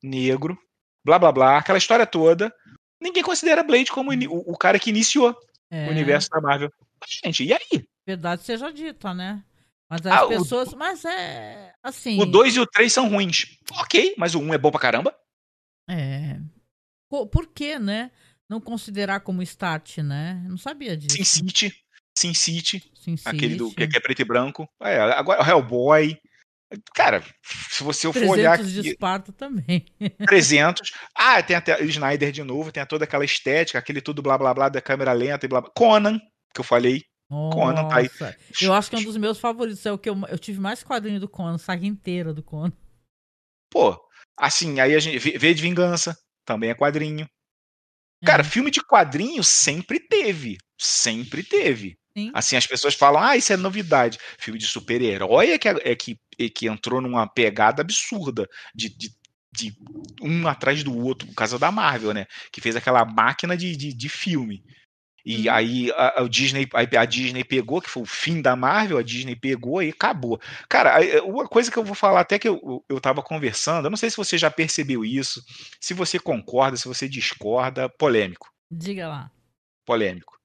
[0.04, 0.58] negro,
[1.04, 2.54] blá blá blá, aquela história toda.
[3.02, 5.36] Ninguém considera Blade como o, o cara que iniciou
[5.72, 5.88] é.
[5.88, 6.72] o universo da Marvel.
[7.00, 7.88] Mas, gente, e aí?
[8.06, 9.44] Verdade seja dita, né?
[9.90, 10.74] Mas as ah, pessoas.
[10.74, 11.74] O, mas é.
[11.82, 12.22] Assim.
[12.22, 13.58] O 2 e o 3 são ruins.
[13.72, 15.16] Ok, mas o 1 um é bom pra caramba.
[15.90, 16.40] É.
[17.10, 18.12] Por quê, né?
[18.50, 20.44] Não considerar como start, né?
[20.50, 21.16] Não sabia disso.
[21.16, 21.74] Sin City.
[22.18, 22.92] Sin City.
[22.96, 23.30] Sin City.
[23.30, 24.68] Aquele do, que é preto e branco.
[24.82, 26.18] É, agora o Hellboy.
[26.94, 29.86] Cara, se você for olhar 300 de Esparta também.
[30.28, 30.92] 300.
[31.16, 34.54] Ah, tem até o Snyder de novo, tem toda aquela estética, aquele tudo blá blá
[34.54, 35.72] blá da câmera lenta e blá blá.
[35.76, 36.20] Conan,
[36.54, 37.04] que eu falei.
[37.28, 38.10] Conan tá aí.
[38.20, 39.86] Nossa, Eu acho que é um dos meus favoritos.
[39.86, 42.74] É o que eu, eu tive mais quadrinho do Conan, saga inteira do Conan.
[43.70, 44.00] Pô,
[44.36, 47.28] assim, aí a gente vê de vingança, também é quadrinho.
[48.26, 50.58] Cara, filme de quadrinho sempre teve.
[50.78, 51.98] Sempre teve.
[52.18, 52.32] Sim.
[52.34, 54.18] Assim, as pessoas falam, ah, isso é novidade.
[54.38, 59.12] Filme de super-herói é que, é, que, é que entrou numa pegada absurda de, de,
[59.52, 59.74] de
[60.22, 62.26] um atrás do outro, por causa da Marvel, né?
[62.52, 64.64] Que fez aquela máquina de, de, de filme.
[65.32, 65.54] E Uhum.
[65.54, 69.04] aí a, a Disney, a, a Disney pegou, que foi o fim da Marvel, a
[69.04, 70.42] Disney pegou e acabou.
[70.68, 73.98] Cara, uma coisa que eu vou falar até que eu, eu, tava conversando, eu não
[73.98, 75.46] sei se você já percebeu isso,
[75.80, 78.52] se você concorda, se você discorda, polêmico.
[78.72, 79.32] Diga lá.
[79.86, 80.40] Polêmico.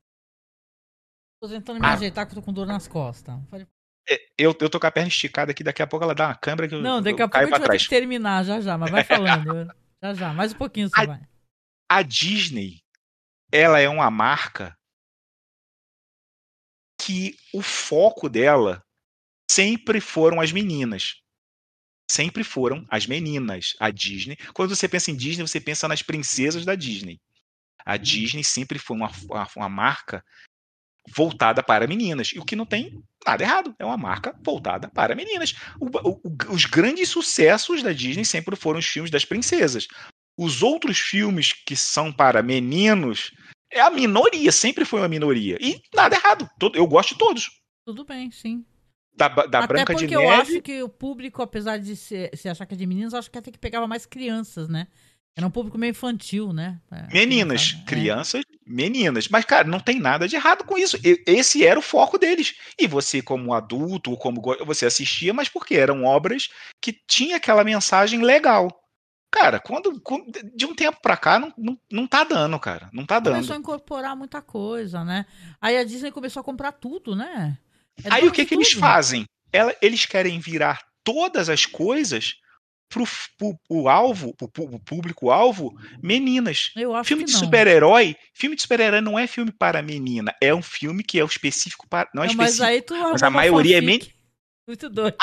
[1.40, 1.94] Tô tentando me Ah.
[1.94, 3.34] ajeitar que eu tô com dor nas costas.
[3.50, 3.66] Pode-
[4.06, 6.34] É, Eu, eu tô com a perna esticada aqui, daqui a pouco ela dá uma
[6.34, 8.60] câmera que eu, Não, daqui eu a pouco a gente vai ter que terminar já
[8.60, 9.72] já, mas vai falando.
[10.04, 11.06] Já já, mais um pouquinho você Ai.
[11.06, 11.20] vai.
[11.90, 12.83] A Disney,
[13.54, 14.76] ela é uma marca
[17.00, 18.82] que o foco dela
[19.50, 21.16] sempre foram as meninas.
[22.10, 23.74] Sempre foram as meninas.
[23.80, 24.36] A Disney.
[24.54, 27.20] Quando você pensa em Disney, você pensa nas princesas da Disney.
[27.84, 30.24] A Disney sempre foi uma, uma, uma marca
[31.16, 32.30] voltada para meninas.
[32.34, 33.74] E o que não tem nada errado.
[33.78, 35.54] É uma marca voltada para meninas.
[35.80, 39.86] O- o- os grandes sucessos da Disney sempre foram os filmes das princesas.
[40.38, 43.30] Os outros filmes que são para meninos
[43.72, 45.56] é a minoria, sempre foi uma minoria.
[45.60, 46.48] E nada errado.
[46.58, 47.50] todo- Eu gosto de todos.
[47.86, 48.64] Tudo bem, sim.
[49.16, 50.26] Da, da Até Branca de porque Neve.
[50.26, 53.30] eu acho que o público, apesar de se, se achar que é de meninos, acho
[53.30, 54.88] que até que pegava mais crianças, né?
[55.36, 56.80] Era um público meio infantil, né?
[56.92, 57.84] É, Meninas, é.
[57.84, 59.26] crianças, meninas.
[59.28, 60.96] Mas, cara, não tem nada de errado com isso.
[61.26, 62.54] Esse era o foco deles.
[62.78, 66.48] E você, como adulto, ou como você assistia, mas porque eram obras
[66.80, 68.68] que tinha aquela mensagem legal.
[69.34, 70.24] Cara, quando, quando-
[70.54, 72.88] de um tempo pra cá, não, não, não tá dando, cara.
[72.92, 73.34] Não tá dando.
[73.34, 75.26] Começou a incorporar muita coisa, né?
[75.60, 77.58] Aí a Disney começou a comprar tudo, né?
[78.04, 79.24] É Aí o que, que eles fazem?
[79.52, 82.34] Ela- eles querem virar todas as coisas
[82.88, 83.04] pro,
[83.36, 86.70] pro, pro alvo, pro, pu- público-alvo, meninas.
[87.04, 91.20] Filme de super-herói, filme de super-herói não é filme para menina, é um filme que
[91.20, 92.08] é específico para.
[92.14, 92.64] Não é Não, mas específico.
[92.72, 94.13] aí tu Mas a maioria é fanfic.
[94.66, 95.16] Muito doido.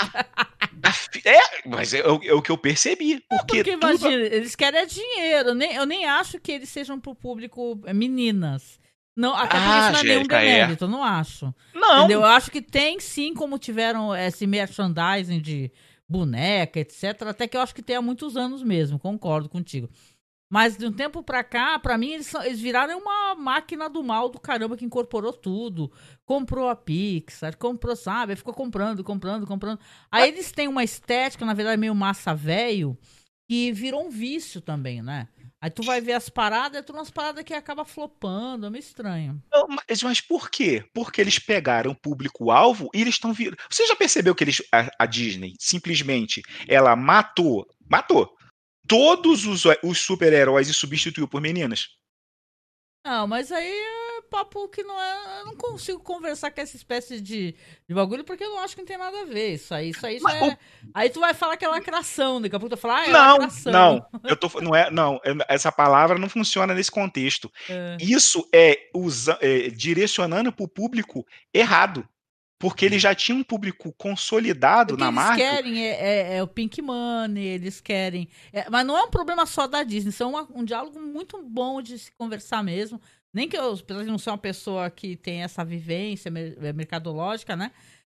[0.84, 3.20] A fi- É, mas é, o- é o que eu percebi.
[3.30, 5.50] Porque, Porque tudo- imagina, eles querem é dinheiro.
[5.50, 8.80] Eu nem, eu nem acho que eles sejam pro público é, meninas.
[9.16, 10.28] Não, até porque Ah, isso não é nenhum é.
[10.28, 11.54] demérito, eu não acho.
[11.74, 12.20] Não, Entendeu?
[12.22, 15.72] Eu acho que tem sim, como tiveram esse merchandising de
[16.08, 17.22] boneca, etc.
[17.28, 19.90] Até que eu acho que tem há muitos anos mesmo, concordo contigo.
[20.52, 24.28] Mas de um tempo pra cá, pra mim, eles, eles viraram uma máquina do mal
[24.28, 25.90] do caramba que incorporou tudo.
[26.26, 28.36] Comprou a Pixar, comprou, sabe?
[28.36, 29.80] Ficou comprando, comprando, comprando.
[30.12, 32.98] Aí eles têm uma estética, na verdade, meio massa velho,
[33.48, 35.30] que virou um vício também, né?
[35.62, 38.82] Aí tu vai ver as paradas, é tudo umas paradas que acaba flopando, é meio
[38.82, 39.42] estranho.
[39.54, 40.84] Não, mas, mas por quê?
[40.94, 43.60] Porque eles pegaram público-alvo e eles estão virando.
[43.70, 48.36] Você já percebeu que eles, a, a Disney simplesmente ela matou, matou
[48.92, 51.96] todos os, os super-heróis e substituiu por meninas?
[53.06, 55.40] Não, mas aí é papo que não é.
[55.40, 57.56] Eu não consigo conversar com essa espécie de,
[57.88, 59.54] de bagulho porque eu não acho que não tem nada a ver.
[59.54, 60.58] Isso aí, isso aí já é.
[60.94, 63.12] Aí tu vai falar que é lacração, daqui a pouco tu vai falar, ah, é
[63.14, 63.72] não, lacração.
[63.72, 67.50] não, eu tô, não é, não, é- essa palavra não funciona nesse contexto.
[67.70, 67.96] É.
[68.00, 72.08] Isso é, usa, é direcionando para o público errado,
[72.62, 75.36] porque ele já tinha um público consolidado na eles marca.
[75.38, 78.28] querem é, é- é o Pink Money, eles querem.
[78.54, 81.42] é- mas não é um problema só da Disney, isso é uma- um diálogo muito
[81.42, 83.02] bom de se conversar mesmo.
[83.34, 86.30] Nem que eu, apesar de não ser uma pessoa que tem essa vivência
[86.62, 87.72] é, mercadológica, né?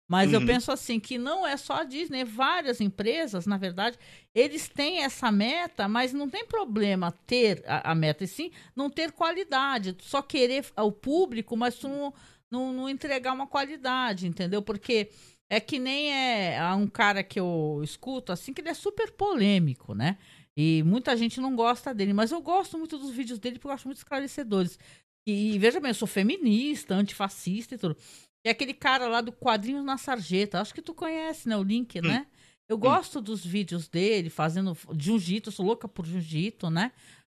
[0.08, 0.46] Mas eu Uhum.
[0.46, 3.98] penso assim que não é só a Disney, várias empresas, na verdade,
[4.36, 8.88] eles têm essa meta, mas não tem problema ter a, a meta, e sim não
[8.88, 9.96] ter qualidade.
[10.02, 12.14] Só querer o público, mas tu não,
[12.52, 14.62] não, não entregar uma qualidade, entendeu?
[14.62, 15.10] Porque
[15.50, 19.94] é que nem é um cara que eu escuto, assim, que ele é super polêmico,
[19.94, 20.18] né?
[20.58, 23.72] E muita gente não gosta dele, mas eu gosto muito dos vídeos dele porque eu
[23.72, 24.80] acho muito esclarecedores.
[25.28, 27.98] E, veja bem, eu sou feminista, antifascista e tudo.
[28.46, 31.58] E aquele cara lá do Quadrinhos na Sarjeta, acho que tu conhece, né?
[31.58, 32.28] O link, né?
[32.70, 36.92] Eu gosto dos vídeos dele fazendo jiu-jitsu, sou louca por jiu-jitsu, né?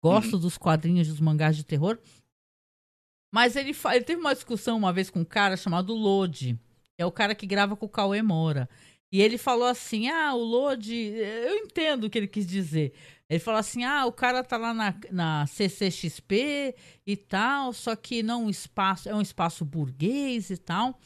[0.03, 1.99] Gosto dos quadrinhos dos mangás de terror.
[3.37, 6.59] Mas ele, ele teve uma discussão uma vez com um cara chamado Lodi,
[6.95, 8.67] que é o cara que grava com o Cauê Moura.
[9.13, 11.13] E ele falou assim: ah, o Lodi.
[11.47, 12.95] Eu entendo o que ele quis dizer.
[13.29, 16.75] Ele falou assim: ah, o cara tá lá na, na CCXP
[17.07, 20.99] e tal, só que não um espaço, é um espaço burguês e tal.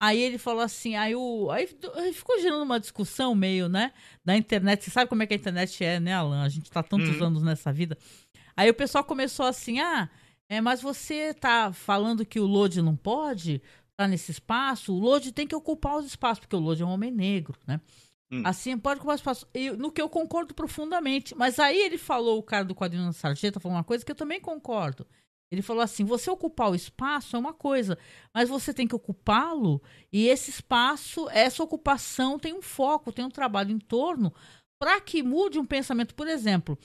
[0.00, 1.50] Aí ele falou assim, aí o.
[1.50, 1.66] Aí
[2.14, 3.92] ficou gerando uma discussão meio, né?
[4.24, 4.82] Da internet.
[4.82, 6.42] Você sabe como é que a internet é, né, Alan?
[6.42, 7.26] A gente tá tantos Uhum.
[7.26, 7.98] anos nessa vida.
[8.56, 10.08] Aí o pessoal começou assim, ah,
[10.48, 14.92] é, mas você tá falando que o Lodi não pode estar nesse espaço?
[14.92, 17.80] O Lodi tem que ocupar os espaços, porque o Lodi é um homem negro, né?
[18.30, 18.42] Hum.
[18.44, 19.48] Assim, pode ocupar os espaços.
[19.54, 21.34] E, no que eu concordo profundamente.
[21.34, 24.16] Mas aí ele falou, o cara do quadrinho na sarjeta, falou uma coisa que eu
[24.16, 25.06] também concordo.
[25.50, 27.98] Ele falou assim: você ocupar o espaço é uma coisa,
[28.34, 29.80] mas você tem que ocupá-lo
[30.12, 34.32] e esse espaço, essa ocupação tem um foco, tem um trabalho em torno
[34.78, 36.14] para que mude um pensamento.
[36.14, 36.78] Por exemplo,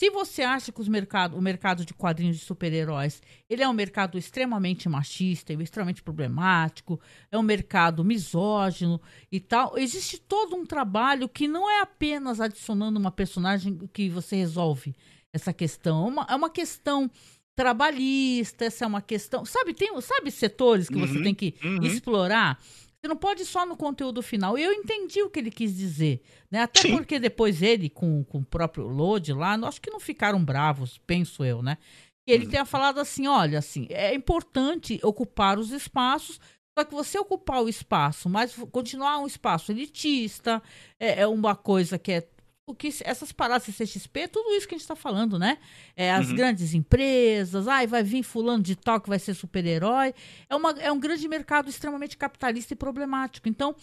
[0.00, 3.20] se você acha que os mercado, o mercado de quadrinhos de super-heróis
[3.50, 6.98] ele é um mercado extremamente machista, extremamente problemático,
[7.30, 8.98] é um mercado misógino
[9.30, 14.36] e tal, existe todo um trabalho que não é apenas adicionando uma personagem que você
[14.36, 14.96] resolve
[15.34, 17.10] essa questão, é uma, é uma questão
[17.54, 19.44] trabalhista, essa é uma questão.
[19.44, 21.82] Sabe, tem, sabe setores que você Uhum, tem que uhum.
[21.82, 22.58] explorar?
[23.00, 24.58] Você não pode ir só no conteúdo final.
[24.58, 26.20] E eu entendi o que ele quis dizer.
[26.50, 26.60] Né?
[26.62, 26.96] Até Sim.
[26.96, 31.42] porque depois ele, com, com o próprio Load lá, acho que não ficaram bravos, penso
[31.42, 31.78] eu, né?
[32.26, 36.38] Ele tenha falado assim: olha, assim, é importante ocupar os espaços.
[36.78, 40.62] Só que você ocupar o espaço, mas continuar um espaço elitista,
[40.98, 42.28] é, é uma coisa que é
[42.70, 45.58] o que essas paradas CCXP, tudo isso que a gente está falando, né?
[45.96, 46.36] É, as Uhum.
[46.36, 50.14] grandes empresas, ai, vai vir fulano de tal que vai ser super-herói.
[50.48, 53.48] É, uma, é um grande mercado extremamente capitalista e problemático.
[53.48, 53.74] Então,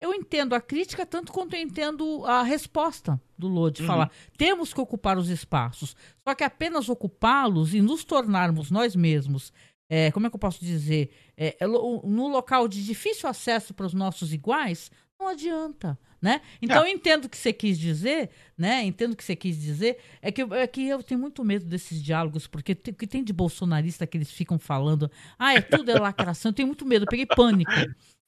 [0.00, 3.82] eu entendo a crítica tanto quanto eu entendo a resposta do Lodi.
[3.82, 3.86] Uhum.
[3.86, 5.96] Falar, temos que ocupar os espaços.
[6.26, 9.52] Só que apenas ocupá-los e nos tornarmos nós mesmos,
[9.88, 13.86] é, como é que eu posso dizer, é, é no local de difícil acesso para
[13.86, 15.98] os nossos iguais, não adianta.
[16.20, 16.40] Né?
[16.62, 16.88] Então É.
[16.88, 18.82] eu entendo o que você quis dizer, né?
[18.82, 19.98] Entendo o que você quis dizer.
[20.22, 23.22] É que, eu- é que eu tenho muito medo desses diálogos, porque o que tem
[23.22, 26.48] de bolsonarista que eles ficam falando, ah, é tudo é lacração.
[26.50, 27.70] Eu tenho muito medo, eu peguei pânico.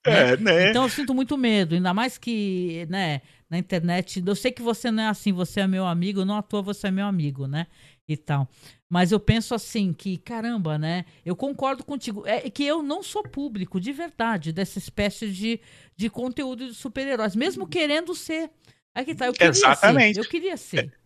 [0.06, 0.70] É, né?
[0.70, 3.20] Então eu sinto muito medo, ainda mais que, né,
[3.50, 6.42] na internet, eu sei que você não é assim, você é meu amigo, não à
[6.42, 7.66] toa você é meu amigo, né?
[8.08, 8.48] E tal.
[8.88, 11.04] Mas eu penso assim, que caramba, né?
[11.26, 12.26] Eu concordo contigo.
[12.26, 15.60] É que eu não sou público, de verdade, dessa espécie de,
[15.94, 18.50] de conteúdo de super-heróis, mesmo querendo ser.
[18.94, 20.14] Aqui tá, eu queria Exatamente.
[20.14, 20.20] ser.
[20.20, 20.98] Eu queria ser.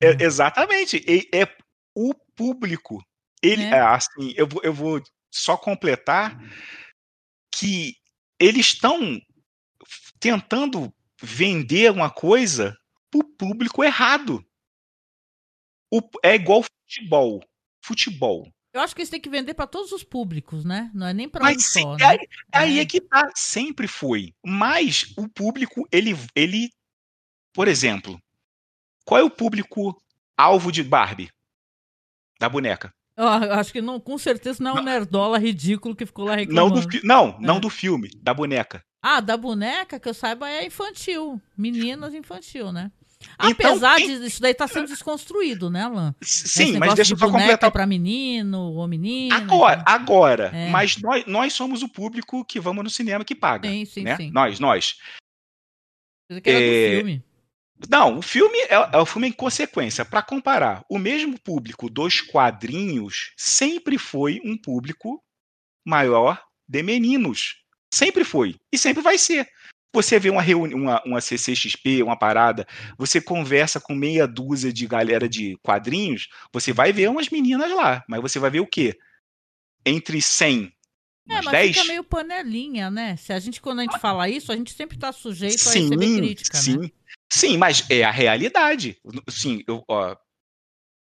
[0.00, 1.02] É, exatamente.
[1.08, 1.48] E é
[1.96, 3.02] o público.
[3.42, 3.70] Ele, É.
[3.70, 5.02] é, assim, eu, vou- eu vou
[5.32, 6.38] só completar
[7.54, 7.94] que
[8.38, 9.18] eles estão
[10.20, 10.92] tentando
[11.22, 12.76] vender uma coisa
[13.10, 14.44] pro público errado.
[15.92, 17.42] O- é igual futebol.
[17.84, 18.48] Futebol.
[18.72, 20.90] Eu acho que eles têm que vender para todos os públicos, né?
[20.94, 22.04] Não é nem para um só, né?
[22.06, 22.18] aí,
[22.52, 22.82] aí É.
[22.82, 24.32] é que tá, sempre foi.
[24.44, 26.70] Mas o público, ele, ele,
[27.52, 28.18] por exemplo,
[29.04, 29.94] qual é o público
[30.38, 31.30] alvo de Barbie?
[32.40, 32.90] Da boneca.
[33.14, 36.38] Eu acho que não, com certeza não é um nerdola ridículo que ficou lá Não
[36.38, 36.80] reclamando.
[36.80, 37.60] do, fi- não, não É.
[37.60, 38.82] do filme, da boneca.
[39.02, 41.40] Ah, da boneca, que eu saiba, é infantil.
[41.56, 42.90] Meninas infantil, né?
[43.44, 46.14] Então, Apesar quem- disso daí tá sendo desconstruído, né, Alan?
[46.20, 47.70] Sim, mas deixa eu só completar.
[47.70, 49.36] pra menino ou menina.
[49.36, 50.50] Agora, agora.
[50.54, 50.70] É.
[50.70, 53.68] Mas nós, nós somos o público que vamos no cinema que paga.
[53.68, 54.16] Sim, sim, né?
[54.16, 54.30] sim.
[54.30, 54.96] Nós, nós.
[56.30, 57.24] Você que era do É, filme.
[57.88, 60.04] Não, o filme é, é o filme em consequência.
[60.04, 65.22] Para comparar, o mesmo público dos quadrinhos sempre foi um público
[65.84, 67.56] maior de meninos.
[67.92, 68.56] Sempre foi.
[68.72, 69.48] E sempre vai ser.
[69.94, 72.66] Você vê uma reunião, uma, uma CCXP, uma parada,
[72.96, 78.02] você conversa com meia dúzia de galera de quadrinhos, você vai ver umas meninas lá,
[78.08, 78.96] mas você vai ver o quê?
[79.84, 80.72] Entre 100,
[81.28, 81.76] É, mas 10?
[81.76, 83.16] fica meio panelinha, né?
[83.16, 85.82] Se a gente, quando a gente fala isso, a gente sempre tá sujeito a Sim,
[85.82, 86.78] receber crítica, sim.
[86.78, 86.88] né?
[87.32, 88.98] Sim, mas é a realidade.
[89.28, 90.16] Sim, eu, ó,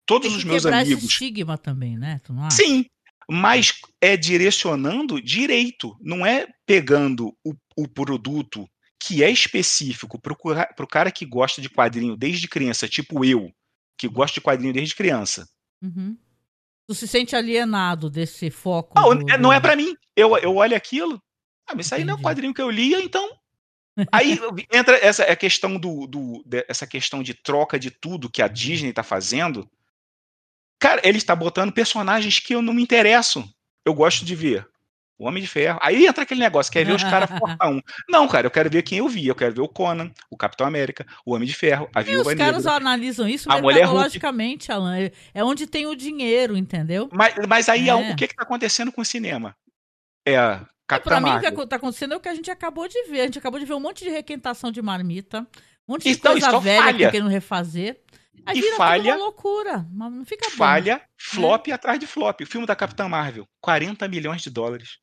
[0.06, 2.20] todos Tem os meus quebrar esse amigos estigma também, né?
[2.24, 2.58] Tu não acha?
[2.58, 2.86] Sim,
[3.30, 8.70] mas é direcionando direito, não é pegando o, o produto
[9.06, 13.52] que é específico para o cara que gosta de quadrinho desde criança, tipo eu,
[13.98, 15.46] que gosto de quadrinho desde criança.
[15.82, 16.18] Uhum.
[16.88, 18.94] Tu se sente alienado desse foco.
[18.96, 19.94] Não, do- é- não é para mim.
[20.16, 21.22] Eu, eu olho aquilo,
[21.68, 22.24] ah, mas isso aí não é Entendi.
[22.24, 23.30] quadrinho que eu lia, então.
[24.12, 24.40] Aí
[24.72, 28.42] entra essa é a questão do, do de- essa questão de troca de tudo que
[28.42, 29.70] a Disney tá fazendo.
[30.80, 33.48] Cara, ele está botando personagens que eu não me interesso.
[33.86, 34.68] Eu gosto de ver
[35.18, 35.80] o Homem de Ferro.
[35.82, 37.82] Aí entra aquele negócio, quer ver os caras fortão.
[38.10, 39.28] Não, cara, eu quero ver quem eu vi.
[39.28, 42.32] Eu quero ver o Conan, o Capitão América, o Homem de Ferro, a E Viúva
[42.32, 42.74] os caras Negra.
[42.78, 44.98] analisam isso A mercadologicamente, Alan.
[44.98, 47.10] É- É onde tem o dinheiro, entendeu?
[47.14, 47.96] Mas, mas aí É.
[47.96, 49.56] o que está acontecendo com o cinema?
[50.26, 52.52] É a E Capitã pra mim, o que tá acontecendo é o que a gente
[52.52, 53.22] acabou de ver.
[53.22, 55.48] A gente acabou de ver um monte de requentação de marmita,
[55.88, 57.06] um monte de Então, coisa velha que falha.
[57.08, 58.00] tá querendo refazer.
[58.46, 59.86] Aí E falha- uma loucura.
[59.92, 60.58] Não fica bom.
[60.58, 62.42] Falha, flop atrás de flop.
[62.42, 64.98] O filme da Capitã Marvel, 40 milhões de dólares.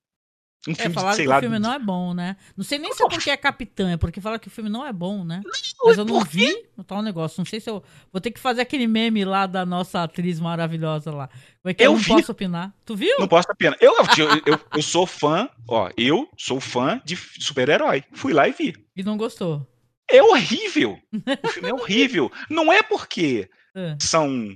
[0.68, 1.38] Um É, filme, falaram sei que lá.
[1.38, 2.36] o filme não é bom, né?
[2.54, 4.86] Não sei nem se é porque é capitã, é porque fala que o filme não
[4.86, 5.40] é bom, né?
[5.82, 7.40] Mas eu não vi o tal negócio.
[7.40, 7.82] Não sei se eu.
[8.12, 11.28] Vou ter que fazer aquele meme lá da nossa atriz maravilhosa lá.
[11.62, 12.08] Como é que eu, Eu não vi.
[12.08, 12.74] posso opinar?
[12.84, 13.18] Tu viu?
[13.18, 13.74] Não posso a pena.
[13.80, 18.04] Eu, eu, eu, eu sou fã, ó, eu sou fã de super-herói.
[18.12, 18.74] Fui lá e vi.
[18.94, 19.66] E não gostou.
[20.10, 20.98] É horrível.
[21.42, 22.30] O filme é horrível.
[22.50, 24.54] Não é porque É, são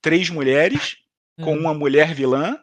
[0.00, 0.96] três mulheres
[1.42, 1.58] com é.
[1.58, 2.56] uma mulher vilã.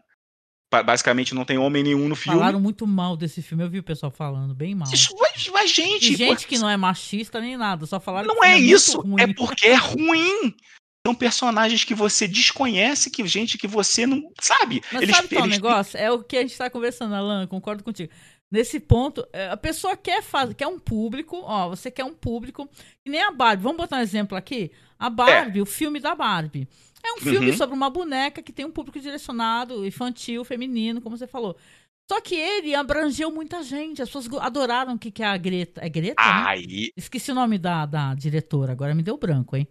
[0.71, 2.39] Ba- Basicamente não tem homem nenhum no filme.
[2.39, 3.63] Falaram muito mal desse filme.
[3.63, 4.91] Eu vi o pessoal falando, bem mal.
[4.91, 8.43] Isso, mas, mas, gente, E gente que não é machista nem nada, só falaram não
[8.43, 9.03] é muito isso.
[9.19, 10.55] É porque é ruim.
[11.05, 14.81] São personagens que você desconhece, que gente que você não sabe.
[14.93, 15.97] Mas eles, sabe qual é o eles- negócio?
[15.97, 18.11] É o que a gente tá conversando, Alan, concordo contigo.
[18.51, 22.69] Nesse ponto, é, a pessoa quer fazer, quer um público, ó, você quer um público,
[23.03, 23.63] que nem a Barbie.
[23.63, 24.71] Vamos botar um exemplo aqui?
[24.99, 26.67] A Barbie, o filme da Barbie.
[27.03, 27.57] É um filme Uhum.
[27.57, 31.55] sobre uma boneca que tem um público direcionado, infantil, feminino, como você falou.
[32.11, 34.01] Só que ele abrangeu muita gente.
[34.01, 35.79] As pessoas adoraram o que, que é a Greta.
[35.83, 36.21] É Greta?
[36.21, 36.43] né?
[36.47, 39.67] Aí, Esqueci o nome da, da diretora, agora me deu branco, hein?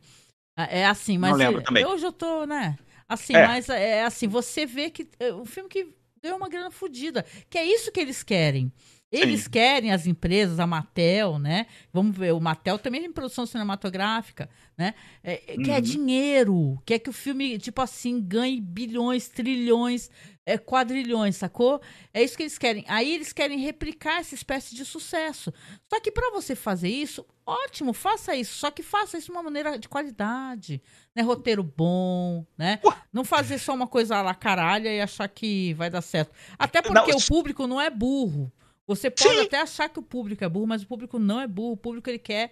[0.59, 1.31] É é assim, mas.
[1.32, 1.85] Não lembro é- também.
[1.85, 2.78] Hoje eu tô, né?
[3.09, 3.47] Assim, É.
[3.47, 5.07] mas é assim, você vê que.
[5.19, 5.89] É um filme que
[6.23, 7.24] deu uma grana fodida.
[7.48, 8.73] Que é isso que eles querem.
[9.12, 9.51] Eles Sim.
[9.51, 11.66] querem as empresas, a Mattel, né?
[11.93, 14.95] Vamos ver, o Mattel também tem produção cinematográfica, né?
[15.24, 15.81] É, é, Quer Uhum.
[15.81, 20.09] dinheiro, quer que o filme, tipo assim, ganhe bilhões, trilhões,
[20.47, 21.81] é, quadrilhões, sacou?
[22.15, 22.85] É isso que eles querem.
[22.87, 25.53] Aí eles querem replicar essa espécie de sucesso.
[25.93, 28.55] Só que para você fazer isso, ótimo, faça isso.
[28.59, 30.81] Só que faça isso de uma maneira de qualidade,
[31.16, 31.23] né?
[31.23, 32.78] Roteiro bom, né?
[33.12, 36.32] Não fazer só uma coisa lá caralha e achar que vai dar certo.
[36.57, 38.53] Até porque Não, o público não é burro.
[38.90, 39.42] Você pode Sim.
[39.42, 41.74] até achar que o público é burro, mas o público não é burro.
[41.74, 42.50] O público ele quer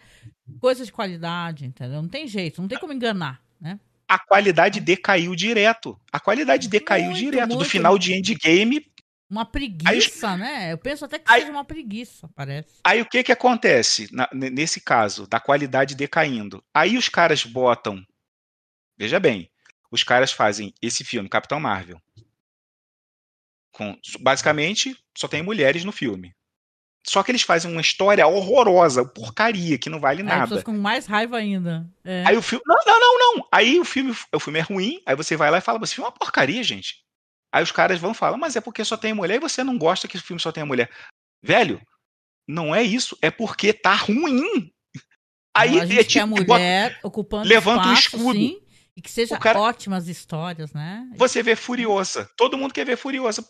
[0.61, 2.01] coisa de qualidade, entendeu?
[2.01, 3.81] Não tem jeito, não tem como enganar, né?
[4.11, 6.01] a qualidade decaiu direto.
[6.13, 7.49] A qualidade decaiu Muito, direto.
[7.51, 7.69] Do muito.
[7.69, 8.87] final de Endgame,
[9.29, 10.73] Uma preguiça, né?
[10.73, 12.79] Eu penso até que Aí- seja uma preguiça, parece.
[12.83, 16.65] Aí o que que acontece na- nesse caso da qualidade decaindo?
[16.73, 18.03] Aí os caras botam,
[18.97, 19.51] veja bem,
[19.91, 22.01] os caras fazem esse filme Capitão Marvel,
[23.79, 26.35] com basicamente só tem mulheres no filme.
[27.07, 30.63] Só que eles fazem uma história horrorosa, porcaria que não vale Aí as pessoas nada.
[30.65, 31.89] com mais raiva ainda.
[32.05, 32.25] É.
[32.27, 33.49] Aí o filme, não, não, não, não.
[33.51, 35.01] Aí o filme, o filme é ruim.
[35.07, 37.03] Aí você vai lá e fala, esse filme é uma porcaria, gente.
[37.51, 40.07] Aí os caras vão falar, mas é porque só tem mulher e você não gosta
[40.07, 40.91] que o filme só tenha mulher.
[41.43, 41.81] Velho,
[42.47, 44.71] não é isso, é porque tá ruim.
[45.57, 48.39] Aí a gente é quer tipo, mulher ocupando levanta o espaço, escudo.
[48.39, 48.61] sim,
[48.95, 51.09] e que seja O cara- ótimas histórias, né?
[51.17, 52.29] você vê Furiosa.
[52.37, 53.43] Todo mundo quer ver Furiosa.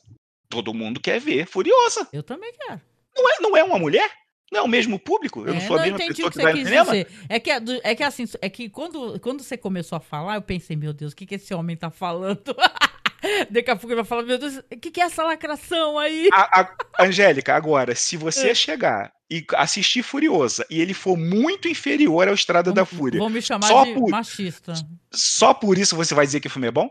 [0.48, 2.08] Todo mundo quer ver Furiosa.
[2.12, 2.80] Eu também quero.
[3.16, 4.10] Não é, não é uma mulher?
[4.50, 5.40] Não é o mesmo público?
[5.46, 6.84] Eu É, não sou a mesma entendi pessoa o que, que vai no cinema?
[6.92, 7.06] dizer.
[7.28, 10.42] É que, é é que assim, é que quando, quando você começou a falar, eu
[10.42, 12.40] pensei, meu Deus, o que, que esse homem tá falando?
[13.50, 16.28] Daqui a pouco ele vai falar, meu Deus, o que, que é essa lacração aí?
[16.32, 18.18] A, a- Angélica, agora, se É.
[18.18, 23.28] você chegar e assistir Furiosa e ele for muito inferior ao Estrada da Fúria, Vão
[23.28, 24.72] me chamar Só de por- machista.
[25.12, 26.88] só por isso você vai dizer que o filme é bom?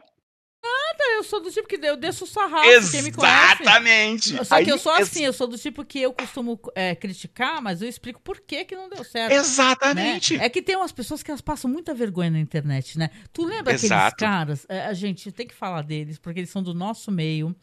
[0.99, 3.61] Eu sou do tipo que eu desço o sarrafo, quem me conhece.
[3.63, 4.45] Exatamente!
[4.45, 7.61] Só que Aí, eu sou assim, eu sou do tipo que eu costumo é, criticar,
[7.61, 9.33] mas eu explico por que que não deu certo.
[9.33, 10.37] Exatamente!
[10.37, 10.45] né?
[10.45, 13.09] É que tem umas pessoas que elas passam muita vergonha na internet, né?
[13.33, 14.17] Tu lembra aqueles Exato.
[14.17, 14.65] caras?
[14.69, 17.55] é, a gente tem que falar deles, porque eles são do nosso meio,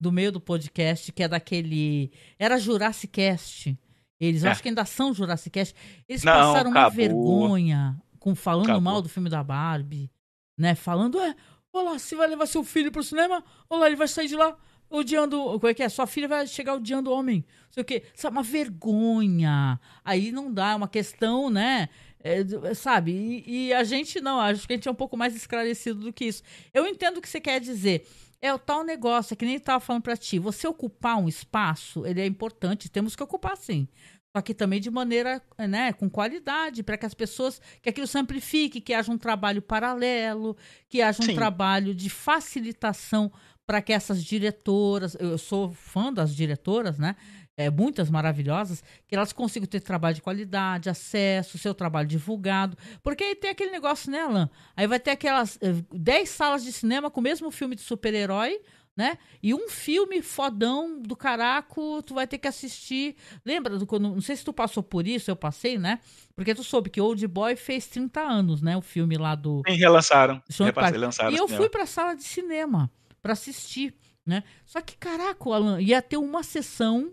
[0.00, 2.10] do meio do podcast, que é daquele.
[2.38, 3.78] Era Jurassic Cast.
[4.20, 4.48] Eles, É.
[4.50, 5.74] acho que ainda são Jurassic Cast.
[6.08, 6.96] Eles Não, passaram uma acabou.
[6.96, 8.80] vergonha com falando Acabou.
[8.82, 10.08] mal do filme da Barbie,
[10.56, 10.74] né?
[10.76, 11.34] Falando, é,
[11.72, 14.36] olha lá, você vai levar seu filho pro cinema, olha lá, ele vai sair de
[14.36, 14.56] lá
[14.90, 15.36] odiando.
[15.58, 15.88] Como é que é?
[15.88, 17.44] Sua filha vai chegar odiando o homem.
[17.66, 18.02] Não sei o quê.
[18.14, 19.80] Sabe, uma vergonha.
[20.04, 21.88] Aí não dá, é uma questão, né?
[22.24, 23.42] é, do- sabe?
[23.46, 26.12] E, e a gente não, acho que a gente é um pouco mais esclarecido do
[26.12, 26.42] que isso.
[26.72, 28.06] Eu entendo o que você quer dizer.
[28.40, 30.38] É o tal negócio, é que nem eu tava falando pra ti.
[30.38, 33.86] Você ocupar um espaço, ele é importante, temos que ocupar sim.
[34.34, 38.18] Só que também de maneira, né, com qualidade, para que as pessoas, que aquilo se
[38.18, 40.56] amplifique, que haja um trabalho paralelo,
[40.88, 41.34] que haja um Sim.
[41.34, 43.30] trabalho de facilitação
[43.66, 47.14] para que essas diretoras, eu sou fã das diretoras, né?
[47.54, 52.76] É, muitas maravilhosas, que elas consigam ter trabalho de qualidade, acesso, seu trabalho divulgado.
[53.02, 54.50] Porque aí tem aquele negócio, né, Alan?
[54.74, 58.58] Aí vai ter aquelas eh, 10 salas de cinema com o mesmo filme de super-herói,
[58.96, 59.16] né?
[59.42, 63.16] E um filme fodão do caraco, tu vai ter que assistir.
[63.44, 64.10] Lembra do quando.
[64.10, 65.98] Não sei se tu passou por isso, eu passei, né?
[66.34, 68.76] Porque tu soube que Old Boy fez 30 anos, né?
[68.76, 69.62] O filme lá do.
[69.66, 70.42] Sim, relançaram.
[70.50, 71.00] Sean Repasse- Parker.
[71.00, 72.90] lançaram E eu fui pra sala de cinema
[73.22, 73.94] pra assistir,
[74.26, 74.44] né?
[74.66, 77.12] Só que, caraca, Alan, ia ter uma sessão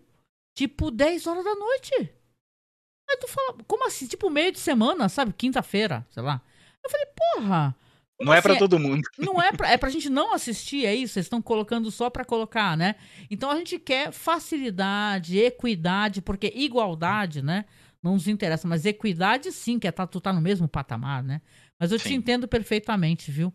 [0.58, 1.94] tipo 10 horas da noite.
[3.10, 4.06] Aí tu fala, como assim?
[4.08, 5.34] Tipo meio de semana, sabe?
[5.34, 6.42] Quinta-feira, sei lá.
[6.84, 7.76] Eu falei, porra,
[8.22, 9.02] Não é assim, pra todo mundo.
[9.18, 11.14] Não é pra, é pra gente não assistir, é isso?
[11.14, 12.96] Vocês estão colocando só pra colocar, né?
[13.32, 17.66] Então a gente quer facilidade, equidade, porque igualdade, né?
[18.04, 21.42] Não nos interessa, mas equidade sim, que é tá, tu tá no mesmo patamar, né?
[21.80, 22.16] Mas eu te Sim.
[22.16, 23.54] entendo perfeitamente, viu?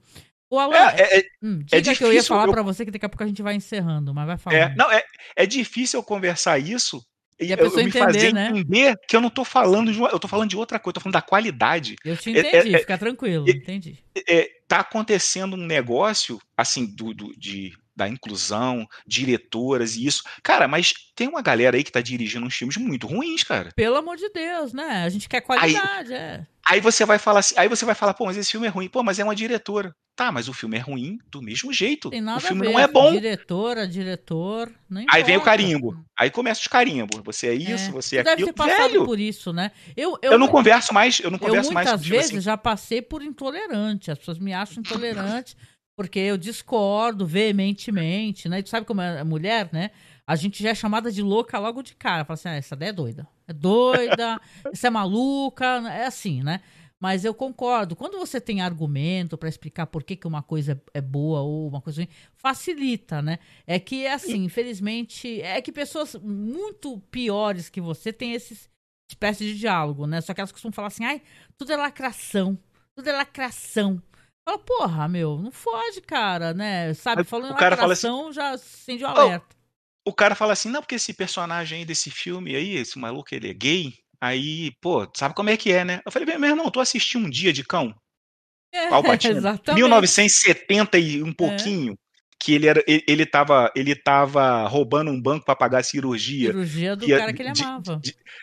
[0.51, 2.62] O Alan, É, é, é, hum, é diga que eu ia difícil, falar eu- pra
[2.62, 4.57] você que daqui a pouco a gente vai encerrando, mas vai falar.
[4.57, 5.03] é, não, é,
[5.36, 7.03] é difícil eu conversar isso
[7.40, 8.48] e, a eu, pessoa me entender, fazer né?
[8.51, 10.94] entender que eu não tô falando de uma, eu tô falando de outra coisa, eu
[10.94, 11.97] tô falando da qualidade.
[12.05, 13.98] Eu te É- é- entendi, é- fica tranquilo, é- entendi.
[14.28, 20.23] É, tá acontecendo um negócio assim do, do- de da inclusão, diretoras e isso.
[20.43, 23.71] Cara, mas tem uma galera aí que tá dirigindo uns filmes muito ruins, cara.
[23.75, 25.05] Pelo amor de Deus, né?
[25.05, 26.47] A gente quer qualidade, é.
[26.66, 28.89] Aí você vai falar assim, aí você vai falar, pô, mas esse filme é ruim.
[28.89, 29.95] Pô, mas é uma diretora.
[30.16, 32.09] Tá, mas o filme é ruim do mesmo jeito.
[32.09, 32.73] Tem nada o filme a ver.
[32.73, 33.12] não é bom.
[33.12, 35.95] Diretora, diretor, não Aí vem o carimbo.
[36.16, 37.21] Aí começa os carimbos.
[37.25, 37.91] Você é isso, É.
[37.91, 38.49] você é Tu deve aquilo.
[38.49, 39.73] ter passado Velho, por isso, né?
[39.97, 43.03] Eu, eu, não converso mais, eu não eu converso mais muitas vezes assim, já passei
[43.03, 44.11] por intolerante.
[44.11, 45.57] As pessoas me acham intolerante
[45.97, 48.59] porque eu discordo veementemente, né?
[48.59, 49.91] E tu sabe como é a mulher, né?
[50.27, 52.25] A gente já é chamada de louca logo de cara.
[52.25, 53.29] Fala assim, ah, essa daí é doida.
[53.47, 54.41] É doida,
[54.73, 56.61] essa é maluca, é assim, né?
[57.01, 57.95] Mas eu concordo.
[57.95, 61.81] Quando você tem argumento para explicar por que, que uma coisa é boa ou uma
[61.81, 63.39] coisa ruim, facilita, né?
[63.66, 68.69] É que, assim, infelizmente, é que pessoas muito piores que você têm esses
[69.11, 70.21] espécie de diálogo, né?
[70.21, 71.23] Só que elas costumam falar assim, ai,
[71.57, 72.59] tudo é lacração,
[72.95, 74.03] tudo é lacração.
[74.45, 76.93] Fala, porra, meu, não fode, cara, né?
[76.95, 79.57] Sabe, falando o cara fala assim, já acende o alerta.
[80.07, 83.51] o cara fala assim, não, porque esse personagem aí desse filme aí, esse maluco, ele
[83.51, 83.95] é gay.
[84.21, 86.01] Aí, pô, sabe como é que é, né?
[86.05, 87.95] Eu falei, meu irmão, tu assistiu Um Dia de Cão?
[88.73, 89.37] É, Pacino?
[89.39, 89.81] exatamente.
[89.81, 91.97] 1970 e um pouquinho,
[92.45, 96.49] que ele era ele, ele tava ele tava roubando um banco pra pagar a cirurgia
[96.53, 98.01] Cirurgia do que é cara que ele de- amava.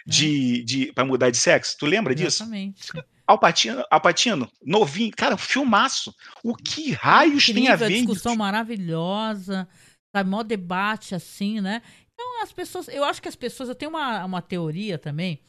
[0.07, 1.75] de, de para mudar de sexo.
[1.79, 2.43] Tu lembra disso?
[2.43, 2.91] Exatamente.
[3.27, 6.13] Alpatino, Alpatino, novinho, cara, filmaço.
[6.43, 7.93] O que raios tem a Incrível, ver?
[7.93, 8.39] discussão isso?
[8.39, 9.67] maravilhosa,
[10.15, 11.81] sabe, mó debate assim, né?
[12.13, 15.39] Então as pessoas, eu acho que as pessoas, eu tenho uma, uma teoria também,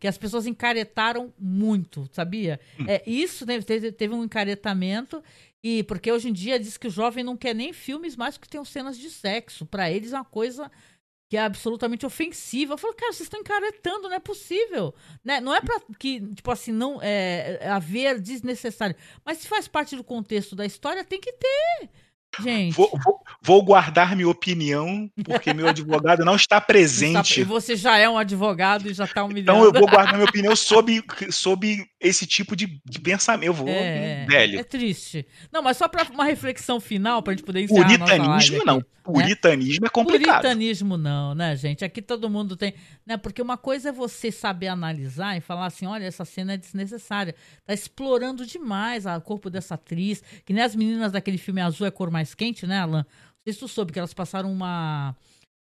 [0.00, 2.58] que as pessoas encaretaram muito, sabia?
[2.80, 2.84] Hum.
[2.88, 5.22] É, isso teve, teve, teve um encaretamento,
[5.62, 8.48] e porque hoje em dia diz que o jovem não quer nem filmes mais que
[8.48, 9.66] tenham cenas de sexo.
[9.66, 10.70] Pra eles é uma coisa
[11.28, 12.74] que é absolutamente ofensiva.
[12.74, 14.94] Eu falo, cara, vocês estão encaretando, não é possível.
[15.24, 15.40] Né?
[15.40, 18.96] Não é pra que, tipo assim, não é, é haver desnecessário.
[19.24, 21.90] Mas se faz parte do contexto da história, tem que ter.
[22.42, 22.74] Gente.
[22.74, 27.40] Vou, vou- vou guardar minha opinião, porque meu advogado não está presente.
[27.40, 29.58] E você já é um advogado e já tá humilhando.
[29.58, 33.46] Então eu vou guardar minha opinião sobre, sobre esse tipo de, de pensamento.
[33.48, 34.58] Eu vou, É, velho.
[34.60, 35.26] é triste.
[35.52, 38.76] Não, mas só pra uma reflexão final, pra gente poder encerrar a Puritanismo não.
[38.78, 38.82] né?
[39.02, 40.42] Puritanismo é complicado.
[40.42, 41.82] Puritanismo não, né, gente?
[41.82, 42.74] Aqui todo mundo tem.
[43.06, 43.16] Né?
[43.16, 47.34] Porque uma coisa é você saber analisar e falar assim: olha, essa cena é desnecessária.
[47.64, 50.22] Tá explorando demais o corpo dessa atriz.
[50.44, 53.04] Que nem as meninas daquele filme Azul é Cor Mais Quente, né, Alan?
[53.04, 55.14] Não sei se tu soube que elas passaram uma.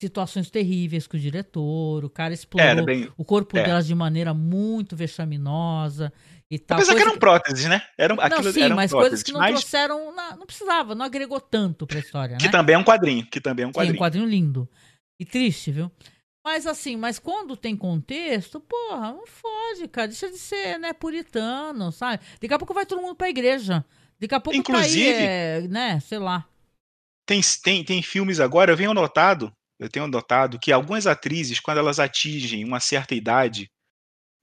[0.02, 3.62] Situações terríveis com o diretor, o cara explorou bem- o corpo é.
[3.64, 6.12] delas de maneira muito vexaminosa
[6.50, 6.76] e tal.
[6.76, 7.80] Apesar que eram próteses, né?
[7.96, 10.14] Eram, Não, aquilo sim, eram mas próteses, coisas que não mas trouxeram.
[10.14, 12.50] na- não precisava, não agregou tanto pra história, que né?
[12.50, 13.26] também é um quadrinho.
[13.26, 13.98] Que também é um Sim, um quadrinho.
[13.98, 14.68] quadrinho lindo.
[15.18, 15.90] E triste, viu?
[16.44, 20.08] Mas assim, mas quando tem contexto, porra, não fode, cara.
[20.08, 22.22] Deixa de ser, né, puritano, sabe?
[22.38, 23.82] Daqui a pouco vai todo mundo pra igreja.
[24.20, 26.46] Daqui a pouco Inclusive- tá aí, é, né, sei lá.
[27.26, 31.78] Tem, tem, tem filmes agora, eu venho notado, eu tenho notado que algumas atrizes, quando
[31.78, 33.68] elas atingem uma certa idade,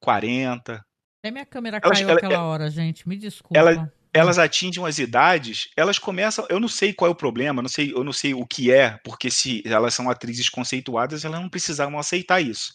[0.02, 0.84] 40,
[1.24, 3.08] Até minha câmera Elas- caiu ela- aquela hora, gente.
[3.08, 3.58] Me desculpa.
[3.58, 6.46] ela- elas atingem umas idades, elas começam.
[6.50, 8.98] Eu não sei qual é o problema, não sei, eu não sei o que é,
[9.06, 12.74] porque se elas são atrizes conceituadas, elas não precisavam aceitar isso.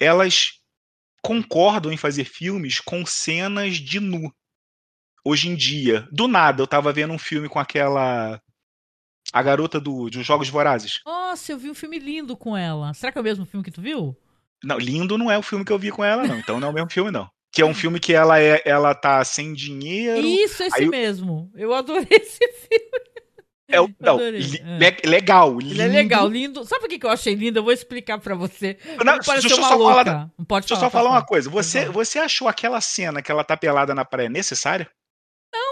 [0.00, 0.52] Elas
[1.22, 4.32] concordam em fazer filmes com cenas de nu.
[5.24, 8.40] Hoje em dia, do nada, eu tava vendo um filme com aquela.
[9.32, 11.00] A garota do, dos Jogos Vorazes.
[11.04, 12.94] Nossa, eu vi um filme lindo com ela.
[12.94, 14.16] Será que é o mesmo filme que tu viu?
[14.64, 16.38] Não, lindo não é o filme que eu vi com ela, não.
[16.38, 17.28] Então não é o mesmo filme, não.
[17.52, 20.26] Que é um filme que ela é, ela tá sem dinheiro.
[20.26, 21.50] Isso, esse aí mesmo.
[21.54, 22.98] Eu adorei esse filme.
[23.70, 24.78] É, o- não, le- é.
[24.78, 25.74] le- legal, lindo.
[25.74, 26.64] Ele é legal, lindo.
[26.64, 27.58] Sabe por que eu achei lindo?
[27.58, 28.78] Eu vou explicar pra você.
[29.04, 30.30] Não, Não deixa eu só falar-.
[30.38, 31.50] Não pode Deixa eu falar, só falar pode uma coisa.
[31.50, 31.92] Você, falar.
[31.92, 34.88] você achou aquela cena que ela tá pelada na praia necessária?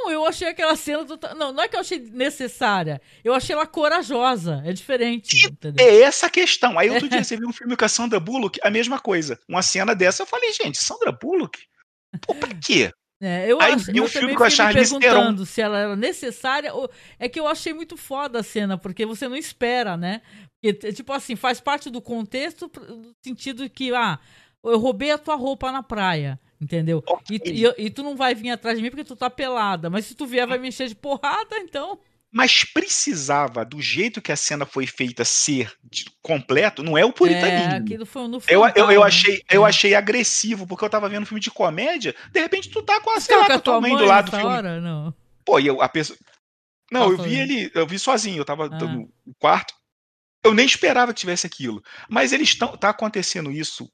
[0.06, 1.18] Não, eu achei aquela cena do...
[1.34, 3.00] Não, não é que eu achei necessária.
[3.24, 4.62] Eu achei ela corajosa.
[4.64, 5.36] É diferente?
[5.78, 6.78] É essa a questão.
[6.78, 9.38] Aí outro dia você viu um filme com a Sandra Bullock, a mesma coisa.
[9.48, 11.58] Uma cena dessa, eu falei, gente, Sandra Bullock?
[12.20, 12.92] Pô, pra quê?
[13.20, 16.72] É, eu Aí vi eu um filme com a Charlize perguntando se ela era necessária
[16.72, 16.88] ou...
[17.18, 20.22] É que eu achei muito foda a cena, porque você não espera, né?
[20.62, 24.20] Porque, tipo assim, faz parte do contexto no sentido que, ah,
[24.62, 26.38] eu roubei a tua roupa na praia.
[26.60, 27.02] Entendeu?
[27.06, 27.40] Ok.
[27.44, 29.90] E, e, e tu não vai vir atrás de mim porque tu tá pelada.
[29.90, 31.98] Mas se tu vier, vai me encher de porrada, então.
[32.32, 35.72] Mas precisava, do jeito que a cena foi feita, ser
[36.20, 37.72] completo, não é o puritanismo.
[37.72, 39.06] É, aquilo foi no Eu, eu, frontal, eu, né?
[39.06, 39.68] achei, eu É.
[39.68, 43.20] achei agressivo, porque eu tava vendo filme de comédia, de repente tu tá com a,
[43.20, 44.44] sei tava lá, com a com a tua mãe mãe do lado do filme.
[44.52, 44.80] hora?
[44.80, 45.14] Não.
[45.44, 46.18] Pô, e eu, a pessoa.
[46.90, 48.78] Não, eu vi ele, eu vi sozinho, eu tava Ah.
[48.84, 49.08] no
[49.38, 49.72] quarto.
[50.44, 51.82] Eu nem esperava que tivesse aquilo.
[52.08, 52.76] Mas eles estão.
[52.76, 53.90] Tá acontecendo isso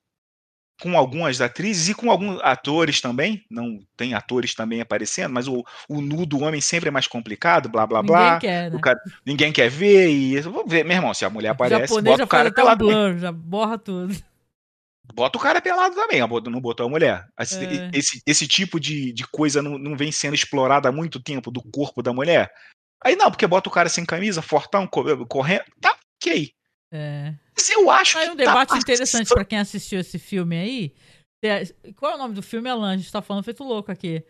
[0.82, 3.44] com algumas atrizes e com alguns atores também.
[3.48, 7.68] Não tem atores também aparecendo, mas o, o nu do homem sempre é mais complicado,
[7.68, 8.38] blá blá Ninguém blá.
[8.40, 8.76] quer, né?
[8.76, 10.40] O cara, ninguém quer ver e.
[10.40, 13.18] Vou ver, meu irmão, se a mulher o aparece, japonês bota já o cara pelado.
[13.18, 14.12] já borra tudo.
[15.14, 17.26] Bota o cara pelado também, não botou a mulher.
[17.38, 17.90] Esse, É.
[17.92, 21.62] esse, esse tipo de, de coisa não, não vem sendo explorada há muito tempo do
[21.62, 22.50] corpo da mulher.
[23.04, 25.64] Aí não, porque bota o cara sem camisa, fortão, co- correndo.
[25.80, 26.52] Tá, ok.
[26.92, 27.34] É.
[27.56, 30.56] Mas eu acho Aí que um tá debate passando- interessante pra quem assistiu esse filme
[30.56, 30.94] aí.
[31.44, 31.64] É,
[31.96, 32.92] Qual é o nome do filme, Alan?
[32.94, 34.24] A gente tá falando feito louco aqui.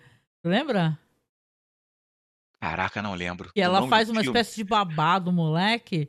[0.44, 0.98] Lembra?
[2.60, 3.52] Caraca, não lembro.
[3.52, 4.38] Que O ela faz do uma filme.
[4.38, 6.08] espécie de babado, moleque.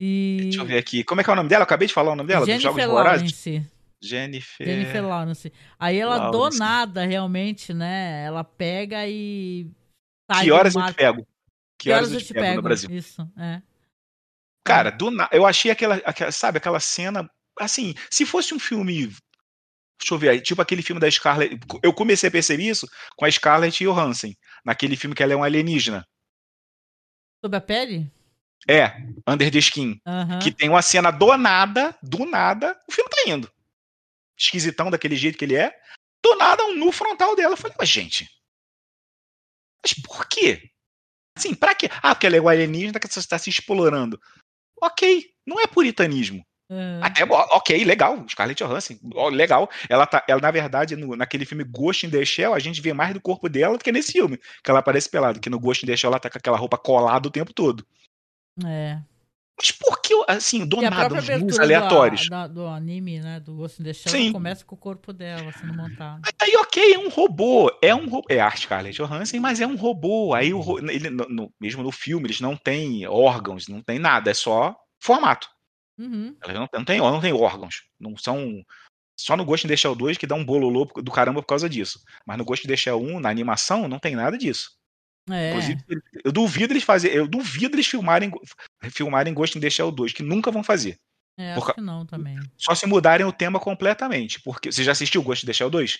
[0.00, 0.38] E.
[0.42, 1.02] Deixa eu ver aqui.
[1.02, 1.62] Como é que é o nome dela?
[1.62, 3.20] Eu acabei de falar o nome dela, dos Jogos Jennifer Vorazes.
[3.20, 3.70] Lawrence.
[4.00, 4.66] Jennifer.
[4.66, 5.52] Jennifer Lawrence.
[5.78, 6.58] Aí ela do Lawrence.
[6.58, 8.24] nada, realmente, né?
[8.24, 9.68] Ela pega e.
[10.30, 11.26] sai Que do horas eu te pego?
[11.80, 12.56] Que horas eu te pego?
[12.56, 12.90] no Brasil?
[12.90, 13.60] Isso, é.
[14.64, 15.28] Cara, do na...
[15.32, 17.28] eu achei aquela, aquela, sabe, aquela cena,
[17.58, 19.08] assim, se fosse um filme,
[19.98, 22.86] deixa eu ver aí, tipo aquele filme da Scarlett, eu comecei a perceber isso
[23.16, 24.32] com a Scarlett Johansson,
[24.64, 26.06] naquele filme que ela é um alienígena.
[27.42, 28.12] Sobre a pele?
[28.68, 30.00] É, Under the Skin,
[30.42, 33.50] que tem uma cena do nada, do nada, o filme tá indo.
[34.36, 35.74] Esquisitão daquele jeito que ele é,
[36.22, 37.54] do nada um nu frontal dela.
[37.54, 38.28] Eu falei, mas gente,
[39.82, 40.70] mas por quê?
[41.36, 41.88] Assim, pra quê?
[42.02, 44.20] Ah, porque ela é alienígena que você está se explorando.
[44.82, 46.44] Ok, não é puritanismo.
[46.70, 47.00] É.
[47.02, 48.26] Até, ok, legal.
[48.28, 48.94] Scarlett Johansson,
[49.32, 49.70] legal.
[49.88, 52.92] Ela tá, ela na verdade, no- naquele filme Ghost in the Shell, a gente vê
[52.92, 55.40] mais do corpo dela do que nesse filme, que ela aparece pelada.
[55.40, 57.86] Que no Ghost in the Shell ela tá com aquela roupa colada o tempo todo.
[58.66, 58.98] É.
[59.60, 62.22] Mas por que, assim, do E nada, uns aleatórios?
[62.24, 63.40] do, da- do anime, né?
[63.40, 66.22] Do Ghost in the Shell, começa com o corpo dela sendo montado.
[66.40, 67.70] Aí, ok, é um robô.
[67.82, 68.26] É um robô.
[68.30, 70.32] É a Scarlett Johansson, mas é um robô.
[70.32, 74.30] Aí, o, ele, no- no- mesmo no filme, eles não têm órgãos, não tem nada,
[74.30, 75.48] é só formato.
[75.98, 76.36] Uhum.
[76.40, 77.82] Elas não, não, tem, não tem órgãos.
[77.98, 78.62] Não são.
[79.18, 81.68] Só no Ghost in the Shell 2 que dá um bololô do caramba por causa
[81.68, 81.98] disso.
[82.24, 84.77] Mas no Ghost in the Shell 1, na animação, não tem nada disso.
[85.30, 85.50] É.
[85.50, 85.84] Inclusive,
[86.24, 87.16] eu duvido eles fazerem.
[87.16, 88.30] Eu duvido eles filmarem,
[88.90, 90.98] filmarem Ghost in the Shell 2, que nunca vão fazer.
[91.36, 92.38] É, acho que não também.
[92.56, 94.40] Só se mudarem o tema completamente.
[94.40, 94.72] Porque.
[94.72, 95.98] Você já assistiu Ghost in the Shell 2?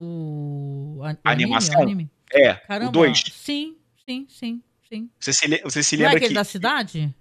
[0.00, 1.82] O, a, animação?
[1.82, 2.10] anime.
[2.32, 2.90] É, Caramba.
[2.90, 3.24] o 2.
[3.32, 5.10] Sim, sim, sim, sim.
[5.18, 6.34] Você se, você se Não é lembra aquele que.
[6.34, 7.14] da cidade?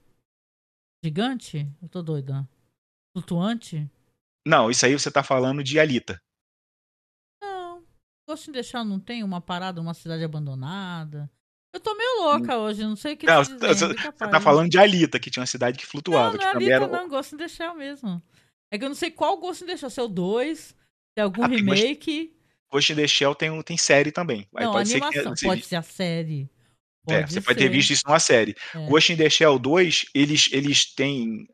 [1.03, 1.68] Gigante?
[1.81, 2.47] Eu tô doida.
[3.14, 3.89] Flutuante?
[4.45, 6.22] Não, isso aí você tá falando de Alita.
[8.27, 8.33] Não.
[8.35, 11.29] Gosto de deixar, não tem uma parada numa cidade abandonada.
[11.73, 14.31] Eu tô meio louca hoje, não sei o que Não, você você- capaz.
[14.31, 16.31] tá falando de Alita, que tinha uma cidade que flutuava.
[16.35, 17.07] Não, não é Alita, era- não.
[17.07, 18.21] Gosto de deixar mesmo.
[18.71, 19.89] É que eu não sei qual gosto de deixar.
[19.89, 20.75] Se é o 2, se
[21.17, 22.33] é algum Ah, remake.
[22.69, 24.45] Ghost in the Shell tem, tem série também.
[24.55, 25.49] Aí não, pode ser que animação.
[25.49, 26.49] Pode ser a série.
[27.09, 28.53] É, Pode você pode ter visto isso numa série.
[28.75, 28.85] É.
[28.87, 31.47] Ghost in the Shell 2, eles, eles têm.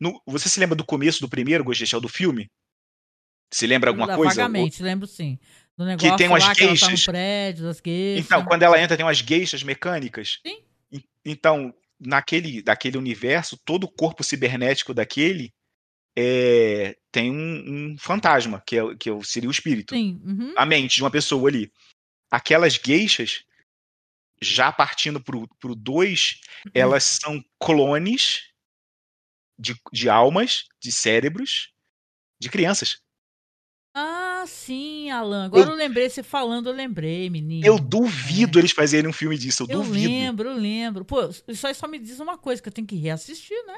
[0.00, 2.48] no- você se lembra do começo do primeiro Ghost in the Shell do filme?
[3.52, 4.34] Se lembra alguma coisa?
[4.36, 5.36] Vagamente, lembro sim.
[5.76, 7.04] Do negócio tem umas lá que ela tá no queixas.
[7.06, 7.80] prédio, das.
[7.84, 10.40] Então, quando ela entra, tem umas gueixas mecânicas.
[10.46, 10.62] Sim.
[11.24, 15.52] Então, naquele daquele universo, todo o corpo cibernético daquele
[16.16, 19.94] é, tem um, um fantasma, que, é, que é seria o espírito.
[19.94, 20.54] Sim, uhum.
[20.56, 21.72] a mente de uma pessoa ali.
[22.30, 23.44] Aquelas gueixas,
[24.40, 26.72] já partindo pro 2, Uhum.
[26.74, 28.50] elas são clones
[29.58, 31.72] de, de almas, de cérebros,
[32.40, 33.00] de crianças.
[34.40, 35.44] Ah, sim, Alan.
[35.44, 37.66] Agora eu, lembrei, você falando, eu lembrei, menino.
[37.66, 40.08] Eu duvido eles fazerem um filme disso, eu, Eu duvido.
[40.08, 41.04] lembro, eu lembro.
[41.04, 43.76] Pô, isso aí só me diz uma coisa, que eu tenho que reassistir, né?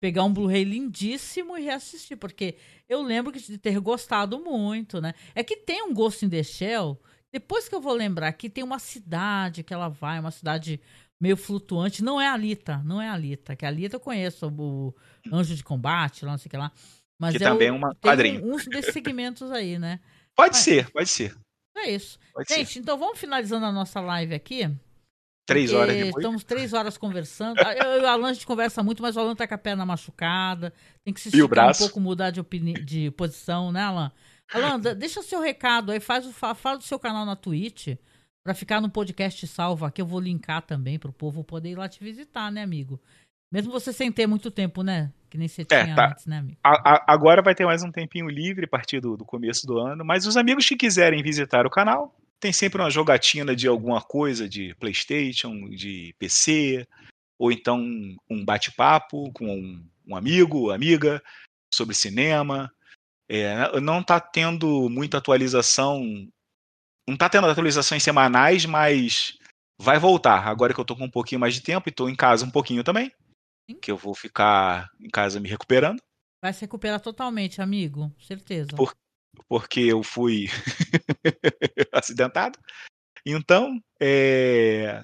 [0.00, 2.56] Pegar um Blu-ray lindíssimo e reassistir, porque
[2.86, 5.14] eu lembro de ter gostado muito, né?
[5.34, 7.00] É que tem um Ghost in the Shell,
[7.32, 10.80] depois que eu vou lembrar que tem uma cidade que ela vai, uma cidade
[11.20, 14.46] meio flutuante, não é a Alita, não é a Alita, que a Alita eu conheço,
[14.46, 14.94] o
[15.32, 16.70] Anjo de Combate, lá não sei o que lá.
[17.18, 18.44] Mas Que é também o- é uma quadrinho.
[18.44, 20.00] um- uns desses segmentos aí, né?
[20.36, 21.34] Pode Mas- ser, pode ser.
[21.76, 22.18] É isso.
[22.32, 22.58] Pode ser.
[22.58, 24.68] Gente, então vamos finalizando a nossa live aqui.
[25.46, 26.16] Três horas depois.
[26.16, 27.58] Estamos três horas conversando.
[27.60, 29.58] Ah, Eu e o Alan a gente conversa muito, mas o Alan tá com a
[29.58, 30.72] perna machucada.
[31.04, 32.74] Tem que se o esticar um pouco, mudar de, opini...
[32.74, 34.12] de posição, né, Alan?
[34.52, 36.32] Alan, deixa o seu recado aí, faz o...
[36.32, 37.96] fa- fala do seu canal na Twitch,
[38.44, 40.02] pra ficar no podcast salvo aqui.
[40.02, 43.00] Eu vou linkar também pro povo poder ir lá te visitar, né, amigo?
[43.50, 45.12] Mesmo você sem ter muito tempo, né?
[45.30, 46.10] Que nem você tinha é, tá.
[46.10, 46.58] antes, né, amigo?
[46.62, 49.78] A, a, agora vai ter mais um tempinho livre a partir do, do começo do
[49.78, 50.04] ano.
[50.04, 54.48] Mas os amigos que quiserem visitar o canal, tem sempre uma jogatina de alguma coisa
[54.48, 56.86] de PlayStation, de PC,
[57.38, 57.80] ou então
[58.30, 61.22] um bate-papo com um, um, amigo, amiga,
[61.72, 62.70] sobre cinema.
[63.28, 66.00] É, não está tendo muita atualização,
[67.06, 69.36] não está tendo atualizações semanais, mas
[69.78, 70.46] vai voltar.
[70.46, 72.50] Agora que eu estou com um pouquinho mais de tempo e estou em casa um
[72.50, 73.12] pouquinho também,
[73.68, 73.78] Sim.
[73.78, 76.00] que eu vou ficar em casa me recuperando.
[76.42, 78.70] Vai se recuperar totalmente, amigo, certeza.
[78.74, 78.96] Por,
[79.48, 80.46] porque eu fui
[81.92, 82.58] acidentado.
[83.26, 85.02] Então, é...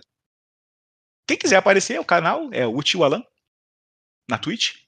[1.26, 3.22] quem quiser aparecer, o canal é o Tio Alan,
[4.28, 4.84] na Twitch.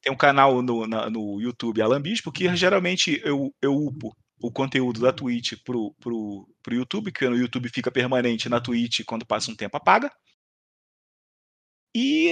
[0.00, 4.52] Tem um canal no, na, no YouTube Alan Bispo, que geralmente eu, eu upo o
[4.52, 9.26] conteúdo da Twitch pro, pro, pro YouTube, que no YouTube fica permanente, na Twitch, quando
[9.26, 10.12] passa um tempo, apaga.
[11.92, 12.30] E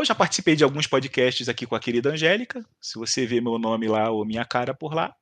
[0.00, 2.64] eu já participei de alguns podcasts aqui com a querida Angélica.
[2.80, 5.14] Se você vê meu nome lá ou minha cara por lá,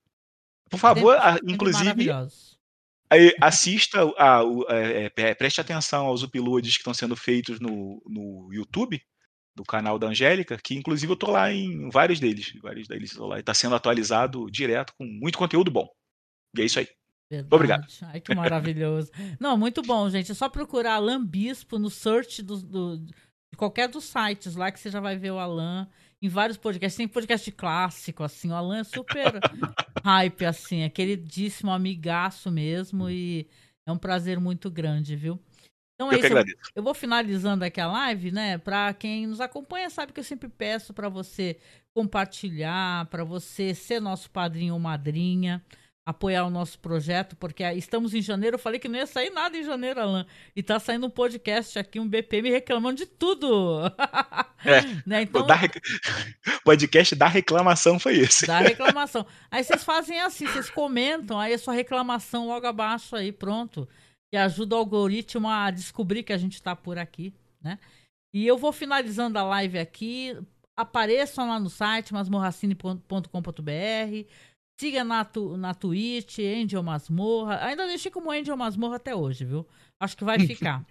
[0.70, 2.08] por favor, a, inclusive,
[3.40, 8.48] assista, a, a, é, é, preste atenção aos uploads que estão sendo feitos no, no
[8.52, 9.00] YouTube,
[9.54, 12.52] do canal da Angélica, que inclusive eu tô lá em vários deles.
[12.62, 13.38] Vários deles lá.
[13.38, 15.88] E tá sendo atualizado direto com muito conteúdo bom.
[16.56, 16.88] E é isso aí.
[17.30, 17.54] Verdade.
[17.54, 17.86] Obrigado.
[18.02, 19.10] Ai, que maravilhoso.
[19.40, 20.32] Não, muito bom, gente.
[20.32, 23.06] É só procurar Alan Bispo no search do, do,
[23.52, 25.86] de qualquer dos sites lá que você já vai ver o Alan
[26.20, 26.96] em vários podcasts.
[26.96, 28.50] Tem podcast clássico, assim.
[28.50, 29.32] O Alan é super
[30.02, 30.80] hype, assim.
[30.80, 33.10] É queridíssimo, amigaço mesmo.
[33.10, 33.46] E
[33.86, 35.38] é um prazer muito grande, viu?
[35.94, 36.32] Então é eu isso.
[36.32, 36.44] Eu,
[36.76, 38.56] eu, vou finalizando aqui a live, né?
[38.56, 41.58] Para quem nos acompanha, sabe que eu sempre peço para você
[41.94, 45.62] compartilhar, para você ser nosso padrinho ou madrinha
[46.04, 48.56] apoiar o nosso projeto, porque estamos em janeiro.
[48.56, 50.26] Eu falei que não ia sair nada em janeiro, Alan.
[50.54, 53.82] E tá saindo um podcast aqui, um BPM reclamando de tudo.
[54.64, 54.80] É.
[55.04, 55.22] né?
[55.22, 55.74] então, o da rec...
[56.64, 58.46] podcast da reclamação foi esse.
[58.46, 59.26] Da reclamação.
[59.50, 63.88] Aí vocês fazem assim, vocês comentam, aí a sua reclamação logo abaixo aí, pronto.
[64.32, 67.76] E ajuda o algoritmo a descobrir que a gente tá por aqui, né?
[68.32, 70.38] E eu vou finalizando a live aqui.
[70.76, 74.28] Apareçam lá no site masmorracine.com.br
[74.78, 77.64] Siga na, tu, na Twitch, Angel Masmorra.
[77.64, 79.66] Ainda deixei como Angel Masmorra até hoje, viu?
[80.00, 80.84] Acho que vai ficar.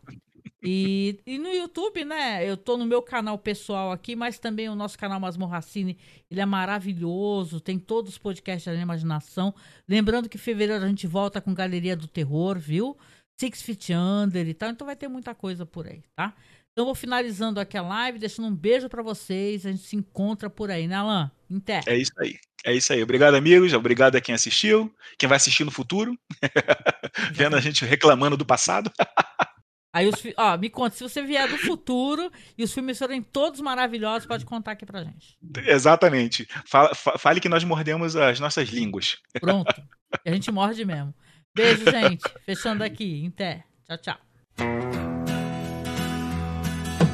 [0.63, 2.47] e, e no YouTube, né?
[2.47, 5.97] Eu tô no meu canal pessoal aqui, mas também o nosso canal Masmorracine,
[6.29, 7.59] ele é maravilhoso.
[7.59, 9.53] Tem todos os podcasts da imaginação.
[9.87, 12.97] Lembrando que em fevereiro a gente volta com Galeria do Terror, viu?
[13.39, 14.69] Six Feet Under e tal.
[14.69, 16.33] Então vai ter muita coisa por aí, tá?
[16.71, 19.65] Então vou finalizando aqui a live, deixando um beijo para vocês.
[19.65, 21.31] A gente se encontra por aí, né, Alan?
[21.49, 21.83] Inter.
[21.85, 22.35] É isso aí.
[22.65, 23.03] É isso aí.
[23.03, 23.73] Obrigado, amigos.
[23.73, 26.17] Obrigado a quem assistiu, quem vai assistir no futuro,
[27.33, 28.91] vendo a gente reclamando do passado.
[29.93, 33.59] Aí os ó, me conta, se você vier do futuro e os filmes forem todos
[33.59, 35.37] maravilhosos, pode contar aqui pra gente.
[35.67, 36.47] Exatamente.
[36.65, 39.17] Fale, fale que nós mordemos as nossas línguas.
[39.37, 39.83] Pronto.
[40.25, 41.13] A gente morde mesmo.
[41.53, 42.23] Beijo, gente.
[42.45, 43.27] Fechando aqui.
[43.33, 43.65] Até.
[43.85, 45.10] Tchau, tchau.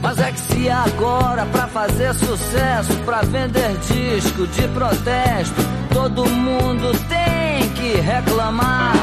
[0.08, 5.62] Mas é que se agora pra fazer sucesso, pra vender disco de protesto,
[5.94, 8.94] todo mundo tem que reclamar.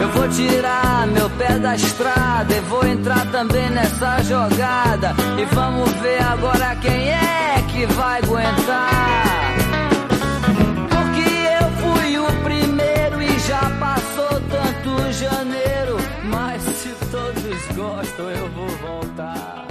[0.00, 5.14] Eu vou tirar meu pé da estrada e vou entrar também nessa jogada.
[5.40, 9.54] E vamos ver agora quem é que vai aguentar.
[10.90, 11.30] Porque
[11.62, 15.97] eu fui o primeiro e já passou tanto janeiro
[17.78, 19.67] gosto eu vou voltar.